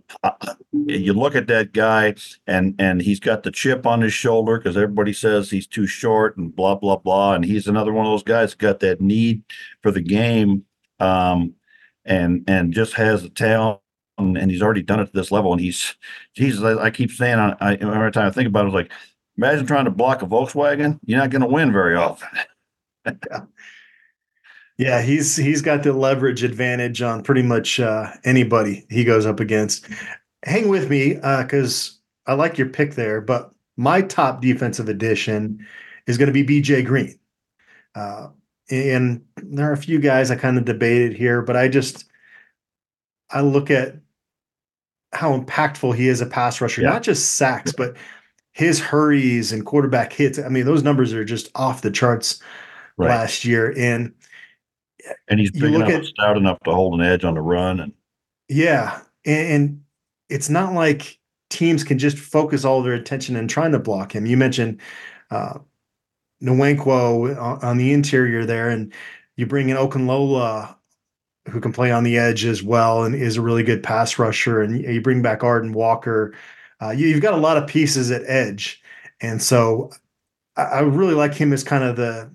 you 0.72 1.12
look 1.12 1.36
at 1.36 1.46
that 1.46 1.72
guy 1.72 2.14
and 2.46 2.74
and 2.78 3.00
he's 3.00 3.20
got 3.20 3.44
the 3.44 3.50
chip 3.50 3.86
on 3.86 4.00
his 4.00 4.12
shoulder 4.12 4.58
because 4.58 4.76
everybody 4.76 5.12
says 5.12 5.50
he's 5.50 5.66
too 5.66 5.86
short 5.86 6.36
and 6.36 6.54
blah 6.54 6.74
blah 6.74 6.96
blah 6.96 7.34
and 7.34 7.44
he's 7.44 7.68
another 7.68 7.92
one 7.92 8.04
of 8.04 8.10
those 8.10 8.24
guys 8.24 8.54
got 8.54 8.80
that 8.80 9.00
need 9.00 9.42
for 9.82 9.92
the 9.92 10.00
game 10.00 10.64
um 10.98 11.54
and 12.04 12.44
and 12.48 12.72
just 12.72 12.94
has 12.94 13.22
the 13.22 13.28
talent 13.28 13.78
and, 14.18 14.50
he's 14.50 14.62
already 14.62 14.82
done 14.82 15.00
it 15.00 15.06
to 15.06 15.12
this 15.12 15.30
level 15.30 15.52
and 15.52 15.60
he's 15.60 15.94
Jesus 16.34 16.62
I, 16.62 16.84
I 16.84 16.90
keep 16.90 17.12
saying 17.12 17.38
I, 17.38 17.56
I 17.60 17.74
every 17.74 18.12
time 18.12 18.26
I 18.26 18.30
think 18.30 18.48
about 18.48 18.64
it, 18.64 18.68
it's 18.68 18.74
like 18.74 18.92
imagine 19.36 19.66
trying 19.66 19.84
to 19.84 19.90
block 19.92 20.22
a 20.22 20.26
Volkswagen 20.26 20.98
you're 21.06 21.20
not 21.20 21.30
going 21.30 21.42
to 21.42 21.48
win 21.48 21.72
very 21.72 21.94
often 21.94 22.28
Yeah, 24.76 25.02
he's 25.02 25.36
he's 25.36 25.62
got 25.62 25.82
the 25.82 25.92
leverage 25.92 26.42
advantage 26.42 27.00
on 27.02 27.22
pretty 27.22 27.42
much 27.42 27.78
uh, 27.78 28.10
anybody 28.24 28.84
he 28.90 29.04
goes 29.04 29.24
up 29.26 29.38
against. 29.40 29.86
Hang 30.44 30.68
with 30.68 30.90
me 30.90 31.14
because 31.14 31.98
I 32.26 32.34
like 32.34 32.58
your 32.58 32.68
pick 32.68 32.94
there, 32.94 33.20
but 33.20 33.52
my 33.76 34.02
top 34.02 34.40
defensive 34.42 34.88
addition 34.88 35.64
is 36.06 36.18
going 36.18 36.32
to 36.32 36.44
be 36.44 36.62
BJ 36.62 36.84
Green. 36.84 37.18
Uh, 37.94 38.28
and 38.70 39.22
there 39.36 39.68
are 39.68 39.72
a 39.72 39.76
few 39.76 39.98
guys 40.00 40.30
I 40.30 40.36
kind 40.36 40.58
of 40.58 40.64
debated 40.64 41.14
here, 41.16 41.40
but 41.42 41.56
I 41.56 41.68
just 41.68 42.06
I 43.30 43.40
look 43.42 43.70
at 43.70 43.96
how 45.12 45.38
impactful 45.38 45.94
he 45.94 46.08
is 46.08 46.20
a 46.20 46.26
pass 46.26 46.60
rusher, 46.60 46.82
Yeah. 46.82 46.90
not 46.90 47.02
just 47.04 47.36
sacks, 47.36 47.72
but 47.72 47.96
his 48.52 48.80
hurries 48.80 49.52
and 49.52 49.64
quarterback 49.64 50.12
hits. 50.12 50.38
I 50.38 50.48
mean, 50.48 50.64
those 50.64 50.82
numbers 50.82 51.12
are 51.12 51.24
just 51.24 51.50
off 51.54 51.82
the 51.82 51.90
charts 51.90 52.40
last 52.98 53.44
year. 53.44 53.72
And 53.76 54.12
and 55.28 55.40
he's 55.40 55.50
big 55.50 55.74
enough 55.74 55.88
at- 55.88 56.04
stout 56.04 56.36
enough 56.36 56.58
to 56.64 56.72
hold 56.72 56.98
an 56.98 57.06
edge 57.06 57.24
on 57.24 57.34
the 57.34 57.40
run 57.40 57.80
and 57.80 57.92
Yeah, 58.48 59.00
and, 59.24 59.48
and 59.48 59.82
it's 60.28 60.48
not 60.48 60.72
like 60.72 61.18
teams 61.50 61.84
can 61.84 61.98
just 61.98 62.18
focus 62.18 62.64
all 62.64 62.82
their 62.82 62.94
attention 62.94 63.36
and 63.36 63.48
trying 63.48 63.72
to 63.72 63.78
block 63.78 64.14
him. 64.14 64.26
You 64.26 64.36
mentioned 64.36 64.80
uh, 65.30 65.58
Nwankwo 66.42 67.40
on, 67.40 67.62
on 67.62 67.76
the 67.76 67.92
interior 67.92 68.44
there, 68.44 68.68
and 68.68 68.92
you 69.36 69.46
bring 69.46 69.68
in 69.68 69.76
Okunlola, 69.76 70.74
who 71.48 71.60
can 71.60 71.72
play 71.72 71.90
on 71.90 72.04
the 72.04 72.18
edge 72.18 72.44
as 72.44 72.62
well 72.62 73.04
and 73.04 73.14
is 73.14 73.36
a 73.36 73.42
really 73.42 73.62
good 73.62 73.82
pass 73.82 74.18
rusher, 74.18 74.62
and 74.62 74.82
you, 74.82 75.00
bring 75.00 75.22
back 75.22 75.44
Arden 75.44 75.72
Walker. 75.72 76.34
Uh, 76.82 76.90
you, 76.90 77.08
you've 77.08 77.22
got 77.22 77.34
a 77.34 77.38
lot 77.38 77.56
of 77.56 77.66
pieces 77.66 78.10
at 78.10 78.22
edge, 78.26 78.82
and 79.20 79.42
so 79.42 79.90
I, 80.56 80.62
I 80.62 80.80
really 80.80 81.14
like 81.14 81.34
him 81.34 81.52
as 81.52 81.64
kind 81.64 81.84
of 81.84 81.96
the 81.96 82.34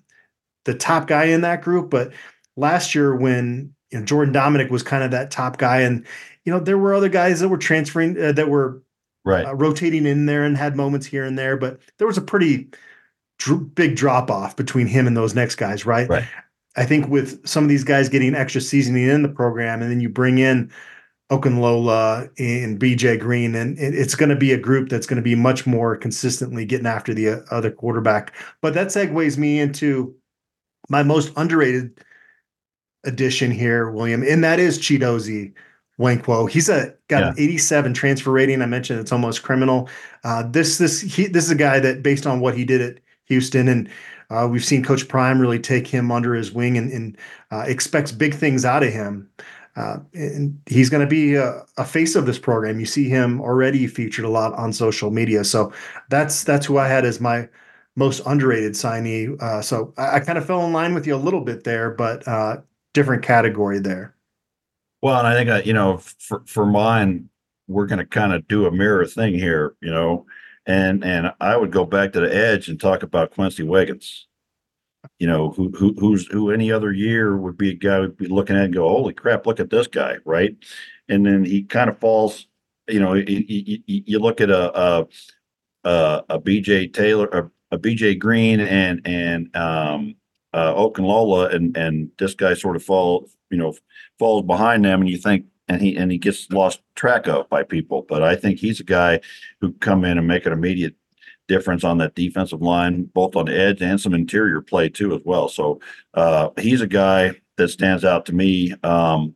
the 0.65 0.75
top 0.75 1.07
guy 1.07 1.25
in 1.25 1.41
that 1.41 1.61
group. 1.61 1.89
But 1.89 2.13
last 2.59 2.93
year, 2.93 3.15
when 3.15 3.73
you 3.91 3.99
know, 3.99 4.05
Jordan 4.05 4.33
Domineck 4.33 4.69
was 4.69 4.83
kind 4.83 5.03
of 5.03 5.11
that 5.11 5.31
top 5.31 5.57
guy, 5.57 5.81
and 5.81 6.05
you 6.45 6.53
know 6.53 6.59
there 6.59 6.77
were 6.77 6.93
other 6.93 7.09
guys 7.09 7.39
that 7.39 7.49
were 7.49 7.57
transferring 7.57 8.21
uh, 8.21 8.31
that 8.33 8.49
were 8.49 8.81
right 9.25 9.45
uh, 9.45 9.53
rotating 9.55 10.05
in 10.05 10.25
there 10.25 10.43
and 10.43 10.57
had 10.57 10.75
moments 10.75 11.07
here 11.07 11.23
and 11.23 11.37
there, 11.37 11.57
but 11.57 11.79
there 11.97 12.07
was 12.07 12.17
a 12.17 12.21
pretty 12.21 12.69
dr- 13.39 13.73
big 13.73 13.95
drop 13.95 14.29
off 14.29 14.55
between 14.55 14.87
him 14.87 15.07
and 15.07 15.17
those 15.17 15.33
next 15.33 15.55
guys, 15.55 15.85
right? 15.85 16.09
Right. 16.09 16.27
I 16.75 16.85
think 16.85 17.07
with 17.07 17.45
some 17.47 17.63
of 17.63 17.69
these 17.69 17.83
guys 17.83 18.09
getting 18.09 18.35
extra 18.35 18.61
seasoning 18.61 19.09
in 19.09 19.23
the 19.23 19.29
program, 19.29 19.81
and 19.81 19.91
then 19.91 19.99
you 19.99 20.09
bring 20.09 20.37
in 20.37 20.71
Okunlola 21.31 22.29
and 22.37 22.79
BJ 22.79 23.19
Green, 23.19 23.55
and 23.55 23.77
it's 23.79 24.15
going 24.15 24.29
to 24.29 24.35
be 24.35 24.51
a 24.51 24.57
group 24.57 24.89
that's 24.89 25.07
going 25.07 25.17
to 25.17 25.23
be 25.23 25.35
much 25.35 25.65
more 25.65 25.95
consistently 25.95 26.65
getting 26.65 26.87
after 26.87 27.13
the 27.13 27.29
uh, 27.29 27.39
other 27.51 27.71
quarterback. 27.71 28.35
But 28.61 28.73
that 28.75 28.87
segues 28.87 29.37
me 29.37 29.59
into 29.59 30.15
my 30.89 31.03
most 31.03 31.31
underrated 31.35 31.99
addition 33.03 33.51
here, 33.51 33.89
William, 33.89 34.23
and 34.23 34.43
that 34.43 34.59
is 34.59 34.77
Chidozie 34.79 35.53
Nwankwo. 35.99 36.49
He's 36.49 36.69
a 36.69 36.93
got 37.07 37.23
an 37.23 37.35
87 37.37 37.93
transfer 37.93 38.31
rating. 38.31 38.61
I 38.61 38.65
mentioned 38.65 38.99
it's 38.99 39.11
almost 39.11 39.43
criminal. 39.43 39.89
Uh, 40.23 40.43
this 40.43 40.77
this 40.77 41.01
he 41.01 41.27
this 41.27 41.45
is 41.45 41.51
a 41.51 41.55
guy 41.55 41.79
that 41.79 42.03
based 42.03 42.25
on 42.25 42.39
what 42.39 42.55
he 42.55 42.65
did 42.65 42.81
at 42.81 42.99
Houston 43.25 43.67
and 43.67 43.89
uh, 44.29 44.47
we've 44.49 44.65
seen 44.65 44.83
Coach 44.83 45.07
Prime 45.07 45.39
really 45.39 45.59
take 45.59 45.87
him 45.87 46.11
under 46.11 46.35
his 46.35 46.51
wing 46.51 46.77
and, 46.77 46.91
and 46.91 47.17
uh, 47.51 47.63
expects 47.65 48.11
big 48.11 48.35
things 48.35 48.63
out 48.63 48.83
of 48.83 48.93
him. 48.93 49.29
Uh, 49.75 49.99
and 50.13 50.59
he's 50.67 50.89
going 50.89 51.01
to 51.01 51.09
be 51.09 51.35
a, 51.35 51.63
a 51.77 51.85
face 51.85 52.15
of 52.15 52.25
this 52.25 52.37
program. 52.37 52.79
You 52.79 52.85
see 52.85 53.07
him 53.07 53.41
already 53.41 53.87
featured 53.87 54.25
a 54.25 54.29
lot 54.29 54.53
on 54.53 54.73
social 54.73 55.09
media. 55.09 55.43
So 55.43 55.73
that's 56.09 56.43
that's 56.43 56.65
who 56.65 56.77
I 56.77 56.87
had 56.87 57.05
as 57.05 57.19
my 57.19 57.47
most 57.95 58.21
underrated 58.25 58.73
signee. 58.73 59.41
Uh, 59.41 59.61
so 59.61 59.93
I, 59.97 60.17
I 60.17 60.19
kind 60.19 60.37
of 60.37 60.45
fell 60.45 60.65
in 60.65 60.73
line 60.73 60.93
with 60.93 61.07
you 61.07 61.15
a 61.15 61.17
little 61.17 61.41
bit 61.41 61.63
there, 61.63 61.91
but 61.91 62.27
uh, 62.27 62.57
different 62.99 63.23
category 63.23 63.79
there. 63.79 64.13
Well, 65.01 65.19
and 65.19 65.27
I 65.27 65.33
think 65.33 65.49
uh, 65.49 65.61
you 65.63 65.71
know, 65.71 65.97
for 65.97 66.43
for 66.45 66.65
mine, 66.65 67.29
we're 67.67 67.85
going 67.85 67.99
to 67.99 68.05
kind 68.05 68.33
of 68.33 68.45
do 68.49 68.65
a 68.65 68.71
mirror 68.71 69.05
thing 69.05 69.33
here, 69.33 69.75
you 69.81 69.89
know, 69.89 70.25
and 70.65 71.05
and 71.05 71.31
I 71.39 71.55
would 71.55 71.71
go 71.71 71.85
back 71.85 72.11
to 72.13 72.19
the 72.19 72.35
edge 72.35 72.67
and 72.67 72.77
talk 72.77 73.03
about 73.03 73.31
Quincy 73.31 73.63
Wiggins. 73.63 74.27
You 75.17 75.27
know, 75.27 75.51
who 75.51 75.69
who 75.69 75.93
who's 75.97 76.27
who 76.27 76.51
any 76.51 76.73
other 76.73 76.91
year 76.91 77.37
would 77.37 77.57
be 77.57 77.69
a 77.69 77.73
guy 77.73 78.01
would 78.01 78.17
be 78.17 78.27
looking 78.27 78.57
at 78.57 78.65
and 78.65 78.73
go, 78.73 78.89
holy 78.89 79.13
crap, 79.13 79.47
look 79.47 79.61
at 79.61 79.69
this 79.69 79.87
guy, 79.87 80.17
right? 80.25 80.57
And 81.07 81.25
then 81.25 81.45
he 81.45 81.63
kind 81.63 81.89
of 81.89 81.99
falls. 81.99 82.47
You 82.89 82.99
know, 82.99 83.13
you, 83.13 83.45
you, 83.47 83.81
you 83.85 84.19
look 84.19 84.41
at 84.41 84.49
a 84.49 84.77
a 84.77 85.07
a, 85.85 86.23
a 86.31 86.39
BJ 86.39 86.93
Taylor, 86.93 87.27
a, 87.27 87.75
a 87.75 87.79
BJ 87.79 88.19
Green, 88.19 88.59
and 88.59 88.99
and 89.05 89.55
um 89.55 90.15
uh 90.53 90.73
Okunlola, 90.73 91.53
and 91.53 91.75
Lola 91.75 91.87
and 91.87 92.11
this 92.17 92.33
guy 92.33 92.53
sort 92.53 92.75
of 92.75 92.83
fall, 92.83 93.29
you 93.49 93.57
know, 93.57 93.75
falls 94.17 94.45
behind 94.45 94.85
them 94.85 95.01
and 95.01 95.09
you 95.09 95.17
think 95.17 95.45
and 95.67 95.81
he 95.81 95.95
and 95.95 96.11
he 96.11 96.17
gets 96.17 96.49
lost 96.51 96.81
track 96.95 97.27
of 97.27 97.49
by 97.49 97.63
people. 97.63 98.05
But 98.09 98.23
i 98.23 98.35
think 98.35 98.59
he's 98.59 98.79
a 98.79 98.83
guy 98.83 99.21
who 99.61 99.73
come 99.73 100.03
in 100.03 100.17
and 100.17 100.27
make 100.27 100.45
an 100.45 100.53
immediate 100.53 100.95
difference 101.47 101.83
on 101.83 101.97
that 101.97 102.13
defensive 102.13 102.61
line 102.61 103.05
both 103.05 103.35
on 103.35 103.45
the 103.45 103.57
edge 103.57 103.81
and 103.81 103.99
some 103.99 104.13
interior 104.13 104.61
play 104.61 104.89
too 104.89 105.15
as 105.15 105.21
well. 105.23 105.47
So 105.47 105.79
uh 106.15 106.49
he's 106.59 106.81
a 106.81 106.87
guy 106.87 107.33
that 107.57 107.69
stands 107.69 108.03
out 108.03 108.25
to 108.27 108.33
me. 108.33 108.73
Um 108.83 109.35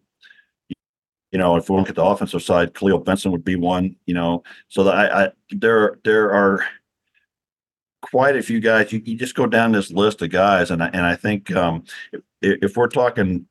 you 1.31 1.39
know 1.39 1.55
if 1.55 1.69
we 1.69 1.77
look 1.77 1.89
at 1.89 1.95
the 1.95 2.03
offensive 2.03 2.43
side 2.43 2.73
khalil 2.75 2.99
benson 2.99 3.31
would 3.31 3.45
be 3.45 3.55
one 3.55 3.95
you 4.05 4.13
know. 4.13 4.43
So 4.69 4.87
i, 4.87 5.25
I 5.25 5.31
there 5.51 5.99
there 6.03 6.31
are 6.31 6.65
quite 8.03 8.35
a 8.35 8.43
few 8.43 8.59
guys. 8.59 8.91
You, 8.91 9.01
you 9.03 9.15
just 9.15 9.33
go 9.33 9.47
down 9.47 9.71
this 9.71 9.89
list 9.89 10.21
of 10.21 10.29
guys, 10.29 10.69
and 10.69 10.83
I, 10.83 10.87
and 10.87 11.05
I 11.05 11.15
think 11.15 11.49
um, 11.55 11.85
if, 12.11 12.21
if 12.41 12.77
we're 12.77 12.87
talking 12.87 13.47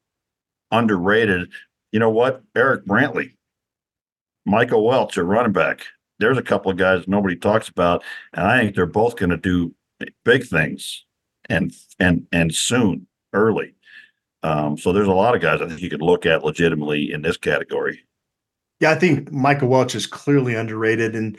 underrated, 0.71 1.51
you 1.91 1.99
know 1.99 2.11
what? 2.11 2.43
Eric 2.55 2.87
Brantley, 2.87 3.35
Michael 4.47 4.87
Welch, 4.87 5.17
a 5.17 5.25
running 5.25 5.53
back. 5.53 5.87
There's 6.19 6.39
a 6.39 6.43
couple 6.43 6.71
of 6.71 6.77
guys 6.77 7.09
nobody 7.09 7.35
talks 7.35 7.69
about, 7.69 8.05
and 8.35 8.47
I 8.47 8.61
think 8.61 8.77
they're 8.77 8.87
both 8.87 9.17
going 9.17 9.31
to 9.31 9.37
do 9.37 9.75
big 10.25 10.45
things, 10.45 11.05
and 11.49 11.73
and 11.99 12.27
and 12.31 12.55
soon, 12.55 13.07
early. 13.33 13.75
Um, 14.45 14.77
so 14.77 14.93
there's 14.93 15.09
a 15.09 15.13
lot 15.13 15.35
of 15.35 15.41
guys 15.41 15.63
I 15.63 15.69
think 15.69 15.81
you 15.81 15.91
could 15.91 16.03
look 16.03 16.27
at 16.27 16.45
legitimately 16.45 17.13
in 17.13 17.23
this 17.23 17.37
category. 17.37 18.05
Yeah, 18.81 18.91
I 18.91 18.97
think 18.97 19.33
Michael 19.33 19.69
Welch 19.69 19.95
is 19.95 20.07
clearly 20.07 20.55
underrated, 20.55 21.15
and 21.15 21.39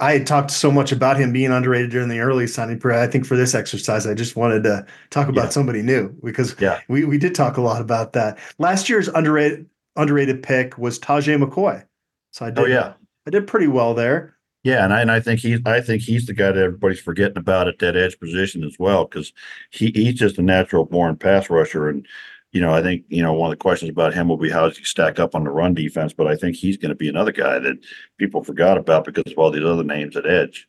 I 0.00 0.12
had 0.12 0.26
talked 0.26 0.50
so 0.52 0.70
much 0.70 0.92
about 0.92 1.18
him 1.18 1.32
being 1.32 1.50
underrated 1.50 1.90
during 1.90 2.08
the 2.08 2.20
early 2.20 2.46
signing 2.46 2.78
period. 2.78 3.00
I 3.00 3.08
think 3.08 3.26
for 3.26 3.36
this 3.36 3.54
exercise, 3.54 4.06
I 4.06 4.14
just 4.14 4.36
wanted 4.36 4.62
to 4.64 4.86
talk 5.10 5.28
about 5.28 5.44
yeah. 5.44 5.50
somebody 5.50 5.82
new 5.82 6.10
because 6.22 6.54
yeah. 6.60 6.80
we, 6.88 7.04
we 7.04 7.18
did 7.18 7.34
talk 7.34 7.56
a 7.56 7.60
lot 7.60 7.80
about 7.80 8.12
that. 8.12 8.38
Last 8.58 8.88
year's 8.88 9.08
underrated 9.08 9.66
underrated 9.96 10.42
pick 10.42 10.78
was 10.78 10.98
Taje 10.98 11.42
McCoy. 11.42 11.84
So 12.30 12.46
I 12.46 12.48
oh, 12.48 12.52
did 12.52 12.64
oh, 12.64 12.66
yeah. 12.66 12.92
I 13.26 13.30
did 13.30 13.46
pretty 13.46 13.66
well 13.66 13.94
there. 13.94 14.36
Yeah, 14.64 14.84
and 14.84 14.92
I 14.92 15.00
and 15.00 15.10
I 15.10 15.20
think 15.20 15.40
he's 15.40 15.60
I 15.66 15.80
think 15.80 16.02
he's 16.02 16.26
the 16.26 16.34
guy 16.34 16.52
that 16.52 16.62
everybody's 16.62 17.00
forgetting 17.00 17.36
about 17.38 17.68
at 17.68 17.78
that 17.78 17.96
edge 17.96 18.18
position 18.18 18.64
as 18.64 18.76
well, 18.78 19.04
because 19.04 19.32
he, 19.70 19.90
he's 19.94 20.14
just 20.14 20.38
a 20.38 20.42
natural 20.42 20.84
born 20.84 21.16
pass 21.16 21.48
rusher. 21.48 21.88
And 21.88 22.06
you 22.52 22.60
know, 22.60 22.72
I 22.72 22.82
think, 22.82 23.04
you 23.08 23.22
know, 23.22 23.34
one 23.34 23.50
of 23.50 23.58
the 23.58 23.62
questions 23.62 23.90
about 23.90 24.14
him 24.14 24.28
will 24.28 24.38
be 24.38 24.50
how 24.50 24.66
does 24.68 24.78
he 24.78 24.84
stack 24.84 25.18
up 25.18 25.34
on 25.34 25.44
the 25.44 25.50
run 25.50 25.74
defense? 25.74 26.12
But 26.12 26.26
I 26.26 26.36
think 26.36 26.56
he's 26.56 26.78
going 26.78 26.90
to 26.90 26.94
be 26.94 27.08
another 27.08 27.32
guy 27.32 27.58
that 27.58 27.78
people 28.16 28.42
forgot 28.42 28.78
about 28.78 29.04
because 29.04 29.30
of 29.30 29.38
all 29.38 29.50
these 29.50 29.64
other 29.64 29.84
names 29.84 30.16
at 30.16 30.26
edge. 30.26 30.66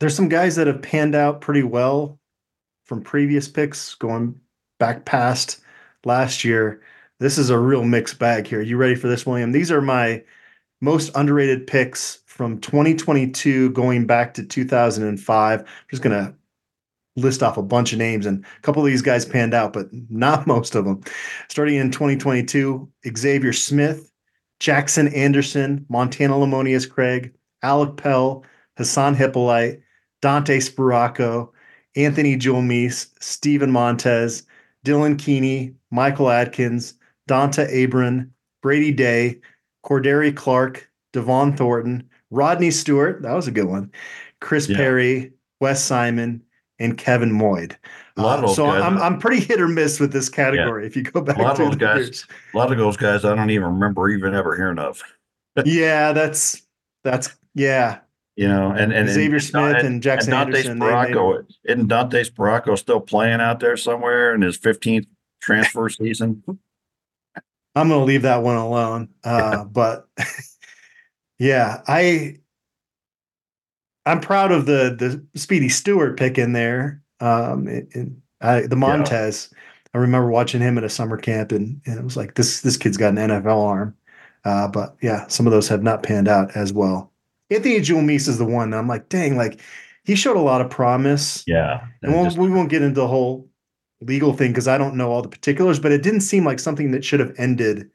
There's 0.00 0.16
some 0.16 0.28
guys 0.28 0.56
that 0.56 0.66
have 0.66 0.82
panned 0.82 1.14
out 1.14 1.40
pretty 1.40 1.62
well 1.62 2.18
from 2.84 3.00
previous 3.00 3.48
picks 3.48 3.94
going 3.94 4.38
back 4.78 5.04
past 5.04 5.60
last 6.04 6.44
year. 6.44 6.82
This 7.20 7.38
is 7.38 7.50
a 7.50 7.58
real 7.58 7.84
mixed 7.84 8.18
bag 8.18 8.46
here. 8.46 8.60
You 8.60 8.76
ready 8.76 8.96
for 8.96 9.06
this, 9.06 9.24
William? 9.24 9.52
These 9.52 9.70
are 9.70 9.80
my 9.80 10.22
most 10.80 11.12
underrated 11.14 11.66
picks 11.66 12.18
from 12.26 12.58
2022 12.60 13.70
going 13.70 14.06
back 14.06 14.34
to 14.34 14.44
2005. 14.44 15.60
I'm 15.60 15.66
just 15.90 16.02
going 16.02 16.24
to 16.24 16.34
list 17.16 17.42
off 17.42 17.56
a 17.56 17.62
bunch 17.62 17.92
of 17.92 17.98
names, 17.98 18.26
and 18.26 18.44
a 18.44 18.60
couple 18.62 18.82
of 18.82 18.86
these 18.86 19.02
guys 19.02 19.24
panned 19.24 19.54
out, 19.54 19.72
but 19.72 19.86
not 20.10 20.46
most 20.46 20.74
of 20.74 20.84
them. 20.84 21.02
Starting 21.48 21.76
in 21.76 21.90
2022, 21.90 22.88
Xavier 23.16 23.52
Smith, 23.52 24.10
Jackson 24.60 25.08
Anderson, 25.08 25.84
Montana 25.88 26.34
Lemonious 26.34 26.88
Craig, 26.88 27.32
Alec 27.62 27.96
Pell, 27.96 28.44
Hassan 28.76 29.14
Hippolyte, 29.14 29.80
Dante 30.22 30.58
Sparaco, 30.58 31.50
Anthony 31.96 32.36
Julmisse, 32.36 33.08
Stephen 33.20 33.70
Montez, 33.70 34.44
Dylan 34.84 35.18
Keeney, 35.18 35.74
Michael 35.90 36.30
Adkins, 36.30 36.94
Donta 37.28 37.84
Abram, 37.84 38.32
Brady 38.62 38.92
Day, 38.92 39.40
Cordary 39.84 40.34
Clark, 40.34 40.90
Devon 41.12 41.56
Thornton, 41.56 42.08
Rodney 42.30 42.70
Stewart, 42.70 43.22
that 43.22 43.34
was 43.34 43.46
a 43.46 43.52
good 43.52 43.66
one, 43.66 43.92
Chris 44.40 44.68
yeah. 44.68 44.76
Perry, 44.76 45.32
Wes 45.60 45.82
Simon, 45.84 46.42
and 46.78 46.96
Kevin 46.98 47.30
Moyd. 47.30 47.76
Uh, 48.16 48.46
so 48.48 48.66
guys, 48.66 48.82
I'm 48.82 48.98
I'm 48.98 49.18
pretty 49.18 49.40
hit 49.40 49.60
or 49.60 49.68
miss 49.68 49.98
with 50.00 50.12
this 50.12 50.28
category. 50.28 50.82
Yeah. 50.82 50.86
If 50.86 50.96
you 50.96 51.02
go 51.02 51.20
back, 51.20 51.36
a 51.38 51.42
lot 51.42 51.52
of 51.52 51.58
those 51.70 51.76
guys, 51.76 51.98
years. 51.98 52.26
a 52.52 52.56
lot 52.56 52.72
of 52.72 52.78
those 52.78 52.96
guys, 52.96 53.24
I 53.24 53.34
don't 53.34 53.50
even 53.50 53.66
remember 53.66 54.08
even 54.08 54.34
ever 54.34 54.56
hearing 54.56 54.78
of. 54.78 55.02
yeah, 55.64 56.12
that's 56.12 56.62
that's 57.02 57.34
yeah. 57.54 57.98
You 58.36 58.48
know, 58.48 58.72
and 58.72 58.92
and 58.92 59.08
Xavier 59.08 59.36
and, 59.36 59.44
Smith 59.44 59.76
and, 59.76 59.86
and 59.86 60.02
Jackson 60.02 60.32
and 60.32 60.52
Dante's 60.52 60.68
Anderson. 60.68 61.46
Isn't 61.64 61.86
Dante 61.86 62.24
Sparaco 62.24 62.76
still 62.76 63.00
playing 63.00 63.40
out 63.40 63.60
there 63.60 63.76
somewhere 63.76 64.34
in 64.34 64.42
his 64.42 64.58
15th 64.58 65.06
transfer 65.40 65.88
season? 65.88 66.42
I'm 67.76 67.88
going 67.88 68.00
to 68.00 68.04
leave 68.04 68.22
that 68.22 68.42
one 68.42 68.56
alone. 68.56 69.08
Uh, 69.22 69.64
but 69.72 70.08
yeah, 71.38 71.82
I 71.86 72.38
I'm 74.06 74.20
proud 74.20 74.52
of 74.52 74.66
the 74.66 74.94
the 74.98 75.38
Speedy 75.38 75.68
Stewart 75.68 76.18
pick 76.18 76.38
in 76.38 76.52
there. 76.52 77.02
Um, 77.20 77.68
in, 77.68 78.20
I, 78.40 78.62
the 78.62 78.76
Montez, 78.76 79.48
yeah. 79.50 79.58
I 79.94 79.98
remember 79.98 80.28
watching 80.28 80.60
him 80.60 80.76
at 80.76 80.84
a 80.84 80.90
summer 80.90 81.16
camp, 81.16 81.52
and, 81.52 81.80
and 81.86 81.98
it 81.98 82.04
was 82.04 82.16
like 82.16 82.34
this 82.34 82.60
this 82.60 82.76
kid's 82.76 82.96
got 82.96 83.16
an 83.16 83.28
NFL 83.28 83.64
arm. 83.64 83.96
Uh, 84.44 84.68
but 84.68 84.96
yeah, 85.00 85.26
some 85.28 85.46
of 85.46 85.52
those 85.52 85.68
have 85.68 85.82
not 85.82 86.02
panned 86.02 86.28
out 86.28 86.54
as 86.54 86.72
well. 86.72 87.10
Anthony 87.50 87.78
Julmisse 87.80 88.28
is 88.28 88.38
the 88.38 88.44
one. 88.44 88.74
I'm 88.74 88.88
like, 88.88 89.08
dang, 89.08 89.36
like 89.36 89.60
he 90.04 90.14
showed 90.14 90.36
a 90.36 90.40
lot 90.40 90.60
of 90.60 90.70
promise. 90.70 91.42
Yeah, 91.46 91.86
and 92.02 92.12
we'll, 92.12 92.24
just, 92.24 92.36
we 92.36 92.50
won't 92.50 92.68
get 92.68 92.82
into 92.82 93.00
the 93.00 93.08
whole 93.08 93.48
legal 94.02 94.34
thing 94.34 94.50
because 94.50 94.68
I 94.68 94.76
don't 94.76 94.96
know 94.96 95.10
all 95.10 95.22
the 95.22 95.28
particulars, 95.28 95.78
but 95.78 95.92
it 95.92 96.02
didn't 96.02 96.20
seem 96.20 96.44
like 96.44 96.58
something 96.58 96.90
that 96.90 97.04
should 97.04 97.20
have 97.20 97.34
ended 97.38 97.88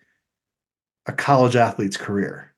a 1.06 1.14
college 1.14 1.56
athlete's 1.56 1.98
career. 1.98 2.54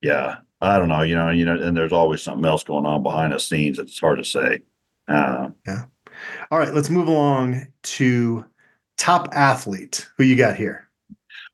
Yeah, 0.00 0.36
I 0.60 0.78
don't 0.78 0.88
know, 0.88 1.02
you 1.02 1.14
know, 1.14 1.30
you 1.30 1.44
know, 1.44 1.60
and 1.60 1.76
there's 1.76 1.92
always 1.92 2.22
something 2.22 2.44
else 2.44 2.64
going 2.64 2.86
on 2.86 3.02
behind 3.02 3.32
the 3.32 3.38
scenes. 3.38 3.78
It's 3.78 3.98
hard 3.98 4.18
to 4.18 4.24
say. 4.24 4.60
Uh, 5.06 5.50
yeah. 5.66 5.84
All 6.50 6.58
right, 6.58 6.74
let's 6.74 6.90
move 6.90 7.08
along 7.08 7.66
to 7.82 8.44
top 8.96 9.28
athlete. 9.32 10.06
Who 10.16 10.24
you 10.24 10.36
got 10.36 10.56
here? 10.56 10.88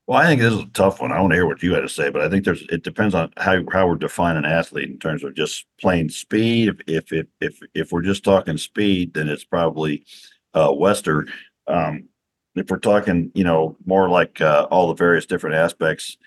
Well, 0.06 0.18
I 0.18 0.26
think 0.26 0.40
this 0.40 0.52
is 0.52 0.60
a 0.60 0.66
tough 0.66 1.00
one. 1.00 1.12
I 1.12 1.20
want 1.20 1.30
to 1.30 1.36
hear 1.36 1.46
what 1.46 1.62
you 1.62 1.72
had 1.72 1.80
to 1.80 1.88
say, 1.88 2.10
but 2.10 2.20
I 2.20 2.28
think 2.28 2.44
there's 2.44 2.62
it 2.68 2.82
depends 2.82 3.14
on 3.14 3.32
how 3.38 3.62
how 3.72 3.86
we're 3.86 3.94
defining 3.96 4.44
athlete 4.44 4.90
in 4.90 4.98
terms 4.98 5.24
of 5.24 5.34
just 5.34 5.64
plain 5.80 6.10
speed. 6.10 6.68
If 6.68 6.80
if 6.86 7.12
if 7.12 7.26
if, 7.40 7.58
if 7.74 7.92
we're 7.92 8.02
just 8.02 8.22
talking 8.22 8.58
speed, 8.58 9.14
then 9.14 9.28
it's 9.28 9.44
probably 9.44 10.04
uh, 10.52 10.72
Wester. 10.72 11.26
Um, 11.66 12.08
if 12.54 12.70
we're 12.70 12.78
talking, 12.78 13.32
you 13.34 13.44
know, 13.44 13.76
more 13.86 14.08
like 14.10 14.40
uh, 14.42 14.66
all 14.70 14.88
the 14.88 14.94
various 14.94 15.24
different 15.24 15.56
aspects, 15.56 16.18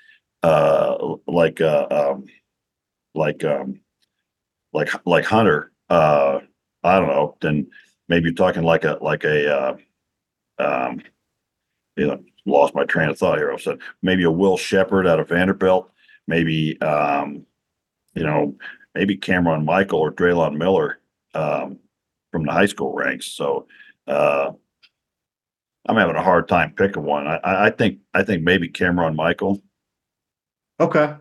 uh, 0.42 1.16
like 1.28 1.62
uh, 1.62 1.88
um, 1.92 2.26
like 3.18 3.44
um 3.44 3.80
like 4.74 4.90
like 5.06 5.26
Hunter, 5.26 5.72
uh 5.90 6.40
I 6.84 7.00
don't 7.00 7.08
know, 7.10 7.38
then 7.42 7.68
maybe 8.08 8.34
talking 8.34 8.64
like 8.64 8.86
a 8.86 8.98
like 9.02 9.24
a 9.24 9.54
uh 9.54 9.78
um 10.60 11.02
you 11.96 12.08
know, 12.08 12.24
lost 12.46 12.76
my 12.76 12.86
train 12.86 13.10
of 13.10 13.18
thought 13.18 13.40
here. 13.40 13.52
I 13.52 13.58
said 13.58 13.80
maybe 14.02 14.24
a 14.24 14.32
Will 14.32 14.58
Sheppard 14.58 15.08
out 15.08 15.20
of 15.20 15.30
Vanderbilt, 15.30 15.90
maybe 16.28 16.80
um, 16.82 17.46
you 18.14 18.24
know, 18.24 18.56
maybe 18.94 19.18
Cameron 19.18 19.66
Michael 19.66 20.00
or 20.00 20.12
Drelon 20.12 20.58
Miller 20.58 21.00
um 21.34 21.80
from 22.32 22.46
the 22.46 22.52
high 22.52 22.66
school 22.68 22.94
ranks. 22.94 23.26
So 23.28 23.68
uh 24.08 24.52
I'm 25.88 25.96
having 25.96 26.16
a 26.18 26.24
hard 26.24 26.50
time 26.50 26.74
picking 26.74 27.04
one. 27.04 27.28
I, 27.28 27.40
I 27.44 27.70
think 27.70 28.00
I 28.14 28.24
think 28.24 28.44
maybe 28.44 28.68
Cameron 28.68 29.16
Michael. 29.16 29.62
Okay. 30.80 31.16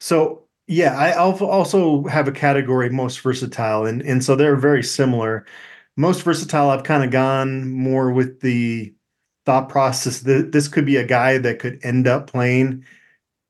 So 0.00 0.47
yeah, 0.68 0.96
I 0.96 1.14
also 1.14 2.04
have 2.04 2.28
a 2.28 2.32
category 2.32 2.90
most 2.90 3.20
versatile, 3.20 3.86
and 3.86 4.02
and 4.02 4.22
so 4.22 4.36
they're 4.36 4.54
very 4.54 4.82
similar. 4.82 5.46
Most 5.96 6.22
versatile, 6.22 6.70
I've 6.70 6.84
kind 6.84 7.02
of 7.02 7.10
gone 7.10 7.72
more 7.72 8.12
with 8.12 8.40
the 8.40 8.94
thought 9.46 9.70
process 9.70 10.20
that 10.20 10.52
this 10.52 10.68
could 10.68 10.84
be 10.84 10.96
a 10.96 11.06
guy 11.06 11.38
that 11.38 11.58
could 11.58 11.80
end 11.82 12.06
up 12.06 12.30
playing 12.30 12.84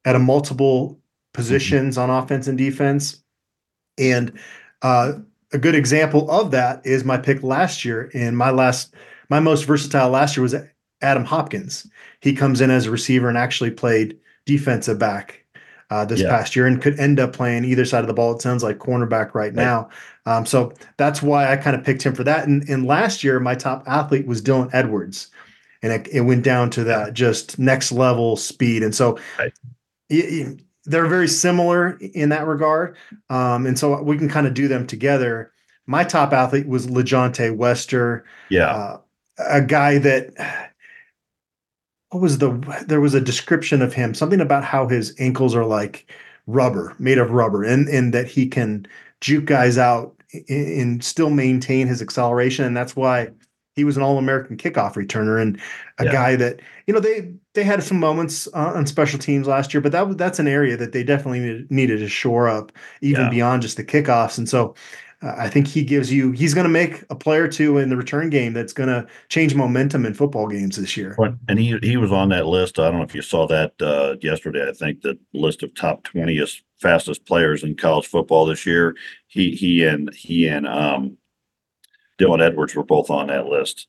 at 0.04 0.14
a 0.14 0.20
multiple 0.20 0.90
mm-hmm. 0.90 0.98
positions 1.34 1.96
mm-hmm. 1.96 2.08
on 2.08 2.22
offense 2.22 2.46
and 2.46 2.56
defense. 2.56 3.22
And 3.98 4.38
uh, 4.82 5.14
a 5.52 5.58
good 5.58 5.74
example 5.74 6.30
of 6.30 6.52
that 6.52 6.86
is 6.86 7.04
my 7.04 7.18
pick 7.18 7.42
last 7.42 7.84
year. 7.84 8.12
And 8.14 8.38
my 8.38 8.50
last, 8.50 8.94
my 9.28 9.40
most 9.40 9.64
versatile 9.64 10.10
last 10.10 10.36
year 10.36 10.42
was 10.42 10.54
Adam 11.02 11.24
Hopkins. 11.24 11.90
He 12.20 12.32
comes 12.32 12.60
in 12.60 12.70
as 12.70 12.86
a 12.86 12.92
receiver 12.92 13.28
and 13.28 13.36
actually 13.36 13.72
played 13.72 14.16
defensive 14.46 15.00
back 15.00 15.37
uh, 15.90 16.04
this 16.04 16.20
yeah. 16.20 16.28
past 16.28 16.54
year 16.54 16.66
and 16.66 16.82
could 16.82 16.98
end 16.98 17.18
up 17.18 17.32
playing 17.32 17.64
either 17.64 17.84
side 17.84 18.00
of 18.00 18.08
the 18.08 18.14
ball. 18.14 18.34
It 18.34 18.42
sounds 18.42 18.62
like 18.62 18.78
cornerback 18.78 19.34
right, 19.34 19.34
right. 19.34 19.54
now. 19.54 19.88
Um, 20.26 20.44
so 20.44 20.72
that's 20.96 21.22
why 21.22 21.50
I 21.50 21.56
kind 21.56 21.74
of 21.74 21.84
picked 21.84 22.02
him 22.02 22.14
for 22.14 22.24
that. 22.24 22.46
And, 22.46 22.68
and 22.68 22.86
last 22.86 23.24
year, 23.24 23.40
my 23.40 23.54
top 23.54 23.84
athlete 23.86 24.26
was 24.26 24.42
Dylan 24.42 24.70
Edwards. 24.72 25.28
And 25.82 25.92
it, 25.92 26.08
it 26.08 26.20
went 26.22 26.44
down 26.44 26.70
to 26.70 26.84
that 26.84 27.14
just 27.14 27.58
next 27.58 27.92
level 27.92 28.36
speed. 28.36 28.82
And 28.82 28.94
so 28.94 29.18
right. 29.38 29.52
it, 30.10 30.14
it, 30.14 30.60
they're 30.84 31.06
very 31.06 31.28
similar 31.28 31.98
in 32.00 32.30
that 32.30 32.46
regard. 32.46 32.96
Um, 33.30 33.64
and 33.64 33.78
so 33.78 34.02
we 34.02 34.18
can 34.18 34.28
kind 34.28 34.46
of 34.46 34.54
do 34.54 34.68
them 34.68 34.86
together. 34.86 35.52
My 35.86 36.04
top 36.04 36.32
athlete 36.32 36.66
was 36.66 36.86
LaJohntay 36.86 37.56
Wester. 37.56 38.24
Yeah. 38.50 38.70
Uh, 38.70 39.00
a 39.38 39.62
guy 39.62 39.98
that 39.98 40.72
what 42.10 42.20
was 42.22 42.38
the 42.38 42.50
there 42.86 43.00
was 43.00 43.14
a 43.14 43.20
description 43.20 43.82
of 43.82 43.92
him 43.92 44.14
something 44.14 44.40
about 44.40 44.64
how 44.64 44.86
his 44.88 45.14
ankles 45.18 45.54
are 45.54 45.66
like 45.66 46.10
rubber 46.46 46.94
made 46.98 47.18
of 47.18 47.30
rubber 47.30 47.62
and 47.62 47.88
and 47.88 48.14
that 48.14 48.26
he 48.26 48.46
can 48.46 48.86
juke 49.20 49.44
guys 49.44 49.76
out 49.76 50.14
and 50.48 51.02
still 51.04 51.30
maintain 51.30 51.86
his 51.86 52.00
acceleration 52.00 52.64
and 52.64 52.76
that's 52.76 52.96
why 52.96 53.28
he 53.74 53.84
was 53.84 53.96
an 53.96 54.02
all-american 54.02 54.56
kickoff 54.56 54.94
returner 54.94 55.40
and 55.40 55.60
a 55.98 56.04
yeah. 56.04 56.12
guy 56.12 56.36
that 56.36 56.60
you 56.86 56.94
know 56.94 57.00
they 57.00 57.32
they 57.54 57.62
had 57.62 57.82
some 57.82 58.00
moments 58.00 58.48
uh, 58.54 58.72
on 58.74 58.86
special 58.86 59.18
teams 59.18 59.46
last 59.46 59.72
year 59.74 59.80
but 59.80 59.92
that 59.92 60.16
that's 60.16 60.38
an 60.38 60.48
area 60.48 60.76
that 60.76 60.92
they 60.92 61.04
definitely 61.04 61.40
needed, 61.40 61.70
needed 61.70 61.98
to 61.98 62.08
shore 62.08 62.48
up 62.48 62.72
even 63.02 63.24
yeah. 63.24 63.30
beyond 63.30 63.62
just 63.62 63.76
the 63.76 63.84
kickoffs 63.84 64.38
and 64.38 64.48
so 64.48 64.74
uh, 65.22 65.34
I 65.36 65.48
think 65.48 65.66
he 65.66 65.82
gives 65.82 66.12
you 66.12 66.30
he's 66.32 66.54
going 66.54 66.64
to 66.66 66.70
make 66.70 67.02
a 67.10 67.16
play 67.16 67.38
or 67.38 67.48
two 67.48 67.78
in 67.78 67.88
the 67.88 67.96
return 67.96 68.30
game 68.30 68.52
that's 68.52 68.72
going 68.72 68.88
to 68.88 69.06
change 69.28 69.54
momentum 69.54 70.06
in 70.06 70.14
football 70.14 70.46
games 70.46 70.76
this 70.76 70.96
year. 70.96 71.14
And 71.48 71.58
he 71.58 71.76
he 71.82 71.96
was 71.96 72.12
on 72.12 72.28
that 72.28 72.46
list. 72.46 72.78
I 72.78 72.88
don't 72.90 72.98
know 72.98 73.04
if 73.04 73.14
you 73.14 73.22
saw 73.22 73.46
that 73.48 73.72
uh, 73.82 74.16
yesterday. 74.20 74.68
I 74.68 74.72
think 74.72 75.02
the 75.02 75.18
list 75.34 75.62
of 75.62 75.74
top 75.74 76.04
twentieth 76.04 76.60
fastest 76.80 77.26
players 77.26 77.64
in 77.64 77.74
college 77.76 78.06
football 78.06 78.46
this 78.46 78.64
year. 78.64 78.94
He 79.26 79.50
he 79.56 79.84
and 79.84 80.12
he 80.14 80.46
and 80.46 80.68
um, 80.68 81.16
Dylan 82.18 82.40
Edwards 82.40 82.74
were 82.74 82.84
both 82.84 83.10
on 83.10 83.26
that 83.26 83.46
list. 83.46 83.88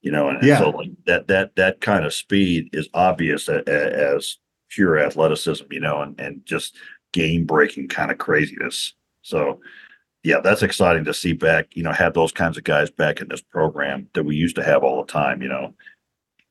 You 0.00 0.12
know, 0.12 0.28
and, 0.28 0.38
and 0.38 0.46
Yeah. 0.46 0.58
so 0.60 0.70
like 0.70 0.90
that 1.06 1.28
that 1.28 1.56
that 1.56 1.80
kind 1.82 2.06
of 2.06 2.14
speed 2.14 2.70
is 2.72 2.88
obvious 2.94 3.48
a, 3.48 3.62
a- 3.66 4.14
as 4.16 4.38
pure 4.70 4.98
athleticism. 4.98 5.64
You 5.70 5.80
know, 5.80 6.00
and 6.00 6.18
and 6.18 6.46
just 6.46 6.76
game 7.12 7.44
breaking 7.44 7.88
kind 7.88 8.10
of 8.10 8.16
craziness. 8.16 8.94
So. 9.20 9.60
Yeah, 10.24 10.40
that's 10.40 10.62
exciting 10.62 11.04
to 11.04 11.14
see 11.14 11.32
back, 11.32 11.76
you 11.76 11.82
know, 11.82 11.92
have 11.92 12.14
those 12.14 12.32
kinds 12.32 12.58
of 12.58 12.64
guys 12.64 12.90
back 12.90 13.20
in 13.20 13.28
this 13.28 13.40
program 13.40 14.08
that 14.14 14.24
we 14.24 14.34
used 14.36 14.56
to 14.56 14.64
have 14.64 14.82
all 14.82 15.04
the 15.04 15.10
time, 15.12 15.42
you 15.42 15.48
know. 15.48 15.74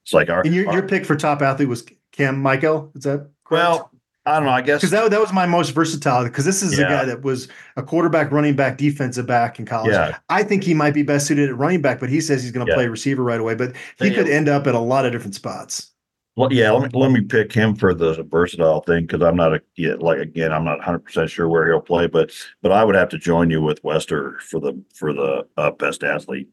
It's 0.03 0.13
like 0.13 0.29
our, 0.29 0.41
And 0.41 0.55
your 0.55 0.67
our- 0.67 0.73
your 0.75 0.87
pick 0.87 1.05
for 1.05 1.15
top 1.15 1.41
athlete 1.41 1.67
was 1.67 1.85
Cam 2.13 2.41
Michael. 2.41 2.91
Is 2.95 3.03
that 3.03 3.29
correct? 3.43 3.51
well, 3.51 3.91
I 4.25 4.35
don't 4.37 4.45
know, 4.45 4.51
I 4.51 4.61
guess 4.61 4.81
because 4.81 4.91
that, 4.91 5.09
that 5.11 5.19
was 5.21 5.31
my 5.31 5.45
most 5.45 5.69
versatile. 5.71 6.23
Because 6.25 6.43
this 6.45 6.61
is 6.61 6.77
a 6.77 6.81
guy 6.83 7.05
that 7.05 7.21
was 7.23 7.47
a 7.77 7.83
quarterback, 7.83 8.29
running 8.31 8.55
back, 8.57 8.77
defensive 8.77 9.25
back 9.25 9.57
in 9.59 9.65
college. 9.65 9.91
yeah, 9.93 10.17
I 10.29 10.43
think 10.43 10.63
he 10.65 10.73
might 10.73 10.93
be 10.93 11.01
best 11.03 11.27
suited 11.27 11.47
at 11.49 11.55
running 11.57 11.81
back, 11.81 11.99
but 11.99 12.09
he 12.09 12.19
says 12.19 12.43
he's 12.43 12.51
going 12.51 12.65
to 12.65 12.69
Yeah. 12.71 12.75
play 12.75 12.87
receiver 12.87 13.23
right 13.23 13.39
away. 13.39 13.55
But 13.55 13.73
he 13.99 14.09
Yeah. 14.09 14.15
could 14.15 14.29
end 14.29 14.49
up 14.49 14.67
at 14.67 14.75
a 14.75 14.79
lot 14.79 15.05
of 15.05 15.11
different 15.13 15.35
spots. 15.35 15.91
Well, 16.37 16.53
yeah, 16.53 16.69
let 16.69 16.93
me 16.93 16.99
let 16.99 17.11
me 17.11 17.21
pick 17.21 17.51
him 17.51 17.75
for 17.75 17.95
the 17.95 18.23
versatile 18.29 18.81
thing 18.81 19.07
because 19.07 19.23
I'm 19.23 19.35
not 19.35 19.55
a 19.55 19.61
yeah, 19.75 19.95
like 19.99 20.19
again, 20.19 20.53
I'm 20.53 20.63
not 20.63 20.77
100 20.77 20.99
percent 20.99 21.31
sure 21.31 21.49
where 21.49 21.65
he'll 21.65 21.81
play, 21.81 22.05
but 22.05 22.31
but 22.61 22.71
I 22.71 22.83
would 22.83 22.93
have 22.93 23.09
to 23.09 23.17
join 23.17 23.49
you 23.49 23.59
with 23.59 23.83
Wester 23.83 24.37
for 24.41 24.59
the 24.59 24.79
for 24.93 25.13
the 25.13 25.47
uh, 25.57 25.71
best 25.71 26.03
athlete. 26.03 26.47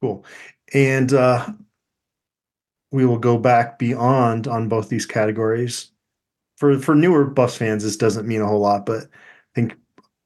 Cool. 0.00 0.24
And 0.72 1.12
uh, 1.12 1.48
we 2.92 3.04
will 3.04 3.18
go 3.18 3.38
back 3.38 3.76
beyond 3.76 4.46
on 4.46 4.68
both 4.68 4.88
these 4.88 5.04
categories. 5.04 5.90
For 6.56 6.78
for 6.78 6.94
newer 6.94 7.24
Buffs 7.24 7.56
fans, 7.56 7.82
this 7.82 7.96
doesn't 7.96 8.28
mean 8.28 8.40
a 8.40 8.46
whole 8.46 8.60
lot, 8.60 8.86
but 8.86 9.02
I 9.02 9.08
think 9.56 9.76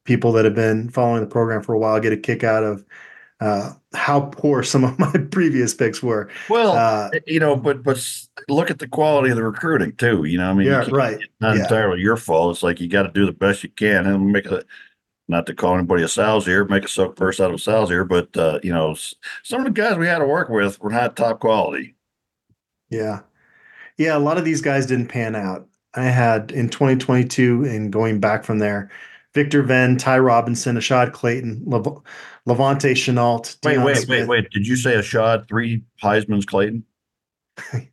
people 0.04 0.32
that 0.32 0.44
have 0.44 0.54
been 0.54 0.90
following 0.90 1.22
the 1.22 1.26
program 1.26 1.62
for 1.62 1.74
a 1.74 1.78
while 1.78 1.98
get 1.98 2.12
a 2.12 2.16
kick 2.18 2.44
out 2.44 2.62
of 2.62 2.84
uh, 3.40 3.72
how 3.94 4.20
poor 4.20 4.62
some 4.62 4.84
of 4.84 4.98
my 4.98 5.12
previous 5.30 5.74
picks 5.74 6.02
were. 6.02 6.28
Well, 6.48 6.72
Uh, 6.72 7.10
you 7.26 7.40
know, 7.40 7.54
but 7.56 7.82
but 7.82 8.04
look 8.48 8.70
at 8.70 8.78
the 8.80 8.88
quality 8.88 9.30
of 9.30 9.36
the 9.36 9.44
recruiting 9.44 9.92
too. 9.96 10.24
You 10.24 10.38
know, 10.38 10.50
I 10.50 10.54
mean, 10.54 10.66
yeah, 10.66 10.84
right. 10.90 11.14
it's 11.14 11.24
not 11.40 11.56
Yeah. 11.56 11.62
entirely 11.62 12.00
your 12.00 12.16
fault. 12.16 12.54
It's 12.56 12.62
like 12.62 12.80
you 12.80 12.88
got 12.88 13.04
to 13.04 13.10
do 13.12 13.26
the 13.26 13.32
best 13.32 13.62
you 13.62 13.70
can 13.70 14.06
and 14.06 14.32
make 14.32 14.46
a. 14.46 14.62
Not 15.30 15.44
to 15.44 15.54
call 15.54 15.74
anybody 15.76 16.02
a 16.02 16.08
sow's 16.08 16.48
ear, 16.48 16.64
make 16.64 16.86
a 16.86 16.88
soak 16.88 17.14
purse 17.14 17.38
out 17.38 17.50
of 17.50 17.56
a 17.56 17.58
sow's 17.58 17.90
ear, 17.90 18.02
but 18.02 18.34
uh, 18.34 18.60
you 18.62 18.72
know, 18.72 18.96
some 19.42 19.60
of 19.60 19.66
the 19.66 19.70
guys 19.70 19.98
we 19.98 20.06
had 20.06 20.20
to 20.20 20.26
work 20.26 20.48
with 20.48 20.80
were 20.80 20.88
not 20.88 21.16
top 21.16 21.40
quality. 21.40 21.96
Yeah. 22.88 23.20
Yeah, 23.98 24.16
a 24.16 24.20
lot 24.20 24.38
of 24.38 24.46
these 24.46 24.62
guys 24.62 24.86
didn't 24.86 25.08
pan 25.08 25.36
out. 25.36 25.66
I 25.94 26.04
had 26.04 26.50
in 26.52 26.70
2022 26.70 27.64
and 27.64 27.92
going 27.92 28.20
back 28.20 28.42
from 28.42 28.58
there, 28.58 28.90
Victor 29.34 29.62
Venn, 29.62 29.98
Ty 29.98 30.18
Robinson, 30.20 30.76
Ashaad 30.78 31.12
Clayton, 31.12 31.62
Lev- 31.66 31.98
Levante 32.48 32.94
Chenault. 32.94 33.56
Wait, 33.62 33.76
Deion 33.76 33.84
wait, 33.84 33.94
wait, 33.94 34.04
Smith. 34.04 34.28
wait. 34.28 34.50
Did 34.50 34.66
you 34.66 34.74
say 34.74 34.94
a 34.94 35.02
shot 35.02 35.46
three 35.48 35.84
Heisman's 36.02 36.46
Clayton? 36.46 36.84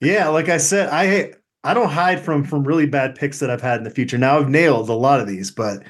Yeah, 0.00 0.28
like 0.28 0.50
I 0.50 0.58
said, 0.58 0.90
I 0.90 1.32
I 1.62 1.72
don't 1.72 1.88
hide 1.88 2.20
from 2.20 2.44
from 2.44 2.64
really 2.64 2.84
bad 2.84 3.14
picks 3.14 3.38
that 3.38 3.48
I've 3.48 3.62
had 3.62 3.78
in 3.78 3.84
the 3.84 3.90
future. 3.90 4.18
Now 4.18 4.38
I've 4.38 4.50
nailed 4.50 4.90
a 4.90 4.94
lot 4.94 5.20
of 5.20 5.26
these, 5.26 5.50
but 5.50 5.82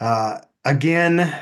uh 0.00 0.40
again, 0.66 1.34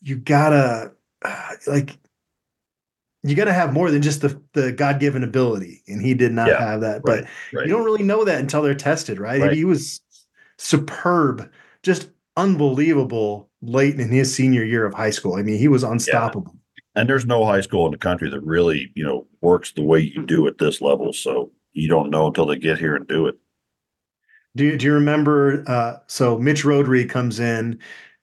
you 0.00 0.16
gotta 0.16 0.92
uh, 1.22 1.50
like 1.66 1.98
you 3.24 3.34
gotta 3.34 3.52
have 3.52 3.74
more 3.74 3.90
than 3.90 4.00
just 4.00 4.22
the 4.22 4.40
the 4.54 4.72
God 4.72 5.00
given 5.00 5.22
ability, 5.22 5.82
and 5.86 6.00
he 6.00 6.14
did 6.14 6.32
not 6.32 6.48
Yeah, 6.48 6.58
have 6.60 6.80
that. 6.82 7.02
But 7.04 7.26
Right. 7.52 7.66
you 7.66 7.72
don't 7.72 7.84
really 7.84 8.04
know 8.04 8.24
that 8.24 8.40
until 8.40 8.62
they're 8.62 8.74
tested, 8.74 9.18
right? 9.18 9.40
Right. 9.40 9.52
He 9.52 9.64
was 9.66 10.00
superb, 10.56 11.50
just 11.82 12.08
unbelievable 12.36 13.50
late 13.62 13.98
in 13.98 14.10
his 14.10 14.34
senior 14.34 14.64
year 14.64 14.84
of 14.86 14.94
high 14.94 15.10
school. 15.10 15.34
I 15.36 15.42
mean, 15.42 15.58
he 15.58 15.68
was 15.68 15.82
unstoppable. 15.82 16.54
And 16.94 17.08
there's 17.08 17.26
no 17.26 17.44
high 17.44 17.60
school 17.60 17.84
in 17.86 17.92
the 17.92 17.98
country 17.98 18.30
that 18.30 18.40
really, 18.40 18.90
you 18.94 19.04
know, 19.04 19.26
works 19.42 19.72
the 19.72 19.82
way 19.82 20.00
you 20.00 20.24
do 20.24 20.46
at 20.46 20.58
this 20.58 20.80
level. 20.80 21.12
So 21.12 21.50
you 21.72 21.88
don't 21.88 22.10
know 22.10 22.28
until 22.28 22.46
they 22.46 22.56
get 22.56 22.78
here 22.78 22.94
and 22.96 23.06
do 23.06 23.26
it. 23.26 23.36
Do 24.56 24.64
you, 24.64 24.78
do 24.78 24.86
you 24.86 24.94
remember? 24.94 25.62
Uh, 25.66 25.98
so 26.06 26.38
Mitch 26.38 26.64
Rodrigue 26.64 27.10
comes 27.10 27.38
in 27.38 27.78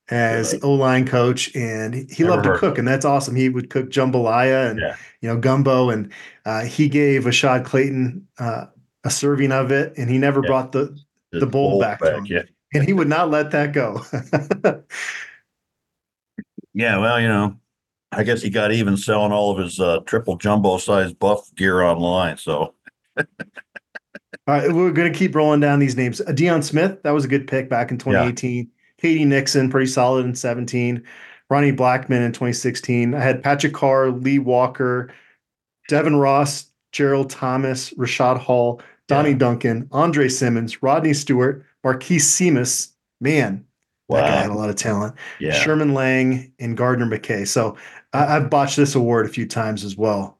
as 0.09 0.53
Right. 0.53 0.63
O 0.63 0.73
line 0.73 1.05
coach, 1.05 1.55
and 1.55 1.93
he- 1.93 2.23
Never 2.23 2.31
loved 2.31 2.43
to 2.45 2.57
cook, 2.57 2.77
and 2.79 2.87
that's 2.87 3.05
awesome. 3.05 3.35
He 3.35 3.49
would 3.49 3.69
cook 3.69 3.89
jambalaya 3.91 4.69
and 4.71 4.79
Yeah. 4.79 4.95
you 5.21 5.29
know 5.29 5.37
gumbo, 5.37 5.91
and 5.91 6.11
uh, 6.45 6.65
he 6.65 6.89
gave 6.89 7.23
Ashaad 7.25 7.63
Clayton 7.65 8.27
uh, 8.39 8.65
a 9.03 9.09
serving 9.11 9.51
of 9.51 9.71
it, 9.71 9.93
and 9.97 10.09
he 10.09 10.17
never 10.17 10.41
Yeah. 10.43 10.47
brought 10.47 10.71
the 10.71 10.97
The 11.31 11.45
bowl 11.45 11.79
back 11.79 11.99
to 11.99 12.15
him. 12.17 12.25
Yeah. 12.25 12.41
and 12.75 12.83
he 12.83 12.93
would 12.93 13.07
not 13.09 13.29
let 13.29 13.51
that 13.51 13.73
go. 13.73 14.01
Yeah. 16.75 16.97
Well, 16.97 17.21
you 17.21 17.27
know, 17.27 17.59
I 18.11 18.23
guess 18.23 18.41
he 18.41 18.49
got 18.49 18.71
even 18.71 18.97
selling 18.97 19.31
all 19.31 19.51
of 19.51 19.59
his 19.63 19.79
uh, 19.79 19.99
triple 20.07 20.37
jumbo 20.37 20.77
size 20.79 21.13
buff 21.13 21.53
gear 21.55 21.83
online. 21.83 22.37
So 22.37 22.73
All 23.17 23.25
right, 24.47 24.71
we're 24.71 24.91
going 24.91 25.11
to 25.11 25.17
keep 25.17 25.35
rolling 25.35 25.59
down 25.59 25.77
these 25.79 25.95
names. 25.95 26.19
Uh, 26.19 26.25
Deion 26.25 26.63
Smith, 26.63 27.01
that 27.03 27.11
was 27.11 27.25
a 27.25 27.27
good 27.27 27.47
pick 27.47 27.69
back 27.69 27.91
in 27.91 27.97
2018. 27.99 28.69
KD 29.01 29.27
Nixon, 29.27 29.69
pretty 29.69 29.85
solid 29.85 30.25
in 30.25 30.33
17. 30.35 31.03
Ronnie 31.49 31.71
Blackman 31.71 32.23
in 32.23 32.31
2016. 32.31 33.13
I 33.13 33.19
had 33.19 33.43
Patrick 33.43 33.73
Carr, 33.73 34.09
Lee 34.09 34.39
Walker, 34.39 35.13
Devin 35.87 36.15
Ross, 36.15 36.65
Gerald 36.91 37.29
Thomas, 37.29 37.91
Rashad 37.91 38.37
Hall, 38.39 38.81
Donnie 39.07 39.29
Yeah. 39.29 39.37
Duncan, 39.37 39.87
Andre 39.91 40.27
Simmons, 40.27 40.81
Rodney 40.81 41.13
Stewart, 41.13 41.65
Marquise 41.83 42.27
Seamus. 42.27 42.89
Man, 43.21 43.65
that 44.09 44.21
guy 44.21 44.41
had 44.41 44.49
a 44.49 44.53
lot 44.55 44.69
of 44.69 44.75
talent. 44.75 45.15
Yeah. 45.39 45.53
Sherman 45.53 45.93
Lang 45.93 46.51
and 46.59 46.75
Gardner 46.75 47.05
McKay. 47.05 47.47
So 47.47 47.77
I, 48.11 48.35
I've 48.37 48.49
botched 48.49 48.75
this 48.77 48.95
award 48.95 49.25
a 49.25 49.29
few 49.29 49.45
times 49.47 49.83
as 49.83 49.95
well. 49.95 50.37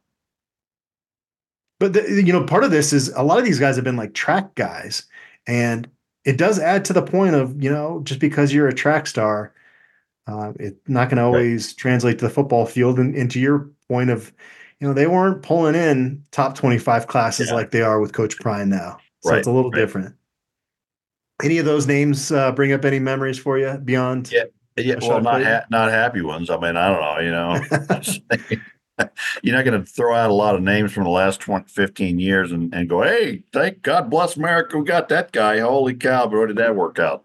But 1.79 1.93
the, 1.93 2.21
you 2.23 2.31
know, 2.33 2.43
part 2.45 2.63
of 2.63 2.71
this 2.71 2.93
is 2.93 3.09
a 3.09 3.23
lot 3.23 3.39
of 3.39 3.45
these 3.45 3.59
guys 3.59 3.75
have 3.75 3.83
been 3.85 3.97
like 3.97 4.13
track 4.13 4.55
guys, 4.55 5.03
and 5.47 5.89
it 6.23 6.37
does 6.37 6.59
add 6.59 6.85
to 6.85 6.93
the 6.93 7.01
point 7.01 7.35
of 7.35 7.61
you 7.61 7.69
know 7.69 8.01
just 8.03 8.19
because 8.19 8.53
you're 8.53 8.67
a 8.69 8.73
track 8.73 9.07
star, 9.07 9.53
uh, 10.27 10.53
it's 10.59 10.77
not 10.87 11.09
going 11.09 11.17
to 11.17 11.23
always 11.23 11.73
translate 11.73 12.19
to 12.19 12.25
the 12.27 12.33
football 12.33 12.65
field. 12.65 12.99
And, 12.99 13.15
and 13.15 13.29
to 13.31 13.39
your 13.39 13.69
point 13.89 14.09
of, 14.09 14.31
you 14.79 14.87
know, 14.87 14.93
they 14.93 15.07
weren't 15.07 15.41
pulling 15.41 15.75
in 15.75 16.23
top 16.31 16.55
25 16.55 17.07
classes 17.07 17.49
Yeah. 17.49 17.55
like 17.55 17.71
they 17.71 17.81
are 17.81 17.99
with 17.99 18.13
Coach 18.13 18.37
Prime 18.39 18.69
now, 18.69 18.97
so 19.21 19.31
Right, 19.31 19.39
it's 19.39 19.47
a 19.47 19.51
little 19.51 19.71
right. 19.71 19.79
different. 19.79 20.15
Any 21.41 21.57
of 21.57 21.65
those 21.65 21.87
names 21.87 22.31
uh, 22.31 22.51
bring 22.51 22.71
up 22.73 22.85
any 22.85 22.99
memories 22.99 23.39
for 23.39 23.57
you 23.57 23.77
beyond? 23.77 24.31
Yeah. 24.31 24.43
Yeah, 24.75 24.95
well, 25.01 25.21
not 25.21 25.43
ha- 25.43 25.65
not 25.69 25.91
happy 25.91 26.21
ones. 26.21 26.49
I 26.49 26.57
mean, 26.57 26.75
I 26.75 26.87
don't 26.89 26.99
know. 26.99 27.19
You 27.19 27.31
know, 27.31 28.57
you're 29.43 29.55
not 29.55 29.65
going 29.65 29.79
to 29.79 29.85
throw 29.85 30.15
out 30.15 30.31
a 30.31 30.33
lot 30.33 30.55
of 30.55 30.61
names 30.61 30.91
from 30.91 31.03
the 31.03 31.11
last 31.11 31.39
20, 31.41 31.65
15 31.67 32.17
years 32.19 32.51
and, 32.51 32.73
and 32.73 32.89
go, 32.89 33.03
"Hey, 33.03 33.43
thank 33.53 33.83
God 33.83 34.09
bless 34.09 34.35
America, 34.35 34.77
we 34.79 34.85
got 34.85 35.09
that 35.09 35.31
guy." 35.31 35.59
Holy 35.59 35.93
cow! 35.93 36.25
But 36.25 36.47
did 36.47 36.55
that 36.57 36.75
work 36.75 36.97
out? 36.97 37.23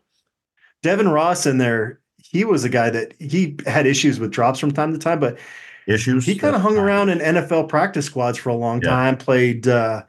Devin 0.83 1.09
Ross 1.09 1.47
in 1.47 1.57
there, 1.57 2.01
he 2.19 2.45
was 2.45 2.65
a 2.65 2.69
guy 2.69 2.91
that 2.91 3.15
he 3.19 3.57
had 3.67 3.87
issues 3.87 4.21
with 4.21 4.31
drops 4.31 4.59
from 4.59 4.71
time 4.73 4.93
to 4.93 4.99
time, 4.99 5.19
but 5.19 5.39
Issues. 5.87 6.27
he 6.27 6.37
kind 6.37 6.55
of 6.55 6.61
hung 6.61 6.77
around 6.77 7.09
in 7.09 7.19
NFL 7.19 7.71
practice 7.71 8.05
squads 8.05 8.37
for 8.37 8.51
a 8.51 8.55
long 8.55 8.83
Yeah. 8.83 8.91
time, 8.91 9.17
played 9.17 9.67
uh, 9.67 10.03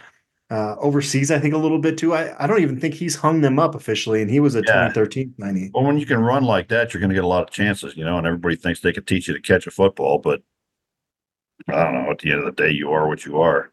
uh, 0.51 0.75
overseas, 0.79 1.29
I 1.31 1.37
think, 1.39 1.53
a 1.53 1.57
little 1.57 1.79
bit 1.79 1.97
too. 1.97 2.13
I, 2.13 2.35
I 2.43 2.47
don't 2.47 2.61
even 2.61 2.79
think 2.79 2.95
he's 2.95 3.15
hung 3.15 3.41
them 3.41 3.59
up 3.59 3.75
officially, 3.75 4.21
and 4.21 4.31
he 4.31 4.39
was 4.39 4.55
a 4.55 4.59
Yeah. 4.59 4.87
2013 4.89 5.35
90. 5.37 5.71
Well, 5.73 5.83
when 5.83 5.97
you 5.99 6.05
can 6.05 6.19
run 6.19 6.43
like 6.43 6.67
that, 6.69 6.93
you're 6.93 6.99
going 7.01 7.09
to 7.11 7.15
get 7.15 7.23
a 7.23 7.27
lot 7.27 7.43
of 7.43 7.51
chances, 7.51 7.95
you 7.95 8.03
know. 8.03 8.17
And 8.17 8.25
everybody 8.25 8.55
thinks 8.55 8.79
they 8.81 8.93
can 8.93 9.05
teach 9.05 9.27
you 9.27 9.33
to 9.35 9.41
catch 9.41 9.67
a 9.67 9.71
football, 9.71 10.17
but 10.17 10.41
I 11.67 11.83
don't 11.83 11.93
know. 11.93 12.11
At 12.11 12.19
the 12.19 12.31
end 12.31 12.39
of 12.39 12.45
the 12.55 12.63
day, 12.63 12.71
you 12.71 12.91
are 12.91 13.07
what 13.07 13.25
you 13.25 13.39
are. 13.41 13.69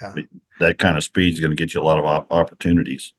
Yeah. 0.00 0.14
That 0.60 0.78
kind 0.78 0.96
of 0.96 1.02
speed 1.02 1.32
is 1.34 1.40
going 1.40 1.50
to 1.50 1.56
get 1.56 1.74
you 1.74 1.80
a 1.80 1.82
lot 1.82 1.98
of 1.98 2.04
op- 2.04 2.30
opportunities. 2.32 3.12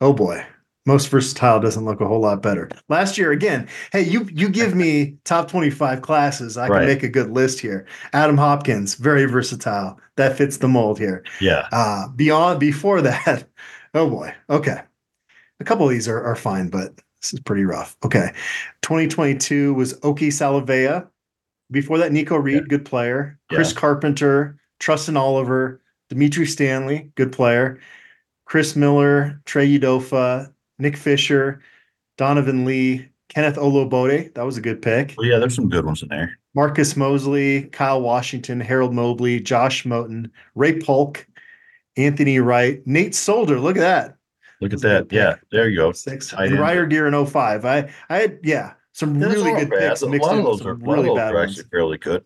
Oh 0.00 0.12
boy. 0.12 0.44
Most 0.86 1.08
versatile 1.08 1.60
doesn't 1.60 1.84
look 1.84 2.00
a 2.00 2.06
whole 2.06 2.20
lot 2.20 2.42
better. 2.42 2.70
Last 2.88 3.18
year, 3.18 3.32
again, 3.32 3.68
hey, 3.92 4.02
you 4.02 4.26
you 4.32 4.48
give 4.48 4.74
me 4.74 5.16
top 5.24 5.48
25 5.50 6.00
classes. 6.02 6.56
I 6.56 6.66
can 6.66 6.76
Right. 6.76 6.86
make 6.86 7.02
a 7.02 7.08
good 7.08 7.30
list 7.30 7.60
here. 7.60 7.86
Adam 8.12 8.36
Hopkins, 8.38 8.94
very 8.94 9.26
versatile. 9.26 10.00
That 10.16 10.36
fits 10.38 10.56
the 10.56 10.68
mold 10.68 10.98
here. 10.98 11.22
Yeah. 11.40 11.68
Uh, 11.70 12.08
beyond 12.08 12.60
before 12.60 13.02
that, 13.02 13.46
oh 13.94 14.08
boy. 14.08 14.34
Okay. 14.48 14.80
A 15.60 15.64
couple 15.64 15.84
of 15.84 15.90
these 15.90 16.08
are, 16.08 16.22
are 16.24 16.36
fine, 16.36 16.68
but 16.68 16.96
this 17.20 17.34
is 17.34 17.40
pretty 17.40 17.64
rough. 17.64 17.94
Okay. 18.02 18.32
2022 18.80 19.74
was 19.74 19.98
Oki 20.02 20.28
Salavea. 20.30 21.06
Before 21.70 21.98
that, 21.98 22.10
Nico 22.12 22.36
Reed, 22.36 22.68
good 22.70 22.84
player. 22.86 23.38
Chris 23.52 23.72
Carpenter, 23.74 24.58
Trustin 24.80 25.16
Oliver, 25.16 25.80
Dimitri 26.08 26.46
Stanley, 26.46 27.12
good 27.14 27.30
player. 27.30 27.78
Chris 28.46 28.74
Miller, 28.74 29.40
Trey 29.44 29.78
Udoffia, 29.78 30.52
Nick 30.80 30.96
Fisher, 30.96 31.62
Donovan 32.16 32.64
Lee, 32.64 33.08
Kenneth 33.28 33.56
Olugbode. 33.56 34.34
That 34.34 34.44
was 34.44 34.56
a 34.56 34.60
good 34.60 34.82
pick. 34.82 35.14
Well, 35.16 35.26
yeah, 35.26 35.38
there's 35.38 35.54
some 35.54 35.68
good 35.68 35.84
ones 35.84 36.02
in 36.02 36.08
there. 36.08 36.38
Marcus 36.54 36.96
Mosley, 36.96 37.64
Kyle 37.64 38.00
Washington, 38.00 38.60
Harold 38.60 38.92
Mobley, 38.92 39.40
Josh 39.40 39.84
Moten, 39.84 40.30
Ray 40.54 40.80
Polk, 40.80 41.26
Anthony 41.96 42.40
Wright, 42.40 42.84
Nate 42.86 43.14
Solder. 43.14 43.60
Look 43.60 43.76
at 43.76 43.80
that. 43.80 44.16
Look 44.60 44.72
at 44.72 44.80
that. 44.80 45.12
Yeah, 45.12 45.36
there 45.52 45.68
you 45.68 45.76
go. 45.76 45.92
Six. 45.92 46.32
and 46.32 46.58
Riar 46.58 46.86
Geer 46.86 47.06
in 47.06 47.26
05. 47.26 47.64
I, 47.64 47.90
I 48.08 48.16
had, 48.16 48.38
yeah, 48.42 48.74
some 48.92 49.18
really 49.18 49.52
good 49.52 49.70
bad. 49.70 49.90
picks. 49.90 50.02
A 50.02 50.06
lot 50.06 50.36
of 50.36 50.44
those 50.44 50.66
are, 50.66 50.74
really 50.74 51.14
bad 51.14 51.34
are 51.34 51.42
actually 51.42 51.64
fairly 51.70 51.98
good. 51.98 52.24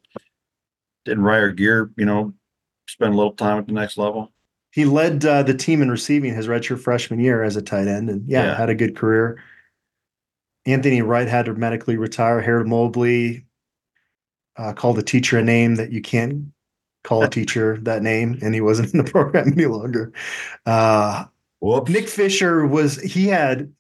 Didn't 1.04 1.22
Riar 1.22 1.52
Geer, 1.52 1.90
you 1.96 2.06
know, 2.06 2.32
spend 2.88 3.14
a 3.14 3.16
little 3.16 3.32
time 3.32 3.58
at 3.58 3.66
the 3.66 3.72
next 3.72 3.98
level? 3.98 4.32
He 4.74 4.84
led 4.84 5.24
uh, 5.24 5.44
the 5.44 5.54
team 5.54 5.82
in 5.82 5.88
receiving 5.88 6.34
his 6.34 6.48
redshirt 6.48 6.80
freshman 6.80 7.20
year 7.20 7.44
as 7.44 7.54
a 7.54 7.62
tight 7.62 7.86
end, 7.86 8.10
and 8.10 8.28
yeah, 8.28 8.46
yeah. 8.46 8.56
had 8.56 8.70
a 8.70 8.74
good 8.74 8.96
career. 8.96 9.40
Anthony 10.66 11.00
Wright 11.00 11.28
had 11.28 11.44
to 11.44 11.54
medically 11.54 11.96
retire. 11.96 12.40
Harold 12.40 12.66
Mobley 12.66 13.46
uh, 14.56 14.72
called 14.72 14.98
a 14.98 15.02
teacher 15.02 15.38
a 15.38 15.44
name 15.44 15.76
that 15.76 15.92
you 15.92 16.02
can't 16.02 16.46
call 17.04 17.22
a 17.22 17.28
teacher 17.30 17.78
that 17.82 18.02
name, 18.02 18.36
and 18.42 18.52
he 18.52 18.60
wasn't 18.60 18.92
in 18.92 18.98
the 18.98 19.04
program 19.10 19.52
any 19.52 19.66
longer. 19.66 20.12
Uh, 20.66 21.26
Nick 21.62 22.08
Fisher 22.08 22.66
was 22.66 23.00
he 23.00 23.28
had 23.28 23.72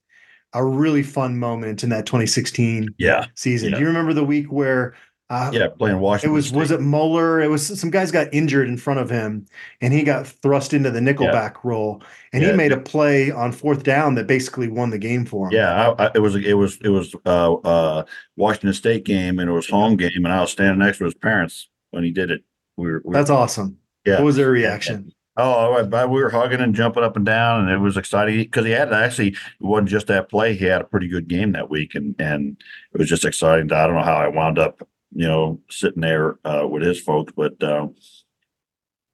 a 0.52 0.64
really 0.64 1.02
fun 1.02 1.40
moment 1.40 1.82
in 1.82 1.90
that 1.90 2.06
2016 2.06 2.94
yeah. 2.98 3.26
season. 3.34 3.70
Yeah. 3.70 3.78
Do 3.78 3.80
you 3.80 3.88
remember 3.88 4.12
the 4.12 4.24
week 4.24 4.46
where 4.46 4.94
uh, 5.34 5.50
yeah, 5.52 5.68
playing 5.68 5.98
Washington. 5.98 6.30
It 6.30 6.34
was 6.34 6.46
State. 6.48 6.58
was 6.58 6.70
it 6.70 6.80
Moeller? 6.80 7.40
It 7.40 7.48
was 7.48 7.80
some 7.80 7.90
guys 7.90 8.10
got 8.10 8.32
injured 8.32 8.68
in 8.68 8.76
front 8.76 9.00
of 9.00 9.10
him, 9.10 9.46
and 9.80 9.92
he 9.92 10.02
got 10.02 10.26
thrust 10.26 10.72
into 10.72 10.90
the 10.90 11.00
nickelback 11.00 11.54
yeah. 11.54 11.60
role, 11.64 12.02
and 12.32 12.42
yeah. 12.42 12.50
he 12.50 12.56
made 12.56 12.72
a 12.72 12.78
play 12.78 13.30
on 13.30 13.50
fourth 13.50 13.82
down 13.82 14.14
that 14.14 14.26
basically 14.26 14.68
won 14.68 14.90
the 14.90 14.98
game 14.98 15.24
for 15.26 15.46
him. 15.46 15.52
Yeah, 15.52 15.90
I, 15.98 16.06
I, 16.06 16.10
it 16.14 16.20
was 16.20 16.36
it 16.36 16.54
was 16.54 16.78
it 16.82 16.90
was 16.90 17.14
uh, 17.26 17.54
uh, 17.54 18.04
Washington 18.36 18.74
State 18.74 19.04
game, 19.04 19.38
and 19.38 19.50
it 19.50 19.52
was 19.52 19.68
home 19.68 19.96
game, 19.96 20.24
and 20.24 20.28
I 20.28 20.40
was 20.40 20.52
standing 20.52 20.78
next 20.78 20.98
to 20.98 21.04
his 21.04 21.14
parents 21.14 21.68
when 21.90 22.04
he 22.04 22.10
did 22.10 22.30
it. 22.30 22.42
We 22.76 22.90
were, 22.90 23.02
we 23.04 23.12
that's 23.12 23.30
awesome. 23.30 23.78
Yeah, 24.06 24.16
what 24.16 24.26
was 24.26 24.36
their 24.36 24.50
reaction? 24.50 25.12
Oh, 25.36 25.82
we 25.82 26.22
were 26.22 26.30
hugging 26.30 26.60
and 26.60 26.76
jumping 26.76 27.02
up 27.02 27.16
and 27.16 27.26
down, 27.26 27.62
and 27.62 27.70
it 27.70 27.78
was 27.78 27.96
exciting 27.96 28.38
because 28.38 28.64
he 28.64 28.70
had 28.70 28.92
actually 28.92 29.30
it 29.30 29.36
wasn't 29.58 29.88
just 29.88 30.06
that 30.06 30.28
play; 30.28 30.54
he 30.54 30.66
had 30.66 30.82
a 30.82 30.84
pretty 30.84 31.08
good 31.08 31.26
game 31.26 31.52
that 31.52 31.68
week, 31.68 31.96
and 31.96 32.14
and 32.20 32.56
it 32.92 32.98
was 32.98 33.08
just 33.08 33.24
exciting. 33.24 33.72
I 33.72 33.86
don't 33.86 33.96
know 33.96 34.04
how 34.04 34.14
I 34.14 34.28
wound 34.28 34.60
up 34.60 34.86
you 35.14 35.26
know, 35.26 35.60
sitting 35.70 36.00
there 36.00 36.38
uh, 36.44 36.66
with 36.68 36.82
his 36.82 37.00
folks, 37.00 37.32
but 37.36 37.62
uh, 37.62 37.88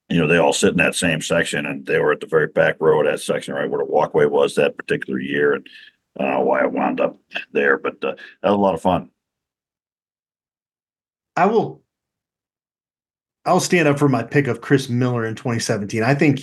you 0.08 0.18
know, 0.18 0.26
they 0.26 0.38
all 0.38 0.52
sit 0.52 0.72
in 0.72 0.78
that 0.78 0.94
same 0.94 1.20
section, 1.20 1.66
and 1.66 1.86
they 1.86 1.98
were 1.98 2.12
at 2.12 2.20
the 2.20 2.26
very 2.26 2.48
back 2.48 2.76
row 2.80 3.00
of 3.00 3.06
that 3.06 3.20
section, 3.20 3.54
right 3.54 3.70
where 3.70 3.78
the 3.78 3.90
walkway 3.90 4.26
was 4.26 4.54
that 4.54 4.76
particular 4.76 5.20
year, 5.20 5.52
and 5.54 5.66
I 6.18 6.22
don't 6.22 6.32
know 6.32 6.40
why 6.40 6.62
I 6.62 6.66
wound 6.66 7.00
up 7.00 7.18
there, 7.52 7.78
but 7.78 8.02
uh, 8.02 8.14
that 8.42 8.50
was 8.50 8.54
a 8.54 8.56
lot 8.56 8.74
of 8.74 8.82
fun. 8.82 9.10
I 11.36 11.46
will. 11.46 11.82
I'll 13.44 13.60
stand 13.60 13.88
up 13.88 13.98
for 13.98 14.08
my 14.08 14.22
pick 14.22 14.46
of 14.48 14.60
Chris 14.60 14.88
Miller 14.88 15.24
in 15.24 15.34
2017. 15.34 16.02
I 16.02 16.14
think 16.14 16.40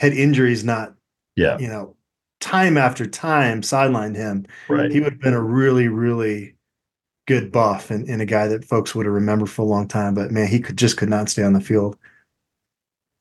had 0.00 0.12
injuries 0.12 0.64
not, 0.64 0.94
yeah, 1.36 1.58
you 1.58 1.68
know, 1.68 1.96
time 2.40 2.76
after 2.76 3.06
time 3.06 3.62
sidelined 3.62 4.16
him, 4.16 4.46
right. 4.68 4.90
he 4.90 5.00
would 5.00 5.12
have 5.14 5.20
been 5.20 5.34
a 5.34 5.42
really, 5.42 5.88
really 5.88 6.54
good 7.26 7.52
buff 7.52 7.90
and, 7.90 8.08
and 8.08 8.20
a 8.20 8.26
guy 8.26 8.48
that 8.48 8.64
folks 8.64 8.94
would 8.94 9.06
have 9.06 9.14
remembered 9.14 9.50
for 9.50 9.62
a 9.62 9.66
long 9.66 9.88
time. 9.88 10.14
But 10.14 10.30
man, 10.30 10.48
he 10.48 10.60
could 10.60 10.76
just 10.76 10.96
could 10.96 11.08
not 11.08 11.28
stay 11.28 11.42
on 11.42 11.52
the 11.52 11.60
field. 11.60 11.96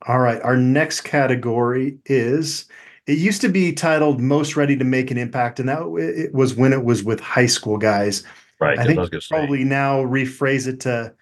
All 0.08 0.20
right, 0.20 0.41
our 0.41 0.58
next 0.58 1.02
category 1.02 1.99
is 2.06 2.66
it 3.08 3.18
used 3.18 3.41
to 3.41 3.49
be 3.49 3.74
titled 3.74 4.20
"Most 4.20 4.56
Ready 4.56 4.76
to 4.78 4.84
Make 4.84 5.12
an 5.12 5.18
Impact," 5.18 5.60
and 5.60 5.70
that 5.70 5.84
it 5.97 6.34
was 6.34 6.56
when 6.56 6.74
it 6.74 6.84
was 6.84 7.04
with 7.04 7.20
high 7.20 7.45
school 7.45 7.78
guys. 7.78 8.24
Right. 8.60 8.78
I 8.78 8.86
think 8.86 8.99
I 8.99 9.08
probably 9.30 9.60
say. 9.60 9.70
now 9.70 10.02
rephrase 10.02 10.68
it 10.68 10.80
to 10.82 11.14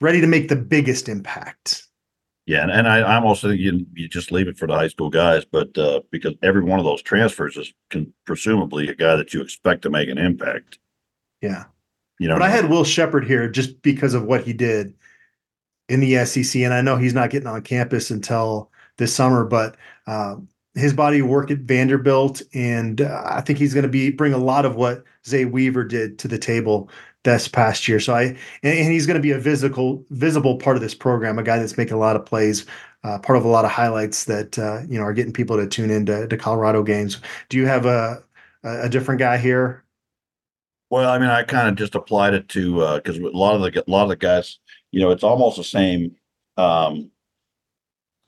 "Ready 0.00 0.20
to 0.20 0.26
Make 0.26 0.48
the 0.48 0.56
Biggest 0.56 1.08
Impact." 1.08 1.86
Yeah, 2.46 2.62
and, 2.62 2.72
and 2.72 2.88
I, 2.88 3.16
I'm 3.16 3.24
also 3.24 3.50
you, 3.50 3.86
you 3.94 4.08
just 4.08 4.32
leave 4.32 4.48
it 4.48 4.58
for 4.58 4.66
the 4.66 4.74
high 4.74 4.88
school 4.88 5.10
guys, 5.10 5.44
but 5.44 5.76
uh, 5.78 6.00
because 6.10 6.34
every 6.42 6.62
one 6.62 6.80
of 6.80 6.84
those 6.84 7.02
transfers 7.02 7.56
is 7.56 7.72
can, 7.90 8.12
presumably 8.24 8.88
a 8.88 8.94
guy 8.94 9.14
that 9.14 9.32
you 9.32 9.40
expect 9.40 9.82
to 9.82 9.90
make 9.90 10.08
an 10.08 10.18
impact. 10.18 10.78
Yeah. 11.40 11.64
You 12.20 12.28
know, 12.28 12.34
but 12.34 12.42
I 12.42 12.50
had 12.50 12.68
Will 12.68 12.84
Sheppard 12.84 13.24
here 13.24 13.48
just 13.48 13.80
because 13.80 14.12
of 14.12 14.24
what 14.24 14.44
he 14.44 14.52
did 14.52 14.92
in 15.88 16.00
the 16.00 16.22
SEC, 16.26 16.60
and 16.60 16.74
I 16.74 16.82
know 16.82 16.96
he's 16.96 17.14
not 17.14 17.30
getting 17.30 17.48
on 17.48 17.62
campus 17.62 18.10
until 18.10 18.70
this 18.98 19.14
summer, 19.14 19.42
but 19.46 19.78
um, 20.06 20.46
his 20.74 20.92
body 20.92 21.22
work 21.22 21.50
at 21.50 21.60
Vanderbilt, 21.60 22.42
and 22.52 23.00
uh, 23.00 23.22
I 23.24 23.40
think 23.40 23.58
he's 23.58 23.72
going 23.72 23.84
to 23.84 23.88
be 23.88 24.10
bring 24.10 24.34
a 24.34 24.38
lot 24.38 24.66
of 24.66 24.76
what 24.76 25.02
Zay 25.26 25.46
Weaver 25.46 25.82
did 25.82 26.18
to 26.18 26.28
the 26.28 26.38
table 26.38 26.90
this 27.24 27.48
past 27.48 27.88
year. 27.88 27.98
So 27.98 28.14
I 28.14 28.24
and, 28.24 28.38
and 28.62 28.92
he's 28.92 29.06
going 29.06 29.16
to 29.16 29.22
be 29.22 29.30
a 29.30 29.38
visible 29.38 30.04
visible 30.10 30.58
part 30.58 30.76
of 30.76 30.82
this 30.82 30.94
program, 30.94 31.38
a 31.38 31.42
guy 31.42 31.58
that's 31.58 31.78
making 31.78 31.94
a 31.94 31.98
lot 31.98 32.16
of 32.16 32.26
plays, 32.26 32.66
uh, 33.02 33.18
part 33.18 33.38
of 33.38 33.46
a 33.46 33.48
lot 33.48 33.64
of 33.64 33.70
highlights 33.70 34.26
that 34.26 34.58
uh, 34.58 34.82
you 34.86 34.98
know 34.98 35.04
are 35.04 35.14
getting 35.14 35.32
people 35.32 35.56
to 35.56 35.66
tune 35.66 35.90
into 35.90 36.28
to 36.28 36.36
Colorado 36.36 36.82
games. 36.82 37.18
Do 37.48 37.56
you 37.56 37.66
have 37.66 37.86
a 37.86 38.22
a 38.62 38.90
different 38.90 39.20
guy 39.20 39.38
here? 39.38 39.84
Well, 40.90 41.08
I 41.08 41.18
mean, 41.18 41.30
I 41.30 41.44
kind 41.44 41.68
of 41.68 41.76
just 41.76 41.94
applied 41.94 42.34
it 42.34 42.48
to 42.50 42.96
because 42.96 43.18
uh, 43.18 43.28
a 43.28 43.30
lot 43.30 43.54
of 43.54 43.62
the 43.62 43.84
a 43.86 43.90
lot 43.90 44.02
of 44.02 44.08
the 44.08 44.16
guys, 44.16 44.58
you 44.90 45.00
know, 45.00 45.10
it's 45.10 45.22
almost 45.22 45.56
the 45.56 45.64
same 45.64 46.16
um, 46.56 47.12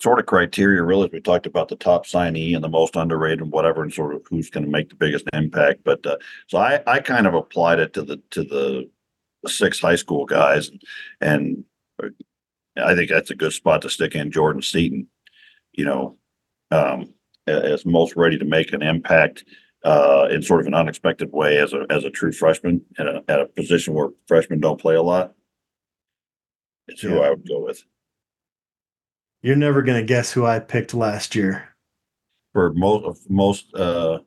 sort 0.01 0.21
of 0.21 0.27
criteria. 0.27 0.81
Really, 0.83 1.07
As 1.07 1.13
we 1.13 1.21
talked 1.21 1.47
about 1.47 1.69
the 1.69 1.77
top 1.77 2.07
signee 2.07 2.55
and 2.55 2.63
the 2.63 2.69
most 2.69 2.95
underrated 2.95 3.41
and 3.41 3.51
whatever, 3.51 3.83
and 3.83 3.93
sort 3.93 4.15
of 4.15 4.23
who's 4.31 4.49
going 4.49 4.65
to 4.65 4.71
make 4.71 4.89
the 4.89 4.95
biggest 4.95 5.25
impact. 5.33 5.83
But 5.85 6.07
uh, 6.07 6.19
so 6.47 6.59
I 6.59 6.81
I 6.87 7.01
kind 7.01 7.27
of 7.27 7.35
applied 7.35 7.81
it 7.81 7.93
to 7.95 8.03
the 8.03 8.23
to 8.31 8.45
the, 8.45 8.91
six 9.49 9.81
high 9.81 9.97
school 9.97 10.25
guys, 10.25 10.69
and, 10.69 10.83
and 11.21 11.65
uh, 12.01 12.85
I 12.85 12.95
think 12.95 13.11
that's 13.11 13.33
a 13.33 13.35
good 13.35 13.53
spot 13.53 13.83
to 13.83 13.91
stick 13.91 14.15
in 14.15 14.31
Jordan 14.31 14.63
Seaton. 14.63 15.09
You 15.73 15.85
know, 15.85 16.17
um, 16.71 17.13
as 17.49 17.85
most 17.85 18.15
ready 18.15 18.39
to 18.39 18.45
make 18.45 18.73
an 18.73 18.83
impact 18.83 19.45
uh, 19.85 20.29
in 20.31 20.43
sort 20.43 20.61
of 20.61 20.67
an 20.67 20.75
unexpected 20.75 21.33
way 21.33 21.59
as 21.59 21.73
a 21.73 21.87
as 21.91 22.05
a 22.05 22.11
true 22.11 22.33
freshman 22.33 22.83
at 22.99 23.07
a, 23.07 23.25
at 23.29 23.41
a 23.41 23.47
position 23.47 23.95
where 23.95 24.11
freshmen 24.29 24.61
don't 24.61 24.81
play 24.81 24.95
a 24.95 25.03
lot. 25.03 25.35
It's 26.89 27.01
who 27.01 27.21
I 27.21 27.31
would 27.31 27.49
go 27.49 27.61
with 27.61 27.85
You're 29.43 29.57
never 29.57 29.83
gonna 29.83 30.03
guess 30.03 30.33
who 30.33 30.47
I 30.47 30.59
picked 30.59 30.95
last 30.95 31.35
year. 31.35 31.69
for 32.53 32.73
most 32.75 33.29
most 33.31 33.75
uh, 33.75 34.19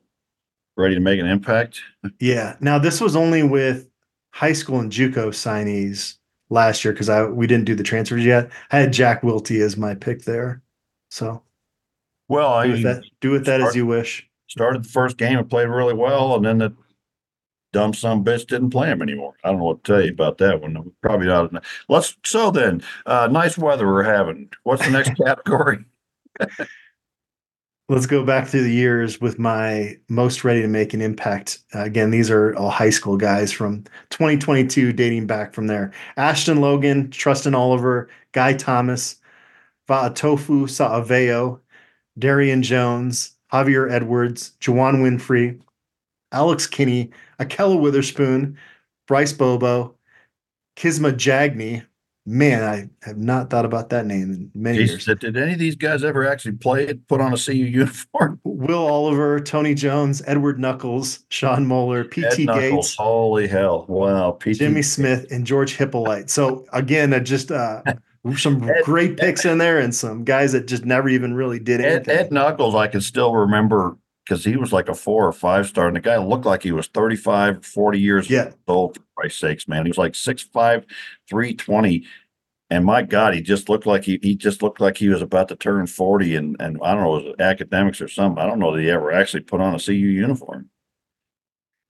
ready 0.76 0.94
to 0.94 1.00
make 1.00 1.20
an 1.20 1.26
impact. 1.26 1.80
Yeah. 2.18 2.56
Now 2.60 2.78
this 2.78 3.00
was 3.00 3.16
only 3.16 3.42
with 3.42 3.88
high 4.32 4.52
school 4.52 4.80
and 4.80 4.92
JUCO 4.92 5.28
signees 5.28 6.16
last 6.50 6.84
year 6.84 6.92
because 6.92 7.08
I 7.08 7.24
we 7.24 7.46
didn't 7.46 7.64
do 7.64 7.74
the 7.74 7.82
transfers 7.82 8.24
yet. 8.24 8.50
I 8.70 8.78
had 8.78 8.92
Jack 8.92 9.22
Wilty 9.22 9.60
as 9.62 9.76
my 9.76 9.94
pick 9.94 10.22
there. 10.24 10.62
So 11.10 11.42
Well, 12.28 12.52
I 12.52 12.66
do 12.66 12.72
with 12.72 12.82
that 12.82 13.04
do 13.20 13.30
with 13.30 13.46
that 13.46 13.60
as 13.62 13.74
you 13.74 13.86
wish 13.86 14.28
started 14.48 14.84
the 14.84 14.88
first 14.88 15.16
game 15.16 15.38
and 15.38 15.50
played 15.50 15.68
really 15.68 15.94
well, 15.94 16.36
and 16.36 16.44
then 16.44 16.58
the 16.58 16.74
dumb 17.72 17.92
some 17.92 18.24
bitch 18.24 18.46
didn't 18.46 18.70
play 18.70 18.88
him 18.88 19.02
anymore. 19.02 19.34
I 19.44 19.50
don't 19.50 19.58
know 19.58 19.66
what 19.66 19.84
to 19.84 19.92
tell 19.92 20.02
you 20.02 20.12
about 20.12 20.38
that 20.38 20.60
one. 20.60 20.92
Probably 21.02 21.26
not. 21.26 21.52
Let's 21.88 22.16
so 22.24 22.50
then. 22.50 22.82
Uh, 23.04 23.28
nice 23.30 23.58
weather 23.58 23.86
we're 23.86 24.02
having. 24.02 24.50
What's 24.62 24.84
the 24.84 24.90
next 24.90 25.14
category? 25.22 25.84
Let's 27.88 28.06
go 28.06 28.24
back 28.24 28.48
through 28.48 28.64
the 28.64 28.72
years 28.72 29.20
with 29.20 29.38
my 29.38 29.96
most 30.08 30.42
ready 30.42 30.60
to 30.60 30.68
make 30.68 30.92
an 30.92 31.00
impact. 31.00 31.60
Uh, 31.72 31.84
again, 31.84 32.10
these 32.10 32.30
are 32.30 32.56
all 32.56 32.70
high 32.70 32.90
school 32.90 33.16
guys 33.16 33.52
from 33.52 33.84
2022, 34.10 34.92
dating 34.92 35.26
back 35.28 35.54
from 35.54 35.68
there. 35.68 35.92
Ashton 36.16 36.60
Logan, 36.60 37.08
Trustin 37.10 37.54
Oliver, 37.54 38.08
Guy 38.32 38.54
Thomas, 38.54 39.16
Vaatofu 39.88 40.68
Sa'aveo, 40.68 41.60
Darian 42.18 42.62
Jones, 42.62 43.35
Javier 43.52 43.90
Edwards, 43.90 44.52
Juwann 44.60 45.02
Winfree, 45.02 45.60
Alex 46.32 46.66
Kinney, 46.66 47.10
Ahkello 47.40 47.80
Witherspoon, 47.80 48.58
Bryce 49.06 49.32
Bobo, 49.32 49.94
Kisma 50.76 51.12
Jagny. 51.12 51.84
Man, 52.28 52.64
I 52.64 53.06
have 53.06 53.18
not 53.18 53.50
thought 53.50 53.64
about 53.64 53.90
that 53.90 54.04
name 54.04 54.32
in 54.32 54.50
many 54.52 54.78
Jeez, 54.78 54.88
years. 54.88 55.20
Did 55.20 55.36
any 55.36 55.52
of 55.52 55.60
these 55.60 55.76
guys 55.76 56.02
ever 56.02 56.28
actually 56.28 56.56
play 56.56 56.84
it, 56.84 57.06
put 57.06 57.20
on 57.20 57.32
a 57.32 57.36
CU 57.36 57.52
uniform? 57.52 58.40
Will 58.44 58.84
Oliver, 58.84 59.38
Tony 59.38 59.74
Jones, 59.74 60.22
Edward 60.26 60.58
Knuckles, 60.58 61.20
Sean 61.28 61.66
Moeller, 61.66 62.02
PT 62.02 62.38
Gates. 62.38 62.96
Holy 62.96 63.46
hell. 63.46 63.86
Wow. 63.86 64.32
PT 64.40 64.54
Jimmy 64.54 64.82
Smith, 64.82 65.30
and 65.30 65.46
George 65.46 65.76
Hippolyte. 65.76 66.28
So 66.28 66.66
again, 66.72 67.14
I 67.14 67.20
just 67.20 67.52
uh 67.52 67.82
some 68.34 68.68
Ed, 68.68 68.84
great 68.84 69.16
picks 69.16 69.44
Ed, 69.44 69.52
in 69.52 69.58
there 69.58 69.78
and 69.78 69.94
some 69.94 70.24
guys 70.24 70.52
that 70.52 70.66
just 70.66 70.84
never 70.84 71.08
even 71.08 71.34
really 71.34 71.58
did 71.58 71.80
anything. 71.80 72.14
Ed, 72.14 72.26
Ed 72.26 72.32
Knuckles, 72.32 72.74
I 72.74 72.88
can 72.88 73.00
still 73.00 73.34
remember 73.34 73.96
because 74.26 74.44
he 74.44 74.56
was 74.56 74.72
like 74.72 74.88
a 74.88 74.94
four 74.94 75.26
or 75.26 75.32
five 75.32 75.66
star, 75.68 75.86
and 75.86 75.96
the 75.96 76.00
guy 76.00 76.16
looked 76.16 76.46
like 76.46 76.62
he 76.62 76.72
was 76.72 76.88
35, 76.88 77.64
40 77.64 78.00
years 78.00 78.28
yeah. 78.28 78.50
old, 78.66 78.96
for 78.96 79.02
Christ's 79.16 79.40
sakes, 79.40 79.68
man. 79.68 79.84
He 79.84 79.90
was 79.90 79.98
like 79.98 80.14
6'5, 80.14 80.84
320. 81.28 82.04
and 82.70 82.84
my 82.84 83.02
God, 83.02 83.34
he 83.34 83.40
just 83.40 83.68
looked 83.68 83.86
like 83.86 84.04
he, 84.04 84.18
he 84.22 84.34
just 84.34 84.62
looked 84.62 84.80
like 84.80 84.98
he 84.98 85.08
was 85.08 85.22
about 85.22 85.48
to 85.48 85.56
turn 85.56 85.86
40 85.86 86.34
and, 86.34 86.56
and 86.58 86.78
I 86.82 86.94
don't 86.94 87.04
know, 87.04 87.16
it 87.16 87.24
was 87.24 87.34
academics 87.38 88.00
or 88.00 88.08
something. 88.08 88.42
I 88.42 88.46
don't 88.46 88.58
know 88.58 88.74
that 88.74 88.82
he 88.82 88.90
ever 88.90 89.12
actually 89.12 89.42
put 89.42 89.60
on 89.60 89.74
a 89.74 89.78
CU 89.78 89.92
uniform. 89.92 90.70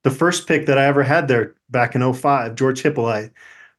The 0.04 0.10
first 0.10 0.46
pick 0.46 0.66
that 0.66 0.78
I 0.78 0.84
ever 0.84 1.02
had 1.02 1.26
there 1.28 1.54
back 1.70 1.94
in 1.94 2.12
05, 2.12 2.54
George 2.54 2.82
Hippolyte, 2.82 3.30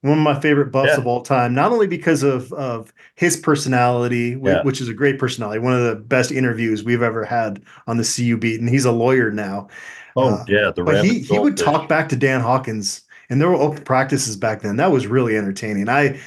one 0.08 0.18
of 0.18 0.24
my 0.24 0.40
favorite 0.40 0.72
buffs 0.72 0.92
Yeah. 0.94 0.98
of 0.98 1.08
all 1.08 1.22
time, 1.22 1.54
not 1.54 1.72
only 1.72 1.88
because 1.88 2.24
of, 2.24 2.52
of 2.54 2.94
his 3.16 3.38
personality, 3.38 4.38
Yeah. 4.42 4.64
which 4.64 4.82
is 4.82 4.90
a 4.90 4.94
great 4.94 5.20
personality, 5.20 5.60
one 5.60 5.74
of 5.74 5.84
the 5.84 5.96
best 5.96 6.32
interviews 6.32 6.84
we've 6.84 7.02
ever 7.04 7.26
had 7.26 7.62
on 7.88 7.98
the 7.98 8.04
CU 8.04 8.38
beat, 8.38 8.60
and 8.60 8.70
he's 8.70 8.86
a 8.86 8.92
lawyer 8.92 9.32
now. 9.32 9.68
Oh, 10.16 10.42
Uh, 10.42 10.46
yeah. 10.48 10.72
The 10.76 10.84
But 10.84 10.98
he, 10.98 11.20
he 11.20 11.40
would 11.40 11.56
goldfish. 11.56 11.66
talk 11.66 11.88
back 11.90 12.10
to 12.10 12.16
Dan 12.16 12.42
Hawkins, 12.42 13.02
and 13.30 13.40
there 13.42 13.50
were 13.50 13.56
open 13.56 13.84
practices 13.84 14.36
back 14.38 14.62
then. 14.62 14.78
That 14.78 14.92
was 14.92 15.08
really 15.08 15.38
entertaining. 15.38 15.90
I 15.90 16.20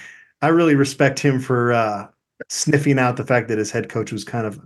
I 0.43 0.49
really 0.49 0.75
respect 0.75 1.19
him 1.21 1.41
for 1.41 1.73
uh, 1.73 2.09
sniffing 2.49 2.99
out 2.99 3.17
the 3.17 3.25
fact 3.27 3.49
that 3.49 3.59
his 3.59 3.71
head 3.71 3.89
coach 3.89 4.13
was 4.13 4.25
kind 4.25 4.47
of. 4.47 4.61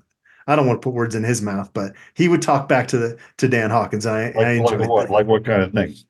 I 0.47 0.57
don't 0.57 0.67
want 0.67 0.81
to 0.83 0.85
put 0.85 0.95
words 0.95 1.15
in 1.15 1.25
his 1.25 1.41
mouth, 1.43 1.71
but 1.73 1.95
he 2.15 2.29
would 2.29 2.43
talk 2.43 2.69
back 2.69 2.87
to 2.89 2.99
the 2.99 3.19
to 3.39 3.49
Dan 3.49 3.71
Hawkins. 3.71 4.05
And 4.07 4.15
I, 4.17 4.31
I 4.39 4.59
Like, 4.59 4.59
enjoyed 4.59 4.81
like 4.81 4.89
what? 4.91 5.07
that. 5.09 5.11
Like 5.11 5.27
what 5.27 5.45
kind 5.45 5.63
of 5.63 5.73
things? 5.73 6.05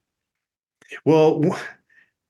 Well, 1.05 1.57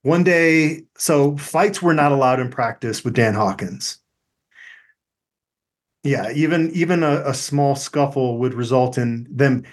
one 0.05 0.23
day, 0.23 0.83
so 0.99 1.35
fights 1.39 1.81
were 1.81 1.95
not 1.95 2.13
allowed 2.13 2.39
in 2.39 2.51
practice 2.51 3.03
with 3.03 3.15
Dan 3.15 3.33
Hawkins. 3.33 3.99
Yeah, 6.03 6.31
even 6.33 6.71
even 6.73 7.03
a, 7.03 7.23
a 7.25 7.33
small 7.33 7.75
scuffle 7.75 8.37
would 8.39 8.53
result 8.53 8.99
in 8.99 9.27
them 9.31 9.65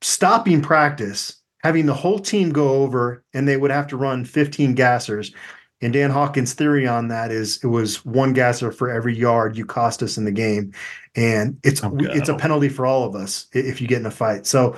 stopping 0.00 0.62
practice, 0.62 1.36
having 1.62 1.84
the 1.84 1.94
whole 1.94 2.18
team 2.18 2.50
go 2.50 2.70
over, 2.82 3.22
and 3.34 3.46
they 3.46 3.58
would 3.58 3.70
have 3.70 3.86
to 3.88 3.98
run 3.98 4.24
15 4.24 4.74
gassers. 4.74 5.34
And 5.82 5.92
Dan 5.92 6.10
Hawkins' 6.10 6.54
theory 6.54 6.86
on 6.86 7.08
that 7.08 7.30
is 7.30 7.62
it 7.62 7.66
was 7.66 8.02
one 8.06 8.32
gasser 8.32 8.72
for 8.72 8.90
every 8.90 9.14
yard 9.14 9.54
you 9.54 9.66
cost 9.66 10.02
us 10.02 10.16
in 10.16 10.24
the 10.24 10.32
game, 10.32 10.72
and 11.14 11.58
it's 11.62 11.84
Oh, 11.84 11.94
it's 12.00 12.30
a 12.30 12.36
penalty 12.36 12.70
for 12.70 12.86
all 12.86 13.04
of 13.04 13.14
us 13.14 13.48
if 13.52 13.82
you 13.82 13.86
get 13.86 14.00
in 14.00 14.06
a 14.06 14.10
fight. 14.10 14.46
So 14.46 14.76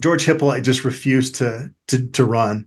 George 0.00 0.24
Hippolyte 0.24 0.64
just 0.64 0.86
refused 0.86 1.34
to 1.34 1.70
to 1.88 2.06
to 2.08 2.24
run. 2.24 2.66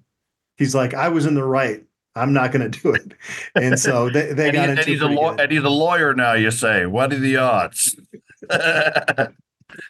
He's 0.59 0.75
like, 0.75 0.93
I 0.93 1.09
was 1.09 1.25
in 1.25 1.33
the 1.33 1.43
right. 1.43 1.83
I'm 2.15 2.33
not 2.33 2.51
going 2.51 2.69
to 2.69 2.79
do 2.81 2.91
it. 2.93 3.13
And 3.55 3.79
so 3.79 4.09
they, 4.09 4.33
they 4.33 4.49
And, 4.49 4.55
got 4.55 4.65
he- 4.65 4.69
into 4.71 4.81
and 4.81 4.89
he's 4.89 5.01
a 5.01 5.07
law- 5.07 5.35
and 5.35 5.51
he's 5.51 5.63
a 5.63 5.69
lawyer 5.69 6.13
now, 6.13 6.33
you 6.33 6.51
say. 6.51 6.85
What 6.85 7.11
are 7.13 7.17
the 7.17 7.37
odds? 7.37 7.95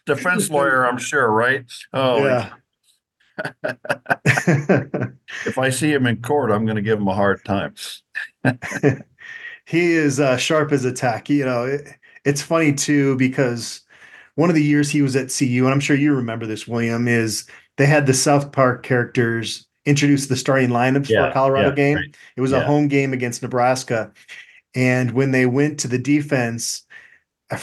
Defense 0.05 0.49
lawyer, 0.49 0.85
I'm 0.85 0.97
sure, 0.99 1.29
right? 1.31 1.65
Oh, 1.93 2.23
yeah. 2.25 2.53
if 5.45 5.57
I 5.57 5.69
see 5.69 5.91
him 5.91 6.05
in 6.05 6.21
court, 6.21 6.51
I'm 6.51 6.65
going 6.65 6.75
to 6.75 6.81
give 6.81 6.99
him 6.99 7.07
a 7.07 7.15
hard 7.15 7.43
time. 7.45 7.73
he 9.65 9.91
is 9.93 10.19
uh, 10.19 10.37
sharp 10.37 10.71
as 10.71 10.85
a 10.85 10.91
tack. 10.91 11.29
You 11.29 11.45
know, 11.45 11.65
it, 11.65 11.87
it's 12.25 12.41
funny 12.41 12.73
too 12.73 13.15
because 13.17 13.81
one 14.35 14.49
of 14.49 14.55
the 14.55 14.63
years 14.63 14.89
he 14.89 15.01
was 15.01 15.15
at 15.15 15.33
CU, 15.35 15.63
and 15.65 15.69
I'm 15.73 15.79
sure 15.79 15.95
you 15.95 16.13
remember 16.13 16.45
this, 16.45 16.67
William, 16.67 17.07
is 17.07 17.45
they 17.77 17.85
had 17.85 18.05
the 18.05 18.13
South 18.13 18.51
Park 18.51 18.83
characters 18.83 19.65
introduce 19.89 20.27
the 20.27 20.35
starting 20.37 20.69
lineups 20.69 21.07
for 21.07 21.27
a 21.27 21.33
Colorado 21.33 21.69
yeah, 21.69 21.75
game. 21.75 21.95
right. 21.97 22.15
It 22.37 22.41
was 22.41 22.51
a 22.51 22.61
home 22.61 22.87
game 22.87 23.11
against 23.11 23.41
Nebraska, 23.41 24.11
and 24.75 25.11
when 25.11 25.31
they 25.31 25.45
went 25.45 25.79
to 25.81 25.87
the 25.87 25.97
defense, 25.97 26.85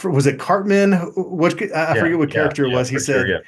was 0.03 0.27
it 0.27 0.37
Cartman? 0.37 0.91
What 1.15 1.61
I 1.61 1.65
Yeah, 1.65 1.93
forget 1.95 2.17
what 2.17 2.29
yeah, 2.29 2.33
character 2.35 2.65
it 2.65 2.69
yeah, 2.71 2.77
was. 2.77 2.89
He 2.89 2.99
said, 2.99 3.21
sure, 3.21 3.27
yeah. 3.27 3.39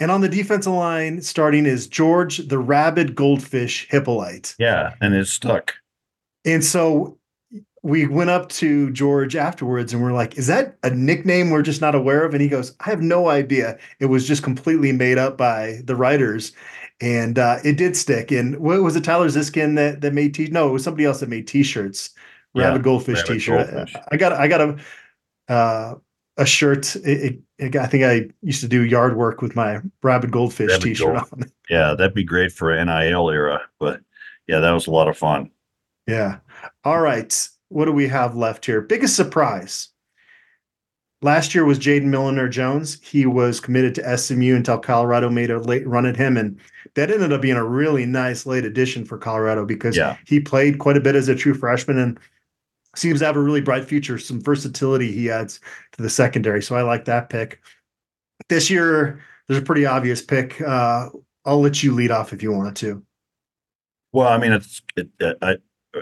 and 0.00 0.10
on 0.10 0.20
the 0.20 0.28
defensive 0.28 0.72
line, 0.72 1.22
starting 1.22 1.64
is 1.66 1.86
George 1.86 2.38
the 2.48 2.58
Rabid 2.58 3.14
Goldfish 3.14 3.86
Hippolyte. 3.88 4.54
Yeah, 4.58 4.94
and 5.00 5.14
it's 5.14 5.30
stuck. 5.30 5.74
And 6.44 6.64
so 6.64 7.18
we 7.82 8.06
went 8.06 8.30
up 8.30 8.48
to 8.48 8.90
George 8.90 9.36
afterwards 9.36 9.92
and 9.92 10.02
we're 10.02 10.12
like, 10.12 10.36
is 10.36 10.48
that 10.48 10.76
a 10.82 10.90
nickname 10.90 11.50
we're 11.50 11.62
just 11.62 11.80
not 11.80 11.94
aware 11.94 12.24
of? 12.24 12.32
And 12.34 12.42
he 12.42 12.48
goes, 12.48 12.74
I 12.80 12.90
have 12.90 13.00
no 13.00 13.28
idea. 13.28 13.78
It 14.00 14.06
was 14.06 14.26
just 14.26 14.42
completely 14.42 14.90
made 14.90 15.18
up 15.18 15.38
by 15.38 15.80
the 15.84 15.94
writers. 15.94 16.50
And 17.00 17.38
uh, 17.38 17.58
it 17.64 17.76
did 17.76 17.96
stick. 17.96 18.30
And 18.30 18.58
what 18.58 18.82
was 18.82 18.96
it, 18.96 19.04
Tyler 19.04 19.28
Ziskin 19.28 19.76
that, 19.76 20.00
that 20.00 20.14
made 20.14 20.34
t 20.34 20.46
no, 20.46 20.68
it 20.68 20.72
was 20.72 20.82
somebody 20.84 21.04
else 21.04 21.20
that 21.20 21.28
made 21.28 21.46
t-shirts. 21.46 22.10
Yeah, 22.54 22.68
Rabid 22.68 22.82
Goldfish 22.84 23.18
Rabid 23.18 23.32
t-shirt. 23.34 23.70
Goldfish. 23.70 23.94
I 24.10 24.16
got 24.16 24.32
I 24.32 24.48
got 24.48 24.60
a 24.62 25.52
uh, 25.52 25.94
a 26.38 26.46
shirt. 26.46 26.96
It, 26.96 27.04
it, 27.04 27.38
it- 27.58 27.76
I 27.76 27.86
think 27.86 28.04
I 28.04 28.28
used 28.42 28.60
to 28.62 28.68
do 28.68 28.82
yard 28.82 29.16
work 29.16 29.42
with 29.42 29.54
my 29.54 29.80
Rabid 30.02 30.30
Goldfish 30.30 30.70
Rabid 30.70 30.82
t-shirt 30.82 31.14
Gold- 31.16 31.28
on. 31.32 31.52
Yeah, 31.68 31.94
that'd 31.94 32.14
be 32.14 32.22
great 32.24 32.52
for 32.52 32.70
an 32.70 32.86
NIL 32.86 33.28
era. 33.30 33.60
But 33.80 34.00
yeah, 34.46 34.60
that 34.60 34.70
was 34.70 34.86
a 34.86 34.90
lot 34.92 35.08
of 35.08 35.18
fun. 35.18 35.50
Yeah. 36.06 36.38
All 36.84 37.00
right. 37.00 37.48
What 37.68 37.86
do 37.86 37.92
we 37.92 38.06
have 38.06 38.36
left 38.36 38.64
here? 38.64 38.80
Biggest 38.80 39.16
surprise. 39.16 39.88
Last 41.22 41.54
year 41.54 41.64
was 41.64 41.78
Jaden 41.80 42.04
Milliner 42.04 42.48
Jones. 42.48 43.00
He 43.02 43.26
was 43.26 43.58
committed 43.58 43.94
to 43.96 44.16
SMU 44.16 44.54
until 44.54 44.78
Colorado 44.78 45.28
made 45.28 45.50
a 45.50 45.58
late 45.58 45.86
run 45.88 46.06
at 46.06 46.16
him. 46.16 46.36
And 46.36 46.60
that 46.96 47.10
ended 47.10 47.32
up 47.32 47.40
being 47.40 47.56
a 47.56 47.64
really 47.64 48.04
nice 48.06 48.44
late 48.46 48.64
addition 48.64 49.04
for 49.04 49.16
Colorado 49.18 49.64
because 49.64 49.96
Yeah. 49.96 50.16
he 50.26 50.40
played 50.40 50.78
quite 50.78 50.96
a 50.96 51.00
bit 51.00 51.14
as 51.14 51.28
a 51.28 51.34
true 51.34 51.54
freshman 51.54 51.98
and 51.98 52.18
seems 52.96 53.20
to 53.20 53.26
have 53.26 53.36
a 53.36 53.40
really 53.40 53.60
bright 53.60 53.84
future, 53.84 54.18
some 54.18 54.40
versatility 54.42 55.12
he 55.12 55.30
adds 55.30 55.60
to 55.92 56.02
the 56.02 56.10
secondary. 56.10 56.62
So 56.62 56.74
I 56.74 56.82
like 56.82 57.04
that 57.04 57.28
pick. 57.30 57.60
This 58.48 58.70
year, 58.70 59.22
there's 59.46 59.60
a 59.62 59.64
pretty 59.64 59.86
obvious 59.86 60.22
pick. 60.22 60.60
Uh, 60.60 61.10
I'll 61.44 61.60
let 61.60 61.82
you 61.82 61.94
lead 61.94 62.10
off 62.10 62.32
if 62.32 62.42
you 62.42 62.50
want 62.52 62.76
to. 62.78 63.04
Well, 64.12 64.28
I 64.28 64.38
mean, 64.38 64.52
it's 64.52 64.80
it, 64.96 65.08
uh, 65.20 65.34
I, 65.42 65.56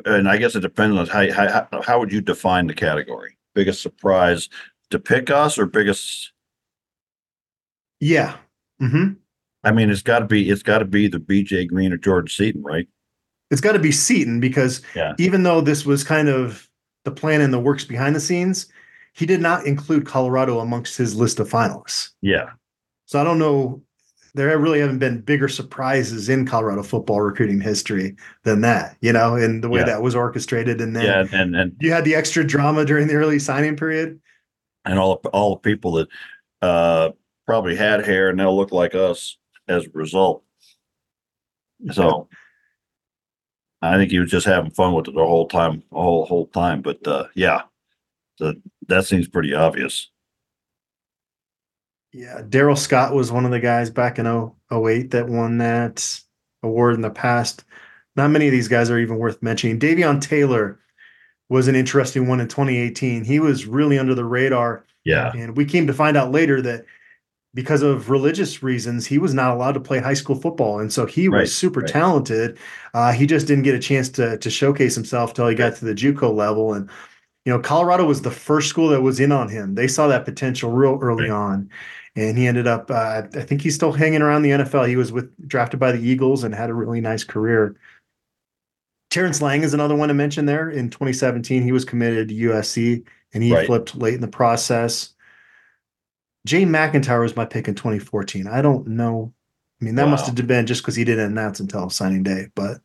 and 0.07 0.29
I 0.29 0.37
guess 0.39 0.55
it 0.55 0.61
depends 0.61 0.97
on 0.97 1.07
how, 1.07 1.31
how 1.33 1.83
how- 1.83 1.99
would 1.99 2.13
you 2.13 2.21
define 2.21 2.67
the 2.69 2.75
category? 2.75 3.37
Biggest 3.55 3.83
surprise 3.83 4.49
to 4.91 4.99
pick 4.99 5.31
us 5.31 5.59
or 5.59 5.67
biggest? 5.67 6.33
Yeah. 8.01 8.37
hmm 8.79 9.15
I 9.65 9.73
mean, 9.73 9.91
it's 9.91 10.03
got 10.03 10.21
to 10.21 10.27
be 10.27 10.51
it's 10.51 10.63
got 10.63 10.79
to 10.79 10.85
be 10.85 11.09
the 11.09 11.19
BJ 11.21 11.69
Green 11.69 11.93
or 11.93 11.97
George 11.97 12.37
Seaton, 12.37 12.63
right? 12.63 12.89
it's 13.51 13.61
got 13.61 13.73
to 13.73 13.79
be 13.79 13.93
Seaton 13.93 14.41
because 14.41 14.81
Yeah. 14.97 15.13
even 15.19 15.43
though 15.45 15.61
this 15.61 15.85
was 15.87 16.03
kind 16.03 16.29
of 16.29 16.69
the 17.05 17.11
plan 17.13 17.41
and 17.41 17.53
the 17.53 17.59
works 17.59 17.85
behind 17.85 18.17
the 18.17 18.21
scenes, 18.21 18.67
he 19.13 19.27
did 19.27 19.41
not 19.41 19.65
include 19.67 20.07
Colorado 20.07 20.59
amongst 20.61 20.97
his 20.97 21.15
list 21.15 21.39
of 21.39 21.49
finalists. 21.49 22.09
Yeah, 22.23 22.51
So 23.05 23.21
I 23.21 23.25
don't 23.25 23.39
know. 23.39 23.83
There 24.35 24.59
really 24.59 24.81
haven't 24.81 24.99
been 24.99 25.21
bigger 25.21 25.47
surprises 25.47 26.29
in 26.29 26.47
Colorado 26.47 26.83
football 26.83 27.21
recruiting 27.21 27.61
history 27.61 28.17
than 28.43 28.63
that, 28.63 28.97
you 29.03 29.13
know, 29.13 29.37
and 29.37 29.63
the 29.63 29.69
way 29.69 29.81
Yeah. 29.81 29.87
that 29.87 30.03
was 30.03 30.17
orchestrated. 30.17 30.81
And 30.81 30.97
then 30.97 31.05
yeah, 31.05 31.25
and 31.39 31.55
and 31.55 31.77
you 31.81 31.93
had 31.93 32.05
the 32.05 32.17
extra 32.17 32.43
drama 32.45 32.85
during 32.85 33.07
the 33.07 33.15
early 33.15 33.39
signing 33.39 33.77
period. 33.77 34.19
and 34.85 34.99
all 34.99 35.21
the, 35.23 35.29
all 35.29 35.51
the 35.57 35.61
people 35.61 35.93
that 35.93 36.09
uh 36.63 37.11
probably 37.47 37.77
had 37.77 38.05
hair 38.05 38.31
and 38.31 38.41
they'll 38.41 38.57
look 38.57 38.73
like 38.73 38.95
us 38.97 39.37
as 39.69 39.87
a 39.87 39.91
result. 39.93 40.43
So 41.93 42.29
I 43.83 43.97
think 43.97 44.11
he 44.11 44.19
was 44.19 44.31
just 44.31 44.47
having 44.47 44.71
fun 44.71 44.95
with 44.95 45.09
it 45.09 45.15
the 45.15 45.25
whole 45.25 45.49
time, 45.49 45.83
the 45.91 45.99
whole 45.99 46.25
whole 46.27 46.47
time. 46.47 46.83
But 46.83 47.07
uh 47.07 47.27
yeah, 47.35 47.63
the, 48.39 48.61
that 48.89 49.05
seems 49.07 49.29
pretty 49.29 49.55
obvious. 49.55 50.11
Yeah, 52.13 52.43
Darrell 52.49 52.77
Scott 52.77 53.13
was 53.13 53.33
one 53.33 53.45
of 53.45 53.51
the 53.51 53.59
guys 53.61 53.91
back 53.91 54.19
in 54.19 54.27
0- 54.27 54.55
08 54.71 55.11
that 55.11 55.29
won 55.29 55.59
that 55.59 56.21
award 56.63 56.95
in 56.95 57.01
the 57.01 57.11
past. 57.11 57.65
Not 58.15 58.31
many 58.31 58.47
of 58.47 58.53
these 58.53 58.69
guys 58.69 58.89
are 58.89 59.01
even 59.01 59.19
worth 59.19 59.43
mentioning. 59.43 59.81
Davion 59.81 60.21
Taylor 60.21 60.79
was 61.49 61.67
an 61.67 61.75
interesting 61.75 62.29
one 62.29 62.41
in 62.41 62.47
2018. 62.47 63.25
He 63.25 63.41
was 63.41 63.67
really 63.67 63.99
under 63.99 64.15
the 64.15 64.25
radar, 64.25 64.87
Yeah, 65.05 65.33
and 65.35 65.57
we 65.57 65.65
came 65.65 65.89
to 65.89 65.93
find 65.93 66.17
out 66.17 66.31
later 66.31 66.63
that 66.63 66.85
because 67.55 67.83
of 67.83 68.11
religious 68.11 68.63
reasons, 68.63 69.07
he 69.07 69.19
was 69.19 69.33
not 69.35 69.53
allowed 69.55 69.73
to 69.73 69.81
play 69.81 70.01
high 70.01 70.15
school 70.15 70.37
football, 70.37 70.81
and 70.81 70.93
so 70.93 71.07
he 71.07 71.29
Right, 71.29 71.41
was 71.43 71.55
super 71.57 71.81
right. 71.81 71.89
talented. 71.89 72.59
Uh, 72.95 73.13
he 73.13 73.27
just 73.27 73.47
didn't 73.47 73.65
get 73.65 73.75
a 73.75 73.79
chance 73.79 74.09
to 74.11 74.39
to 74.39 74.51
showcase 74.51 74.95
himself 74.95 75.35
till 75.35 75.49
he 75.49 75.55
got 75.55 75.77
to 75.77 75.85
the 75.85 75.95
JUCO 75.95 76.35
level, 76.35 76.75
and 76.75 76.91
you 77.45 77.53
know, 77.53 77.61
Colorado 77.61 78.07
was 78.07 78.23
the 78.23 78.31
first 78.31 78.69
school 78.71 78.89
that 78.91 79.03
was 79.03 79.21
in 79.21 79.33
on 79.33 79.49
him. 79.49 79.75
They 79.75 79.89
saw 79.89 80.07
that 80.09 80.25
potential 80.25 80.71
real 80.73 80.99
early 81.03 81.29
Right. 81.29 81.31
on, 81.31 81.71
and 82.17 82.39
he 82.39 82.47
ended 82.47 82.67
up. 82.67 82.91
Uh, 82.91 83.23
I 83.35 83.43
think 83.43 83.63
he's 83.63 83.75
still 83.75 83.93
hanging 83.93 84.23
around 84.23 84.43
the 84.43 84.53
NFL. 84.53 84.85
He 84.85 84.97
was 84.97 85.13
with 85.13 85.31
drafted 85.49 85.81
by 85.81 85.93
the 85.93 86.01
Eagles 86.03 86.45
and 86.45 86.55
had 86.55 86.71
a 86.71 86.75
really 86.75 87.01
nice 87.01 87.25
career. 87.25 87.77
Terrance 89.11 89.41
Lang 89.41 89.63
is 89.63 89.75
another 89.75 89.95
one 89.95 90.09
to 90.09 90.15
mention 90.15 90.47
there. 90.47 90.71
In 90.71 90.91
2017, 90.91 91.63
he 91.63 91.73
was 91.73 91.85
committed 91.85 92.29
to 92.29 92.35
USC, 92.35 93.05
and 93.33 93.43
he 93.43 93.55
flipped 93.67 93.95
late 93.97 94.15
in 94.15 94.21
the 94.21 94.29
process. 94.29 95.14
Jay 96.47 96.65
MacIntyre 96.65 97.21
was 97.21 97.37
my 97.37 97.45
pick 97.45 97.69
in 97.69 97.75
2014. 97.75 98.47
I 98.47 98.61
don't 98.61 98.87
know. 98.87 99.33
I 99.81 99.85
mean, 99.85 99.95
that 99.97 100.09
must 100.09 100.27
have 100.27 100.47
been 100.47 100.67
just 100.67 100.83
because 100.83 100.97
he 100.97 101.05
didn't 101.05 101.33
announce 101.33 101.61
until 101.61 101.91
signing 101.91 102.23
day, 102.23 102.49
but 102.55 102.81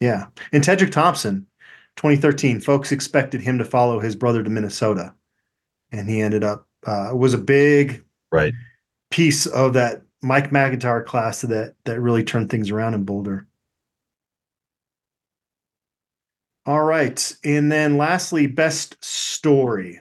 yeah. 0.00 0.26
And 0.52 0.62
Tedrick 0.62 0.92
Thompson, 0.92 1.46
2013, 1.96 2.60
folks 2.60 2.92
expected 2.92 3.40
him 3.40 3.58
to 3.58 3.64
follow 3.64 3.98
his 3.98 4.14
brother 4.14 4.42
to 4.42 4.50
Minnesota, 4.50 5.14
and 5.90 6.08
he 6.08 6.20
ended 6.20 6.44
up 6.44 6.66
uh, 6.86 7.10
was 7.14 7.34
a 7.34 7.38
big 7.38 8.04
right. 8.30 8.52
piece 9.10 9.46
of 9.46 9.72
that 9.72 10.02
Mike 10.22 10.52
MacIntyre 10.52 11.02
class 11.02 11.40
that 11.42 11.74
that 11.84 12.00
really 12.00 12.22
turned 12.24 12.50
things 12.50 12.70
around 12.70 12.94
in 12.94 13.04
Boulder. 13.04 13.46
All 16.66 16.84
right. 16.84 17.32
And 17.44 17.72
then 17.72 17.96
lastly, 17.96 18.46
best 18.46 19.02
story. 19.02 19.98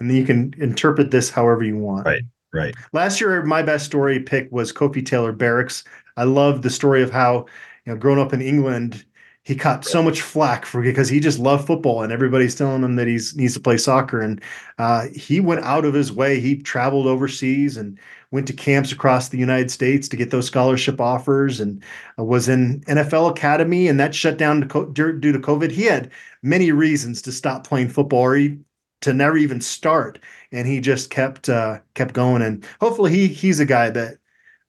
And 0.00 0.10
then 0.10 0.16
you 0.16 0.24
can 0.24 0.54
interpret 0.58 1.10
this 1.10 1.30
however 1.30 1.62
you 1.62 1.76
want. 1.76 2.06
Right. 2.06 2.22
Right. 2.52 2.74
Last 2.92 3.20
year, 3.20 3.44
my 3.44 3.62
best 3.62 3.86
story 3.86 4.18
pick 4.18 4.50
was 4.50 4.72
Kofi 4.72 5.06
Taylor 5.06 5.32
Barrocks. 5.32 5.84
I 6.16 6.24
love 6.24 6.62
the 6.62 6.70
story 6.70 7.00
of 7.02 7.12
how, 7.12 7.46
you 7.86 7.92
know, 7.92 7.96
growing 7.96 8.18
up 8.18 8.32
in 8.32 8.42
England, 8.42 9.04
he 9.44 9.54
caught 9.54 9.84
so 9.84 10.02
much 10.02 10.20
flack 10.20 10.66
for 10.66 10.82
because 10.82 11.08
he 11.08 11.18
just 11.18 11.38
loved 11.38 11.66
football 11.66 12.02
and 12.02 12.12
everybody's 12.12 12.54
telling 12.54 12.82
him 12.82 12.96
that 12.96 13.06
he 13.06 13.18
needs 13.36 13.54
to 13.54 13.60
play 13.60 13.78
soccer. 13.78 14.20
And 14.20 14.40
uh, 14.78 15.06
he 15.14 15.40
went 15.40 15.64
out 15.64 15.84
of 15.84 15.94
his 15.94 16.12
way. 16.12 16.40
He 16.40 16.56
traveled 16.56 17.06
overseas 17.06 17.76
and 17.76 17.98
went 18.32 18.46
to 18.48 18.52
camps 18.52 18.92
across 18.92 19.28
the 19.28 19.38
United 19.38 19.70
States 19.70 20.08
to 20.08 20.16
get 20.16 20.30
those 20.30 20.46
scholarship 20.46 21.00
offers 21.00 21.58
and 21.58 21.82
uh, 22.18 22.24
was 22.24 22.48
in 22.48 22.80
NFL 22.82 23.30
academy 23.30 23.88
and 23.88 23.98
that 23.98 24.14
shut 24.14 24.36
down 24.36 24.68
to 24.68 24.92
due 24.92 25.32
to 25.32 25.38
COVID. 25.38 25.70
He 25.70 25.84
had 25.84 26.10
many 26.42 26.70
reasons 26.70 27.22
to 27.22 27.32
stop 27.32 27.66
playing 27.66 27.88
football 27.88 28.20
or 28.20 28.36
he, 28.36 28.58
to 29.00 29.12
never 29.12 29.36
even 29.36 29.60
start 29.60 30.18
and 30.52 30.66
he 30.66 30.80
just 30.80 31.10
kept 31.10 31.48
uh, 31.48 31.78
kept 31.94 32.14
going. 32.14 32.42
And 32.42 32.64
hopefully, 32.80 33.12
he 33.12 33.28
he's 33.28 33.60
a 33.60 33.64
guy 33.64 33.90
that, 33.90 34.18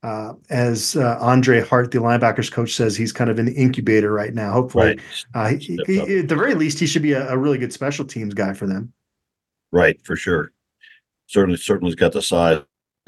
uh, 0.03 0.33
as 0.49 0.95
uh, 0.95 1.17
Andre 1.19 1.61
Hart, 1.61 1.91
the 1.91 1.99
linebackers 1.99 2.51
coach, 2.51 2.73
says, 2.73 2.95
he's 2.95 3.11
kind 3.11 3.29
of 3.29 3.39
an 3.39 3.47
incubator 3.49 4.11
right 4.11 4.33
now. 4.33 4.51
Hopefully, 4.51 4.87
right. 4.87 5.25
Uh, 5.33 5.57
he, 5.57 5.79
he, 5.85 6.19
at 6.19 6.27
the 6.27 6.35
very 6.35 6.55
least, 6.55 6.79
he 6.79 6.87
should 6.87 7.01
be 7.01 7.13
a, 7.13 7.29
a, 7.29 7.37
really 7.37 7.57
good 7.57 7.73
special 7.73 8.05
teams 8.05 8.33
guy 8.33 8.53
for 8.53 8.67
them. 8.67 8.93
Right, 9.71 9.99
for 10.03 10.15
sure. 10.15 10.51
Certainly, 11.27 11.57
certainly's 11.57 11.95
got 11.95 12.11
the 12.11 12.21
size 12.21 12.61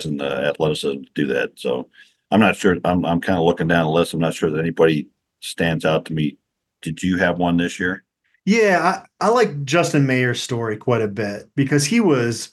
and 0.03 0.19
the 0.19 0.47
athleticism 0.47 1.03
to 1.03 1.09
do 1.13 1.27
that. 1.27 1.51
So, 1.55 1.89
I'm 2.31 2.39
not 2.39 2.55
sure. 2.55 2.77
I'm 2.83 3.05
I'm 3.05 3.21
kind 3.21 3.37
of 3.37 3.45
looking 3.45 3.67
down 3.67 3.85
the 3.85 3.91
list. 3.91 4.13
I'm 4.13 4.19
not 4.19 4.33
sure 4.33 4.49
that 4.49 4.59
anybody 4.59 5.07
stands 5.41 5.85
out 5.85 6.05
to 6.05 6.13
me. 6.13 6.37
Did 6.81 7.03
you 7.03 7.17
have 7.17 7.37
one 7.37 7.57
this 7.57 7.79
year? 7.79 8.03
Yeah, 8.45 9.05
I, 9.21 9.25
I 9.25 9.29
like 9.29 9.63
Justin 9.63 10.05
Mayer's 10.05 10.41
story 10.41 10.77
quite 10.77 11.01
a 11.01 11.07
bit 11.07 11.49
because 11.55 11.85
he 11.85 11.99
was 11.99 12.49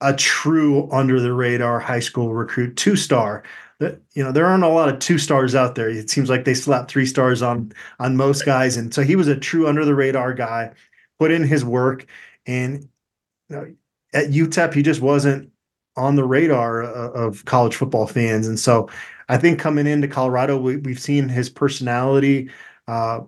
a 0.00 0.14
true 0.14 0.88
under 0.92 1.20
the 1.20 1.32
radar 1.32 1.80
high 1.80 2.00
school 2.00 2.34
recruit, 2.34 2.76
two 2.76 2.96
star. 2.96 3.42
You 3.80 4.22
know 4.22 4.32
there 4.32 4.46
aren't 4.46 4.64
a 4.64 4.68
lot 4.68 4.88
of 4.88 4.98
two 5.00 5.18
stars 5.18 5.54
out 5.54 5.74
there. 5.74 5.88
It 5.88 6.08
seems 6.08 6.30
like 6.30 6.44
they 6.44 6.54
slap 6.54 6.88
three 6.88 7.06
stars 7.06 7.42
on 7.42 7.72
on 7.98 8.16
most 8.16 8.46
guys, 8.46 8.76
and 8.76 8.94
so 8.94 9.02
he 9.02 9.16
was 9.16 9.28
a 9.28 9.36
true 9.36 9.66
under 9.66 9.84
the 9.84 9.94
radar 9.94 10.32
guy. 10.32 10.72
Put 11.18 11.32
in 11.32 11.42
his 11.42 11.64
work, 11.64 12.06
and 12.46 12.88
you 13.48 13.56
know, 13.56 13.74
at 14.14 14.30
UTEP 14.30 14.74
he 14.74 14.82
just 14.82 15.00
wasn't 15.00 15.50
on 15.96 16.16
the 16.16 16.24
radar 16.24 16.82
of 16.82 17.44
college 17.44 17.74
football 17.74 18.06
fans, 18.06 18.46
and 18.46 18.58
so 18.58 18.88
I 19.28 19.38
think 19.38 19.58
coming 19.58 19.86
into 19.86 20.08
Colorado, 20.08 20.56
we, 20.58 20.74
have 20.92 21.00
seen 21.00 21.28
his 21.28 21.50
personality. 21.50 22.50
Uh, 22.86 23.20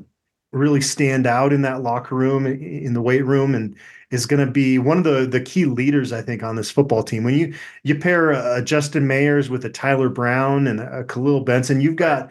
really 0.56 0.80
stand 0.80 1.26
out 1.26 1.52
in 1.52 1.62
that 1.62 1.82
locker 1.82 2.14
room 2.14 2.46
in 2.46 2.94
the 2.94 3.02
weight 3.02 3.24
room 3.24 3.54
and 3.54 3.76
is 4.10 4.26
going 4.26 4.44
to 4.44 4.50
be 4.50 4.78
one 4.78 4.98
of 4.98 5.04
the 5.04 5.26
the 5.26 5.40
key 5.40 5.64
leaders 5.64 6.12
I 6.12 6.22
think 6.22 6.42
on 6.42 6.56
this 6.56 6.70
football 6.70 7.02
team. 7.02 7.24
When 7.24 7.34
you 7.34 7.54
you 7.82 7.98
pair 7.98 8.30
a, 8.30 8.62
Justin 8.62 9.06
Mayers 9.06 9.48
with 9.48 9.64
a 9.64 9.70
Tyler 9.70 10.08
Brown 10.08 10.66
and 10.66 10.80
a 10.80 11.04
Khalil 11.04 11.40
Benson, 11.40 11.80
you've 11.80 11.96
got 11.96 12.30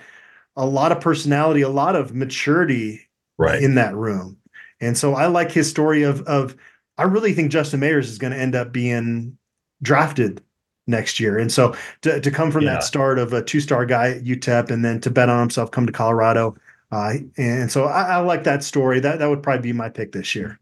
a 0.56 0.66
lot 0.66 0.92
of 0.92 1.02
personality, 1.02 1.62
a 1.62 1.70
lot 1.70 1.96
of 1.96 2.16
maturity 2.16 3.08
right. 3.38 3.62
in 3.62 3.76
that 3.76 3.96
room. 3.96 4.38
And 4.80 4.98
so 4.98 5.16
I 5.16 5.28
like 5.28 5.52
his 5.52 5.70
story 5.70 6.04
of 6.04 6.22
of 6.24 6.56
I 6.98 7.04
really 7.04 7.34
think 7.34 7.52
Justin 7.52 7.82
Mayers 7.82 8.06
is 8.06 8.18
going 8.18 8.34
to 8.34 8.40
end 8.40 8.56
up 8.56 8.72
being 8.72 9.38
drafted 9.82 10.42
next 10.88 11.20
year. 11.20 11.38
And 11.38 11.52
so 11.52 11.76
to, 12.02 12.22
to 12.22 12.32
come 12.32 12.52
from 12.52 12.64
yeah. 12.64 12.76
that 12.76 12.84
start 12.84 13.20
of 13.20 13.34
a 13.34 13.42
two-star 13.42 13.86
guy 13.86 14.12
at 14.12 14.24
UTEP 14.24 14.70
and 14.70 14.86
then 14.86 15.02
to 15.02 15.10
bet 15.10 15.30
on 15.30 15.40
himself, 15.40 15.72
come 15.72 15.88
to 15.88 15.92
Colorado, 15.92 16.56
uh, 16.96 17.14
and 17.38 17.72
so 17.72 17.86
I, 17.86 18.04
I, 18.04 18.18
like 18.18 18.44
that 18.46 18.64
story. 18.64 19.00
That 19.00 19.20
that 19.20 19.30
would 19.30 19.44
probably 19.44 19.62
be 19.62 19.74
my 19.74 19.90
pick 19.90 20.12
this 20.12 20.34
year. 20.34 20.60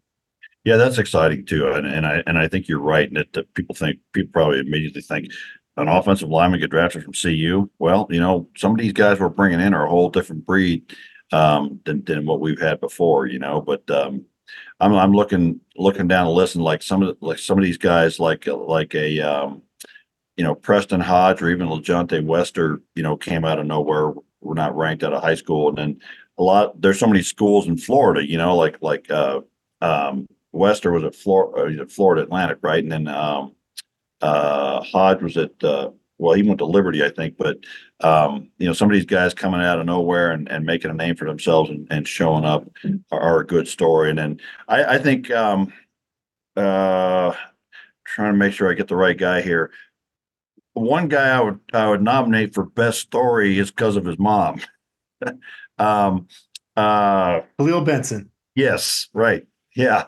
Yeah, 0.63 0.77
that's 0.77 0.97
exciting 0.97 1.45
too, 1.45 1.67
and, 1.67 1.85
and 1.85 2.05
I 2.05 2.23
and 2.25 2.37
I 2.37 2.47
think 2.47 2.67
you're 2.67 2.79
right. 2.79 3.07
And 3.07 3.17
that, 3.17 3.33
that 3.33 3.53
people 3.53 3.75
think 3.75 3.99
people 4.13 4.31
probably 4.31 4.59
immediately 4.59 5.01
think 5.01 5.31
an 5.77 5.87
offensive 5.87 6.29
lineman 6.29 6.59
get 6.59 6.69
drafted 6.69 7.03
from 7.03 7.13
CU. 7.13 7.69
Well, 7.79 8.07
you 8.09 8.19
know, 8.19 8.47
some 8.57 8.71
of 8.71 8.77
these 8.77 8.93
guys 8.93 9.19
we're 9.19 9.29
bringing 9.29 9.59
in 9.59 9.73
are 9.73 9.85
a 9.85 9.89
whole 9.89 10.09
different 10.09 10.45
breed 10.45 10.95
um, 11.31 11.79
than 11.85 12.03
than 12.05 12.25
what 12.25 12.39
we've 12.39 12.61
had 12.61 12.79
before. 12.79 13.27
You 13.27 13.39
know, 13.39 13.61
but 13.61 13.89
um, 13.91 14.25
I'm 14.79 14.93
I'm 14.93 15.13
looking 15.13 15.59
looking 15.75 16.07
down 16.07 16.25
the 16.25 16.31
list 16.31 16.55
and 16.55 16.63
like 16.63 16.81
some 16.81 17.01
of 17.01 17.19
the, 17.19 17.25
like 17.25 17.39
some 17.39 17.57
of 17.57 17.63
these 17.63 17.77
guys 17.77 18.19
like 18.19 18.47
like 18.47 18.95
a 18.95 19.19
um, 19.19 19.61
you 20.37 20.43
know 20.43 20.55
Preston 20.55 21.01
Hodge 21.01 21.41
or 21.41 21.49
even 21.49 21.67
LaJohntay 21.67 22.23
Wester, 22.25 22.81
you 22.95 23.03
know, 23.03 23.17
came 23.17 23.45
out 23.45 23.59
of 23.59 23.65
nowhere. 23.65 24.13
We're 24.41 24.55
not 24.55 24.75
ranked 24.75 25.03
out 25.03 25.13
of 25.13 25.23
high 25.23 25.35
school, 25.35 25.69
and 25.69 25.77
then 25.77 25.99
a 26.37 26.43
lot. 26.43 26.81
There's 26.81 26.99
so 26.99 27.07
many 27.07 27.21
schools 27.21 27.67
in 27.67 27.77
Florida, 27.77 28.27
you 28.27 28.37
know, 28.37 28.55
like 28.55 28.77
like 28.81 29.09
uh, 29.09 29.41
um, 29.81 30.27
Wester 30.51 30.91
was 30.91 31.03
at 31.03 31.15
Florida, 31.15 31.83
uh, 31.83 31.85
Florida 31.87 32.23
Atlantic, 32.23 32.59
right? 32.61 32.83
And 32.83 32.91
then 32.91 33.07
um, 33.07 33.55
uh, 34.21 34.81
Hodge 34.83 35.21
was 35.21 35.37
at 35.37 35.63
uh, 35.63 35.91
well, 36.17 36.33
he 36.33 36.43
went 36.43 36.59
to 36.59 36.65
Liberty, 36.65 37.03
I 37.03 37.09
think, 37.09 37.37
but 37.37 37.57
um, 37.99 38.49
you 38.57 38.67
know, 38.67 38.73
some 38.73 38.89
of 38.89 38.93
these 38.93 39.05
guys 39.05 39.33
coming 39.33 39.61
out 39.61 39.79
of 39.79 39.85
nowhere 39.85 40.31
and, 40.31 40.49
and 40.49 40.65
making 40.65 40.91
a 40.91 40.93
name 40.93 41.15
for 41.15 41.25
themselves 41.25 41.69
and, 41.69 41.87
and 41.89 42.07
showing 42.07 42.45
up 42.45 42.65
are, 43.11 43.19
are, 43.19 43.39
a 43.39 43.45
good 43.45 43.67
story. 43.67 44.09
And 44.09 44.19
then 44.19 44.39
I, 44.67 44.83
I 44.95 44.97
think 44.99 45.31
um, 45.31 45.73
uh, 46.55 47.33
trying 48.05 48.33
to 48.33 48.37
make 48.37 48.53
sure 48.53 48.69
I 48.69 48.75
get 48.75 48.87
the 48.87 48.95
right 48.95 49.17
guy 49.17 49.41
here. 49.41 49.71
One 50.73 51.07
guy 51.07 51.29
I 51.29 51.41
would 51.41 51.59
I 51.73 51.87
would 51.87 52.01
nominate 52.01 52.53
for 52.53 52.65
best 52.65 52.99
story 52.99 53.59
is 53.59 53.69
because 53.69 53.95
of 53.95 54.05
his 54.05 54.17
mom. 54.17 54.61
Um, 55.83 56.27
uh, 56.75 57.41
Khalil 57.57 57.81
Benson. 57.81 58.29
Yes, 58.55 59.09
right. 59.13 59.45
Yeah. 59.75 60.05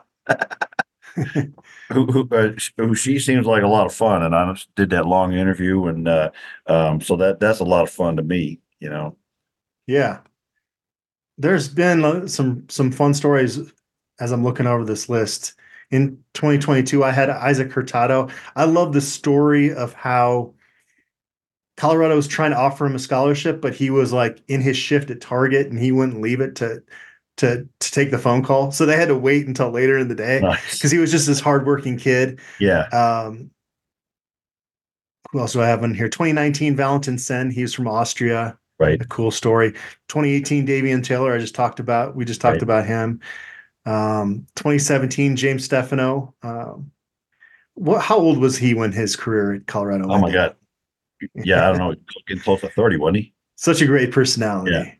who, 1.15 2.05
who, 2.05 2.27
uh, 2.31 2.51
who 2.77 2.95
she 2.95 3.19
seems 3.19 3.45
like 3.45 3.63
a 3.63 3.67
lot 3.67 3.85
of 3.85 3.93
fun, 3.93 4.23
and 4.23 4.35
I 4.35 4.55
did 4.75 4.89
that 4.91 5.05
long 5.05 5.33
interview, 5.33 5.85
and 5.85 6.07
uh, 6.07 6.31
um, 6.67 7.01
so 7.01 7.15
that 7.17 7.39
that's 7.39 7.59
a 7.59 7.65
lot 7.65 7.83
of 7.83 7.89
fun 7.89 8.17
to 8.17 8.23
me, 8.23 8.59
you 8.79 8.89
know. 8.89 9.15
Yeah, 9.87 10.19
there's 11.37 11.67
been 11.67 12.27
some 12.27 12.65
some 12.69 12.91
fun 12.91 13.13
stories 13.13 13.59
as 14.19 14.31
I'm 14.31 14.43
looking 14.43 14.67
over 14.67 14.83
this 14.83 15.09
list. 15.09 15.53
In 15.91 16.17
2022, 16.33 17.03
I 17.03 17.11
had 17.11 17.29
Isaac 17.29 17.71
Hurtado. 17.71 18.29
I 18.55 18.65
love 18.65 18.91
the 18.91 19.01
story 19.01 19.71
of 19.71 19.93
how 19.93 20.54
Colorado 21.77 22.15
was 22.15 22.27
trying 22.27 22.51
to 22.51 22.57
offer 22.57 22.85
him 22.85 22.95
a 22.95 22.99
scholarship, 22.99 23.61
but 23.61 23.75
he 23.75 23.89
was 23.89 24.13
like 24.13 24.41
in 24.47 24.61
his 24.61 24.77
shift 24.77 25.09
at 25.09 25.21
Target 25.21 25.67
and 25.67 25.79
he 25.79 25.91
wouldn't 25.91 26.21
leave 26.21 26.39
it 26.39 26.55
to 26.55 26.81
to 27.37 27.67
to 27.79 27.91
take 27.91 28.11
the 28.11 28.17
phone 28.17 28.43
call. 28.43 28.71
So 28.71 28.85
they 28.85 28.95
had 28.95 29.09
to 29.09 29.17
wait 29.17 29.47
until 29.47 29.71
later 29.71 29.97
in 29.97 30.07
the 30.07 30.15
day 30.15 30.39
because 30.39 30.83
nice. 30.83 30.91
he 30.91 30.97
was 30.97 31.11
just 31.11 31.27
this 31.27 31.39
hardworking 31.39 31.97
kid. 31.97 32.39
Yeah. 32.59 32.83
Um, 32.89 33.51
who 35.31 35.39
else 35.39 35.53
do 35.53 35.61
I 35.61 35.67
have 35.67 35.83
in 35.83 35.93
here? 35.93 36.07
2019 36.07 36.77
Valentin 36.77 37.17
Senn. 37.17 37.51
He's 37.51 37.73
from 37.73 37.87
Austria. 37.87 38.57
Right. 38.79 39.01
A 39.01 39.05
cool 39.05 39.31
story. 39.31 39.71
2018 40.07 40.67
Davion 40.67 41.03
Taylor. 41.03 41.33
I 41.33 41.39
just 41.39 41.55
talked 41.55 41.79
about. 41.79 42.15
We 42.15 42.25
just 42.25 42.41
talked 42.41 42.55
right. 42.55 42.63
about 42.63 42.85
him. 42.85 43.19
Um, 43.85 44.47
2017 44.55 45.35
James 45.35 45.67
Stefanou. 45.67 46.33
Um, 46.41 46.91
what? 47.73 48.01
How 48.01 48.17
old 48.17 48.37
was 48.37 48.57
he 48.57 48.73
when 48.73 48.91
his 48.91 49.15
career 49.15 49.53
at 49.55 49.67
Colorado? 49.67 50.07
Oh 50.09 50.19
my 50.19 50.31
god, 50.31 50.55
yeah, 51.35 51.69
I 51.69 51.77
don't 51.77 51.79
know, 51.79 51.95
getting 52.27 52.43
close 52.43 52.61
to 52.61 52.69
30, 52.69 52.97
wasn't 52.97 53.17
he? 53.17 53.33
Such 53.55 53.81
a 53.81 53.85
great 53.85 54.11
personality. 54.11 54.71
Yeah. 54.71 54.91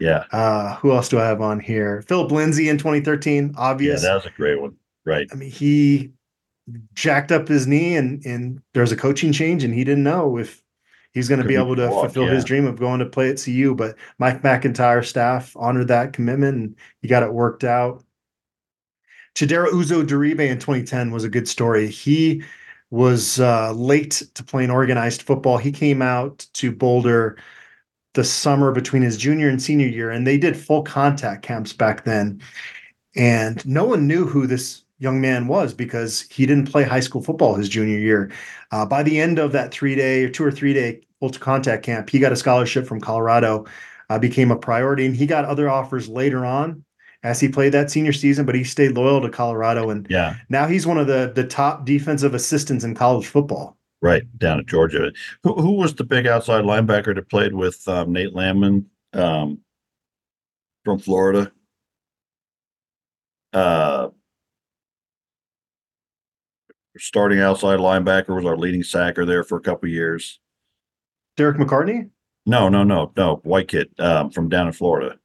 Yeah. 0.00 0.24
Uh, 0.32 0.74
who 0.76 0.92
else 0.92 1.08
do 1.08 1.18
I 1.18 1.24
have 1.24 1.40
on 1.40 1.60
here? 1.60 2.02
Phillip 2.02 2.30
Lindsay 2.30 2.68
in 2.68 2.78
2013, 2.78 3.54
obvious. 3.56 4.02
Yeah, 4.02 4.10
that 4.10 4.14
was 4.16 4.26
a 4.26 4.30
great 4.30 4.60
one. 4.60 4.76
Right. 5.04 5.28
I 5.32 5.36
mean, 5.36 5.50
he 5.50 6.10
jacked 6.94 7.30
up 7.30 7.46
his 7.46 7.66
knee 7.66 7.96
and 7.96 8.24
and 8.24 8.60
there's 8.72 8.92
a 8.92 8.96
coaching 8.96 9.32
change 9.32 9.64
and 9.64 9.74
he 9.74 9.84
didn't 9.84 10.02
know 10.02 10.38
if 10.38 10.62
he's 11.12 11.28
going 11.28 11.40
to 11.40 11.46
be 11.46 11.54
able 11.54 11.76
to 11.76 11.88
walk, 11.88 12.06
fulfill 12.06 12.24
yeah. 12.24 12.34
his 12.34 12.44
dream 12.44 12.66
of 12.66 12.78
going 12.78 13.00
to 13.00 13.06
play 13.06 13.30
at 13.30 13.42
CU. 13.42 13.74
But 13.74 13.96
Mike 14.18 14.42
MacIntyre 14.42 15.02
staff 15.02 15.54
honored 15.56 15.88
that 15.88 16.12
commitment 16.12 16.56
and 16.56 16.76
he 17.02 17.08
got 17.08 17.22
it 17.22 17.32
worked 17.32 17.64
out. 17.64 18.02
Chidera 19.34 19.68
Uzo 19.68 20.06
Diribe 20.06 20.48
in 20.48 20.58
2010 20.58 21.10
was 21.10 21.24
a 21.24 21.28
good 21.28 21.48
story. 21.48 21.88
He 21.88 22.42
was 22.90 23.40
uh, 23.40 23.72
late 23.72 24.22
to 24.34 24.44
playing 24.44 24.70
organized 24.70 25.22
football. 25.22 25.58
He 25.58 25.72
came 25.72 26.02
out 26.02 26.46
to 26.54 26.70
Boulder 26.72 27.36
the 28.14 28.24
summer 28.24 28.72
between 28.72 29.02
his 29.02 29.16
junior 29.16 29.48
and 29.48 29.60
senior 29.60 29.88
year, 29.88 30.10
and 30.10 30.26
they 30.26 30.38
did 30.38 30.56
full 30.56 30.82
contact 30.82 31.42
camps 31.42 31.72
back 31.72 32.04
then. 32.04 32.40
And 33.16 33.64
no 33.66 33.84
one 33.84 34.06
knew 34.06 34.26
who 34.26 34.46
this 34.46 34.84
young 34.98 35.20
man 35.20 35.48
was 35.48 35.74
because 35.74 36.22
he 36.30 36.46
didn't 36.46 36.70
play 36.70 36.84
high 36.84 37.00
school 37.00 37.22
football 37.22 37.54
his 37.54 37.68
junior 37.68 37.98
year. 37.98 38.30
Uh, 38.70 38.86
by 38.86 39.02
the 39.02 39.20
end 39.20 39.38
of 39.38 39.52
that 39.52 39.72
three 39.72 39.94
day 39.94 40.24
or 40.24 40.28
two 40.28 40.44
or 40.44 40.52
three 40.52 40.72
day 40.72 41.00
full 41.20 41.30
contact 41.30 41.84
camp, 41.84 42.08
he 42.08 42.18
got 42.18 42.32
a 42.32 42.36
scholarship 42.36 42.86
from 42.86 43.00
Colorado, 43.00 43.66
uh, 44.08 44.18
became 44.18 44.50
a 44.50 44.56
priority, 44.56 45.06
and 45.06 45.16
he 45.16 45.26
got 45.26 45.44
other 45.44 45.68
offers 45.68 46.08
later 46.08 46.44
on 46.44 46.84
as 47.24 47.40
he 47.40 47.48
played 47.48 47.72
that 47.72 47.90
senior 47.90 48.12
season, 48.12 48.46
but 48.46 48.54
he 48.54 48.62
stayed 48.62 48.92
loyal 48.92 49.20
to 49.20 49.28
Colorado. 49.28 49.90
And 49.90 50.06
yeah, 50.08 50.36
now 50.48 50.68
he's 50.68 50.86
one 50.86 50.98
of 50.98 51.08
the 51.08 51.32
the 51.34 51.44
top 51.44 51.84
defensive 51.84 52.34
assistants 52.34 52.84
in 52.84 52.94
college 52.94 53.26
football. 53.26 53.76
Right 54.00 54.22
down 54.38 54.60
at 54.60 54.66
Georgia. 54.66 55.12
Who, 55.42 55.54
who 55.54 55.72
was 55.72 55.94
the 55.94 56.04
big 56.04 56.26
outside 56.26 56.64
linebacker 56.64 57.14
that 57.14 57.30
played 57.30 57.54
with 57.54 57.82
um, 57.88 58.12
Nate 58.12 58.34
Landman 58.34 58.86
um, 59.14 59.60
from 60.84 61.00
Florida? 61.00 61.50
uh, 63.54 64.08
starting 66.98 67.40
outside 67.40 67.78
linebacker 67.78 68.34
was 68.34 68.44
our 68.44 68.56
leading 68.56 68.82
sacker 68.82 69.24
there 69.24 69.44
for 69.44 69.56
a 69.56 69.62
couple 69.62 69.88
years. 69.88 70.40
Derek 71.36 71.56
McCartney? 71.56 72.10
No, 72.46 72.68
no, 72.68 72.82
no, 72.82 73.12
no. 73.16 73.36
White 73.44 73.68
kid 73.68 73.88
um, 73.98 74.30
from 74.30 74.48
down 74.48 74.66
in 74.66 74.72
Florida 74.72 75.16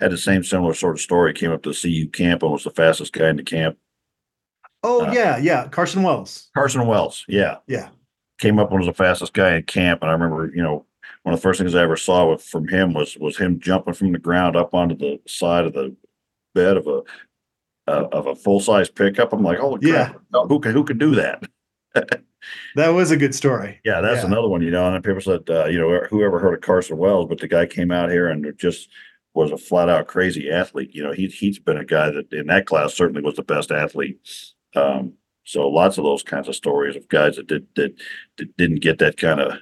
had 0.00 0.12
the 0.12 0.18
same 0.18 0.42
similar 0.44 0.74
sort 0.74 0.96
of 0.96 1.00
story. 1.00 1.32
Came 1.32 1.50
up 1.52 1.62
to 1.64 1.72
CU 1.72 2.08
camp 2.08 2.42
and 2.42 2.52
was 2.52 2.64
the 2.64 2.70
fastest 2.70 3.12
guy 3.12 3.28
in 3.28 3.36
the 3.36 3.42
camp. 3.42 3.76
Oh 4.82 5.06
Uh, 5.06 5.12
yeah, 5.12 5.36
yeah. 5.38 5.68
Carson 5.68 6.02
Wells. 6.02 6.50
Carson 6.54 6.86
Wells, 6.86 7.24
yeah, 7.28 7.56
Yeah. 7.66 7.88
came 8.38 8.58
up 8.58 8.70
and 8.70 8.78
was 8.78 8.86
the 8.86 8.92
fastest 8.94 9.32
guy 9.34 9.56
in 9.56 9.64
camp. 9.64 10.02
And 10.02 10.10
I 10.10 10.12
remember, 10.14 10.52
you 10.54 10.62
know, 10.62 10.84
one 11.24 11.34
of 11.34 11.40
the 11.40 11.42
first 11.42 11.58
things 11.58 11.74
I 11.74 11.82
ever 11.82 11.96
saw 11.96 12.30
with, 12.30 12.42
from 12.42 12.68
him 12.68 12.92
was 12.94 13.16
was 13.18 13.36
him 13.36 13.58
jumping 13.60 13.94
from 13.94 14.12
the 14.12 14.18
ground 14.18 14.56
up 14.56 14.74
onto 14.74 14.96
the 14.96 15.20
side 15.26 15.64
of 15.64 15.72
the 15.72 15.94
bed 16.54 16.76
of 16.76 16.86
a 16.86 17.02
uh, 17.88 18.06
of 18.12 18.26
a 18.26 18.34
full 18.36 18.60
size 18.60 18.88
pickup. 18.90 19.32
I'm 19.32 19.42
like, 19.42 19.58
oh 19.60 19.78
yeah, 19.82 20.12
Who 20.32 20.60
can 20.60 20.72
who 20.72 20.84
can 20.84 20.98
do 20.98 21.14
that? 21.16 21.42
That 22.76 22.88
was 22.90 23.10
a 23.10 23.16
good 23.16 23.34
story. 23.34 23.80
Yeah, 23.84 24.00
that's 24.00 24.20
Yeah. 24.22 24.26
another 24.28 24.46
one, 24.48 24.62
you 24.62 24.70
know. 24.70 24.86
And 24.94 25.04
people 25.04 25.20
said, 25.20 25.40
uh, 25.50 25.64
you 25.66 25.78
know, 25.78 26.00
whoever 26.08 26.38
heard 26.38 26.54
of 26.54 26.60
Carson 26.60 26.96
Wells, 26.96 27.26
but 27.28 27.38
the 27.40 27.48
guy 27.48 27.66
came 27.66 27.90
out 27.90 28.10
here 28.10 28.28
and 28.28 28.56
just 28.56 28.88
was 29.38 29.52
a 29.52 29.56
flat 29.56 29.88
out 29.88 30.08
crazy 30.08 30.50
athlete. 30.50 30.90
You 30.92 31.04
know, 31.04 31.12
he 31.12 31.28
he's 31.28 31.60
been 31.60 31.76
a 31.76 31.84
guy 31.84 32.10
that 32.10 32.32
in 32.32 32.48
that 32.48 32.66
class 32.66 32.92
certainly 32.94 33.22
was 33.22 33.36
the 33.36 33.44
best 33.44 33.70
athlete. 33.70 34.18
Um, 34.74 35.12
so 35.44 35.68
lots 35.68 35.96
of 35.96 36.04
those 36.04 36.24
kinds 36.24 36.48
of 36.48 36.56
stories 36.56 36.96
of 36.96 37.08
guys 37.08 37.36
that 37.36 37.46
did 37.46 37.66
that, 37.76 37.94
that 38.36 38.56
didn't 38.56 38.80
get 38.80 38.98
that 38.98 39.16
kind 39.16 39.40
of, 39.40 39.52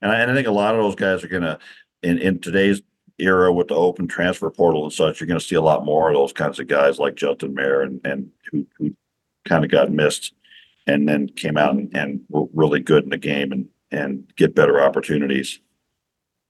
and 0.00 0.10
I, 0.10 0.20
and 0.20 0.30
I 0.30 0.34
think 0.34 0.48
a 0.48 0.52
lot 0.52 0.74
of 0.74 0.80
those 0.80 0.94
guys 0.94 1.22
are 1.22 1.28
gonna 1.28 1.58
in 2.02 2.18
in 2.18 2.40
today's 2.40 2.80
era 3.18 3.52
with 3.52 3.68
the 3.68 3.74
open 3.74 4.08
transfer 4.08 4.50
portal 4.50 4.84
and 4.84 4.92
such, 4.92 5.20
you're 5.20 5.28
gonna 5.28 5.40
see 5.40 5.56
a 5.56 5.60
lot 5.60 5.84
more 5.84 6.08
of 6.08 6.14
those 6.14 6.32
kinds 6.32 6.58
of 6.58 6.66
guys 6.66 6.98
like 6.98 7.14
Justin 7.14 7.54
Mayer 7.54 7.82
and 7.82 8.00
and 8.04 8.30
who 8.50 8.66
who 8.78 8.94
kind 9.44 9.62
of 9.62 9.70
got 9.70 9.92
missed 9.92 10.32
and 10.86 11.06
then 11.06 11.28
came 11.28 11.58
out 11.58 11.74
and, 11.74 11.94
and 11.94 12.22
were 12.30 12.46
really 12.54 12.80
good 12.80 13.04
in 13.04 13.10
the 13.10 13.18
game 13.18 13.52
and 13.52 13.68
and 13.90 14.32
get 14.36 14.54
better 14.54 14.80
opportunities. 14.80 15.60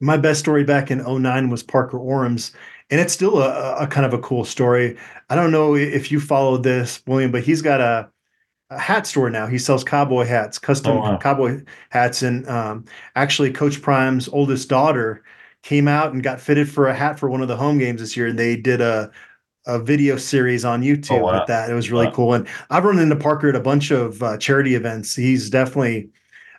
My 0.00 0.16
best 0.16 0.40
story 0.40 0.64
back 0.64 0.90
in 0.90 1.00
09 1.04 1.50
was 1.50 1.62
Parker 1.62 1.98
Orms, 1.98 2.52
and 2.90 3.00
it's 3.00 3.12
still 3.12 3.38
a, 3.42 3.76
a 3.84 3.86
kind 3.86 4.06
of 4.06 4.14
a 4.14 4.18
cool 4.20 4.44
story. 4.44 4.96
I 5.28 5.34
don't 5.34 5.50
know 5.50 5.74
if 5.74 6.12
you 6.12 6.20
followed 6.20 6.62
this, 6.62 7.02
William, 7.06 7.32
but 7.32 7.42
he's 7.42 7.62
got 7.62 7.80
a, 7.80 8.10
a 8.70 8.78
hat 8.78 9.06
store 9.06 9.30
now. 9.30 9.46
He 9.48 9.58
sells 9.58 9.84
cowboy 9.84 10.24
hats, 10.26 10.58
custom 10.58 10.94
Oh, 10.94 11.00
wow. 11.00 11.18
cowboy 11.20 11.62
hats, 11.90 12.22
and 12.22 12.48
um, 12.48 12.86
actually, 13.16 13.52
Coach 13.52 13.82
Prime's 13.82 14.28
oldest 14.28 14.68
daughter 14.68 15.24
came 15.62 15.88
out 15.88 16.12
and 16.12 16.22
got 16.22 16.40
fitted 16.40 16.70
for 16.70 16.88
a 16.88 16.94
hat 16.94 17.18
for 17.18 17.30
one 17.30 17.42
of 17.42 17.48
the 17.48 17.56
home 17.56 17.78
games 17.78 18.00
this 18.00 18.16
year, 18.16 18.28
and 18.28 18.38
they 18.38 18.56
did 18.56 18.80
a 18.80 19.10
a 19.66 19.78
video 19.78 20.16
series 20.16 20.64
on 20.64 20.82
YouTube 20.82 21.10
Oh, 21.10 21.24
wow. 21.24 21.32
with 21.32 21.46
that. 21.46 21.70
It 21.70 21.74
was 21.74 21.90
really 21.90 22.06
Wow. 22.06 22.12
cool, 22.12 22.34
and 22.34 22.48
I've 22.70 22.84
run 22.84 22.98
into 22.98 23.16
Parker 23.16 23.48
at 23.50 23.56
a 23.56 23.60
bunch 23.60 23.90
of 23.90 24.22
uh, 24.22 24.38
charity 24.38 24.74
events. 24.74 25.14
He's 25.16 25.50
definitely 25.50 26.10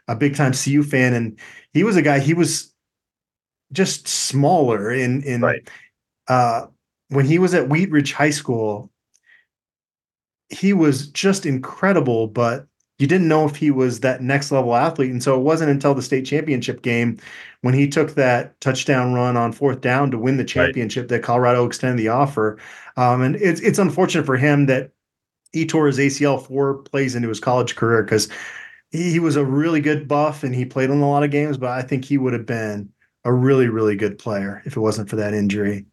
a 0.07 0.15
big 0.15 0.35
time 0.35 0.53
CU 0.53 0.83
fan, 0.83 1.13
and 1.13 1.39
he 1.73 1.83
was 1.83 1.95
a 1.97 2.01
guy. 2.01 2.19
He 2.19 2.33
was 2.33 2.73
just 3.71 4.07
smaller 4.07 4.91
in 4.91 5.21
in 5.23 5.41
Right. 5.41 5.67
uh, 6.27 6.67
when 7.09 7.25
he 7.25 7.39
was 7.39 7.53
at 7.53 7.69
Wheat 7.69 7.91
Ridge 7.91 8.13
High 8.13 8.31
School. 8.31 8.91
He 10.49 10.73
was 10.73 11.07
just 11.07 11.45
incredible, 11.45 12.27
but 12.27 12.65
you 12.97 13.07
didn't 13.07 13.27
know 13.27 13.45
if 13.45 13.55
he 13.55 13.69
was 13.71 13.99
that 14.01 14.21
next 14.21 14.51
level 14.51 14.75
athlete. 14.75 15.11
And 15.11 15.21
so 15.23 15.35
it 15.37 15.43
wasn't 15.43 15.69
until 15.71 15.93
the 15.93 16.01
state 16.01 16.25
championship 16.25 16.81
game 16.81 17.17
when 17.61 17.73
he 17.73 17.87
took 17.87 18.15
that 18.15 18.59
touchdown 18.59 19.13
run 19.13 19.37
on 19.37 19.51
fourth 19.53 19.79
down 19.81 20.11
to 20.11 20.17
win 20.17 20.37
the 20.37 20.43
championship 20.43 21.07
that 21.09 21.23
Colorado 21.23 21.65
extended 21.65 21.99
the 21.99 22.09
offer. 22.09 22.57
Um, 22.97 23.21
and 23.21 23.35
it's 23.35 23.61
it's 23.61 23.79
unfortunate 23.79 24.25
for 24.25 24.37
him 24.37 24.65
that 24.65 24.91
he 25.53 25.65
tore 25.65 25.87
his 25.87 25.99
ACL 25.99 26.39
four 26.45 26.75
plays 26.83 27.15
into 27.15 27.29
his 27.29 27.39
college 27.39 27.75
career 27.75 28.03
because 28.03 28.27
he, 28.91 29.11
he 29.13 29.19
was 29.19 29.35
a 29.35 29.45
really 29.45 29.81
good 29.81 30.07
buff 30.07 30.43
and 30.43 30.53
he 30.55 30.65
played 30.65 30.89
in 30.89 31.01
a 31.01 31.09
lot 31.09 31.23
of 31.23 31.31
games, 31.31 31.57
but 31.57 31.69
I 31.71 31.81
think 31.83 32.05
he 32.05 32.17
would 32.17 32.33
have 32.33 32.45
been 32.45 32.89
a 33.25 33.33
really, 33.33 33.67
really 33.67 33.95
good 33.95 34.17
player 34.17 34.61
if 34.65 34.75
it 34.75 34.79
wasn't 34.79 35.09
for 35.09 35.17
that 35.17 35.33
injury. 35.33 35.85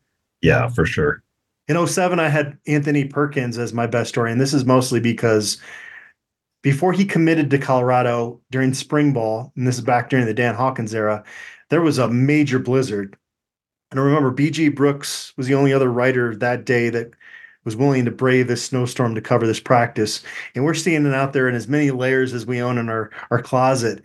Yeah, 0.42 0.66
um, 0.66 0.72
for 0.72 0.86
sure. 0.86 1.22
In 1.68 1.84
07, 1.84 2.20
I 2.20 2.28
had 2.28 2.58
Anthony 2.66 3.04
Perkins 3.04 3.58
as 3.58 3.72
my 3.72 3.86
best 3.86 4.10
story, 4.10 4.30
and 4.30 4.40
this 4.40 4.54
is 4.54 4.64
mostly 4.64 5.00
because 5.00 5.58
before 6.62 6.92
he 6.92 7.04
committed 7.04 7.50
to 7.50 7.58
Colorado 7.58 8.40
during 8.50 8.72
spring 8.74 9.12
ball, 9.12 9.52
and 9.56 9.66
this 9.66 9.76
is 9.76 9.84
back 9.84 10.10
during 10.10 10.26
the 10.26 10.34
Dan 10.34 10.54
Hawkins 10.54 10.94
era, 10.94 11.24
there 11.70 11.82
was 11.82 11.98
a 11.98 12.08
major 12.08 12.58
blizzard. 12.58 13.16
And 13.90 14.00
I 14.00 14.02
remember 14.02 14.32
BG 14.32 14.74
Brooks 14.74 15.32
was 15.36 15.46
the 15.46 15.54
only 15.54 15.72
other 15.72 15.90
writer 15.90 16.34
that 16.36 16.64
day 16.64 16.88
that 16.90 17.12
was 17.64 17.76
willing 17.76 18.04
to 18.04 18.10
brave 18.10 18.46
this 18.46 18.64
snowstorm 18.64 19.14
to 19.14 19.20
cover 19.20 19.46
this 19.46 19.60
practice. 19.60 20.22
And 20.54 20.64
we're 20.64 20.74
standing 20.74 21.12
out 21.12 21.32
there 21.32 21.48
in 21.48 21.54
as 21.54 21.68
many 21.68 21.90
layers 21.90 22.32
as 22.32 22.46
we 22.46 22.62
own 22.62 22.78
in 22.78 22.88
our, 22.88 23.10
our 23.30 23.42
closet. 23.42 24.02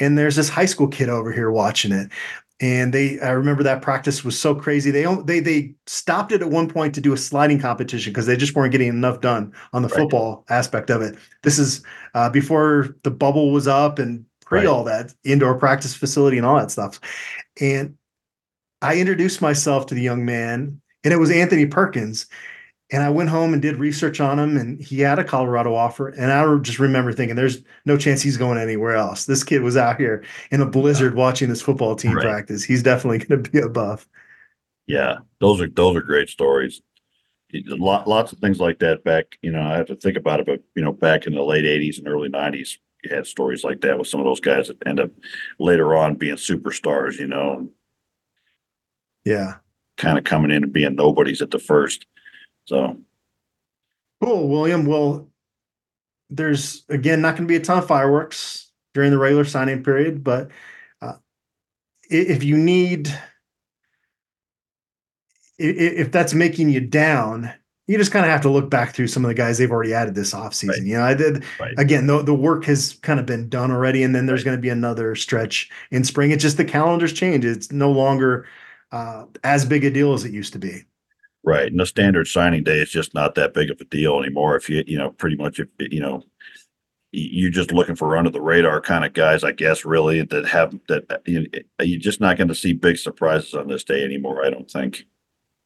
And 0.00 0.18
there's 0.18 0.36
this 0.36 0.48
high 0.48 0.66
school 0.66 0.88
kid 0.88 1.08
over 1.08 1.32
here 1.32 1.50
watching 1.50 1.92
it. 1.92 2.10
And 2.60 2.94
they, 2.94 3.18
I 3.20 3.30
remember 3.30 3.62
that 3.64 3.82
practice 3.82 4.24
was 4.24 4.38
so 4.38 4.54
crazy. 4.54 4.90
They 4.90 5.04
they 5.24 5.40
they 5.40 5.74
stopped 5.86 6.30
it 6.32 6.40
at 6.40 6.50
one 6.50 6.68
point 6.68 6.94
to 6.94 7.00
do 7.00 7.12
a 7.12 7.16
sliding 7.16 7.58
competition 7.58 8.12
because 8.12 8.26
they 8.26 8.36
just 8.36 8.54
weren't 8.54 8.70
getting 8.72 8.88
enough 8.88 9.20
done 9.20 9.52
on 9.72 9.82
the 9.82 9.88
Right. 9.88 9.96
football 9.98 10.44
aspect 10.48 10.88
of 10.90 11.02
it. 11.02 11.16
This 11.42 11.58
is 11.58 11.82
uh, 12.14 12.30
before 12.30 12.96
the 13.02 13.10
bubble 13.10 13.50
was 13.52 13.66
up 13.66 13.98
and 13.98 14.24
pre 14.46 14.60
Right. 14.60 14.68
all 14.68 14.84
that 14.84 15.12
indoor 15.24 15.56
practice 15.58 15.94
facility 15.94 16.36
and 16.38 16.46
all 16.46 16.56
that 16.56 16.70
stuff. 16.70 17.00
And 17.60 17.96
I 18.82 18.98
introduced 18.98 19.42
myself 19.42 19.86
to 19.86 19.94
the 19.94 20.02
young 20.02 20.24
man, 20.24 20.80
and 21.02 21.12
it 21.12 21.18
was 21.18 21.30
Anthony 21.30 21.66
Perkins. 21.66 22.26
And 22.90 23.02
I 23.02 23.08
went 23.08 23.30
home 23.30 23.54
and 23.54 23.62
did 23.62 23.76
research 23.76 24.20
on 24.20 24.38
him, 24.38 24.56
and 24.58 24.80
he 24.80 25.00
had 25.00 25.18
a 25.18 25.24
Colorado 25.24 25.74
offer. 25.74 26.08
And 26.08 26.30
I 26.30 26.56
just 26.58 26.78
remember 26.78 27.12
thinking, 27.12 27.34
there's 27.34 27.62
no 27.86 27.96
chance 27.96 28.20
he's 28.20 28.36
going 28.36 28.58
anywhere 28.58 28.94
else. 28.94 29.24
This 29.24 29.42
kid 29.42 29.62
was 29.62 29.76
out 29.76 29.98
here 29.98 30.22
in 30.50 30.60
a 30.60 30.66
blizzard 30.66 31.14
watching 31.14 31.48
this 31.48 31.62
football 31.62 31.96
team 31.96 32.12
Right. 32.14 32.24
practice. 32.24 32.62
He's 32.62 32.82
definitely 32.82 33.18
going 33.26 33.42
to 33.42 33.50
be 33.50 33.58
a 33.60 33.68
buff. 33.68 34.06
Yeah, 34.86 35.18
those 35.40 35.62
are 35.62 35.68
those 35.68 35.96
are 35.96 36.02
great 36.02 36.28
stories. 36.28 36.82
Lot, 37.54 38.06
lots 38.06 38.32
of 38.32 38.38
things 38.40 38.60
like 38.60 38.80
that 38.80 39.02
back. 39.02 39.38
You 39.40 39.50
know, 39.52 39.62
I 39.62 39.76
have 39.76 39.86
to 39.86 39.96
think 39.96 40.18
about 40.18 40.40
it, 40.40 40.46
but 40.46 40.60
you 40.74 40.82
know, 40.84 40.92
back 40.92 41.26
in 41.26 41.34
the 41.34 41.42
late 41.42 41.64
'80s 41.64 41.98
and 41.98 42.06
early 42.06 42.28
'90s, 42.28 42.76
you 43.02 43.14
had 43.14 43.26
stories 43.26 43.64
like 43.64 43.80
that 43.80 43.98
with 43.98 44.08
some 44.08 44.20
of 44.20 44.26
those 44.26 44.40
guys 44.40 44.68
that 44.68 44.86
end 44.86 45.00
up 45.00 45.10
later 45.58 45.96
on 45.96 46.16
being 46.16 46.36
superstars. 46.36 47.18
You 47.18 47.28
know, 47.28 47.70
Yeah. 49.24 49.54
kind 49.96 50.18
of 50.18 50.24
coming 50.24 50.50
in 50.50 50.64
and 50.64 50.72
being 50.72 50.96
nobodies 50.96 51.40
at 51.40 51.50
the 51.50 51.58
first. 51.58 52.04
So 52.66 52.96
Cool, 54.22 54.48
William. 54.48 54.86
Well, 54.86 55.28
there's 56.30 56.84
again 56.88 57.20
not 57.20 57.36
going 57.36 57.46
to 57.46 57.52
be 57.52 57.56
a 57.56 57.60
ton 57.60 57.78
of 57.78 57.86
fireworks 57.86 58.70
during 58.94 59.10
the 59.10 59.18
regular 59.18 59.44
signing 59.44 59.82
period, 59.82 60.24
but 60.24 60.50
uh, 61.02 61.14
if 62.08 62.42
you 62.42 62.56
need, 62.56 63.12
if 65.58 66.10
that's 66.10 66.32
making 66.32 66.70
you 66.70 66.80
down, 66.80 67.52
you 67.86 67.98
just 67.98 68.12
kind 68.12 68.24
of 68.24 68.30
have 68.30 68.40
to 68.42 68.48
look 68.48 68.70
back 68.70 68.94
through 68.94 69.08
some 69.08 69.24
of 69.24 69.28
the 69.28 69.34
guys 69.34 69.58
they've 69.58 69.70
already 69.70 69.92
added 69.92 70.14
this 70.14 70.32
offseason. 70.32 70.68
Right. 70.68 70.82
You 70.82 70.96
know, 70.96 71.04
I 71.04 71.14
did 71.14 71.44
Right. 71.60 71.74
again. 71.76 72.06
The 72.06 72.22
the 72.22 72.34
work 72.34 72.64
has 72.64 72.94
kind 73.02 73.20
of 73.20 73.26
been 73.26 73.48
done 73.50 73.70
already, 73.70 74.02
and 74.02 74.14
then 74.14 74.24
there's 74.26 74.40
Right. 74.40 74.46
going 74.46 74.56
to 74.58 74.62
be 74.62 74.70
another 74.70 75.14
stretch 75.14 75.70
in 75.90 76.02
spring. 76.04 76.30
It's 76.30 76.42
just 76.42 76.56
the 76.56 76.64
calendars 76.64 77.12
change. 77.12 77.44
It's 77.44 77.70
no 77.70 77.90
longer 77.90 78.46
uh, 78.90 79.26
as 79.42 79.66
big 79.66 79.84
a 79.84 79.90
deal 79.90 80.14
as 80.14 80.24
it 80.24 80.32
used 80.32 80.52
to 80.54 80.58
be. 80.58 80.84
Right. 81.44 81.70
And 81.70 81.78
the 81.78 81.86
standard 81.86 82.26
signing 82.26 82.64
day 82.64 82.78
is 82.78 82.90
just 82.90 83.14
not 83.14 83.34
that 83.34 83.52
big 83.52 83.70
of 83.70 83.80
a 83.80 83.84
deal 83.84 84.18
anymore. 84.18 84.56
If 84.56 84.70
you, 84.70 84.82
you 84.86 84.96
know, 84.96 85.10
pretty 85.10 85.36
much 85.36 85.60
if, 85.60 85.68
you 85.78 86.00
know, 86.00 86.24
you're 87.12 87.50
just 87.50 87.70
looking 87.70 87.94
for 87.94 88.16
under 88.16 88.30
the 88.30 88.40
radar 88.40 88.80
kind 88.80 89.04
of 89.04 89.12
guys, 89.12 89.44
I 89.44 89.52
guess, 89.52 89.84
really 89.84 90.22
that 90.22 90.46
have 90.46 90.74
that 90.88 91.04
uh, 91.10 91.18
you 91.26 91.46
you're 91.80 92.00
just 92.00 92.20
not 92.20 92.36
going 92.36 92.48
to 92.48 92.54
see 92.54 92.72
big 92.72 92.98
surprises 92.98 93.54
on 93.54 93.68
this 93.68 93.84
day 93.84 94.04
anymore. 94.04 94.44
I 94.44 94.50
don't 94.50 94.70
think. 94.70 95.06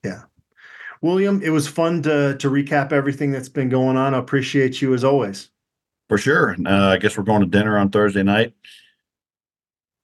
Yeah. 0.05 0.24
William, 1.01 1.41
it 1.43 1.51
was 1.51 1.66
fun 1.66 2.03
to 2.03 2.37
to 2.37 2.51
recap 2.51 2.93
everything 2.93 3.31
that's 3.31 3.49
been 3.49 3.68
going 3.68 3.97
on. 3.97 4.14
I 4.14 4.18
appreciate 4.18 4.83
you 4.83 4.93
as 4.95 5.05
always. 5.05 5.49
For 6.09 6.18
sure. 6.18 6.57
Uh, 6.66 6.89
I 6.89 6.97
guess 6.99 7.16
we're 7.16 7.24
going 7.24 7.43
to 7.43 7.47
dinner 7.47 7.79
on 7.79 7.91
Thursday 7.91 8.22
night. 8.22 8.55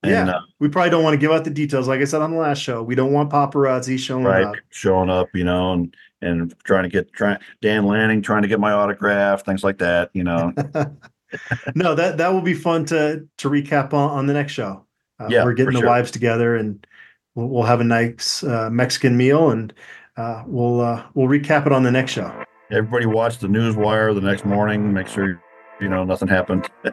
And, 0.05 0.29
Yeah. 0.29 0.37
uh, 0.37 0.41
We 0.61 0.69
probably 0.69 0.91
don't 0.91 1.03
want 1.03 1.15
to 1.15 1.19
give 1.19 1.31
out 1.33 1.45
the 1.45 1.51
details. 1.51 1.89
Like 1.89 2.01
I 2.01 2.05
said 2.05 2.23
on 2.23 2.31
the 2.31 2.39
last 2.39 2.59
show, 2.59 2.83
we 2.83 2.95
don't 2.95 3.13
want 3.13 3.31
paparazzi 3.31 3.99
showing 3.99 4.25
right. 4.25 4.45
up. 4.45 4.55
Showing 4.71 5.11
up, 5.11 5.29
you 5.35 5.45
know, 5.45 5.73
and, 5.73 5.95
and 6.23 6.55
trying 6.65 6.85
to 6.85 6.89
get, 6.89 7.13
trying, 7.13 7.39
Dan 7.63 7.85
Lanning 7.87 8.23
trying 8.23 8.43
to 8.43 8.49
get 8.49 8.61
my 8.61 8.73
autograph, 8.73 9.45
things 9.45 9.65
like 9.65 9.79
that, 9.79 10.11
you 10.15 10.25
know. 10.25 10.53
no, 11.75 11.95
that 11.95 12.17
that 12.19 12.33
will 12.33 12.41
be 12.43 12.55
fun 12.55 12.85
to 12.87 13.27
to 13.39 13.51
recap 13.51 13.93
on, 13.93 14.11
on 14.11 14.27
the 14.27 14.33
next 14.33 14.53
show. 14.53 14.87
Uh, 15.21 15.27
Yeah, 15.29 15.45
we're 15.45 15.55
getting 15.55 15.75
the 15.75 15.81
sure. 15.81 15.89
wives 15.89 16.11
together, 16.11 16.57
and 16.57 16.87
we'll, 17.35 17.49
we'll 17.49 17.63
have 17.65 17.81
a 17.81 17.85
nice 17.85 18.43
uh, 18.45 18.71
Mexican 18.71 19.17
meal, 19.17 19.51
and 19.51 19.73
uh, 20.17 20.43
we'll 20.47 20.81
uh, 20.81 21.03
we'll 21.15 21.29
recap 21.29 21.67
it 21.67 21.73
on 21.73 21.83
the 21.83 21.91
next 21.91 22.13
show. 22.13 22.33
Everybody 22.71 23.07
watch 23.07 23.39
the 23.39 23.49
news 23.49 23.77
wire 23.77 24.15
the 24.15 24.21
next 24.21 24.45
morning. 24.45 24.93
Make 24.93 25.09
sure, 25.09 25.41
you 25.81 25.89
know, 25.89 26.05
nothing 26.05 26.29
happened. 26.29 26.69
All 26.85 26.91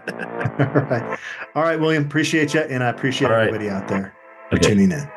right, 0.68 1.20
all 1.56 1.64
right, 1.64 1.80
William. 1.80 2.04
Appreciate 2.04 2.54
you, 2.54 2.62
and 2.62 2.84
I 2.84 2.90
appreciate 2.90 3.30
All 3.30 3.38
right. 3.38 3.48
everybody 3.48 3.70
out 3.70 3.88
there 3.88 4.14
for 4.50 4.58
tuning 4.58 4.92
in. 4.92 5.10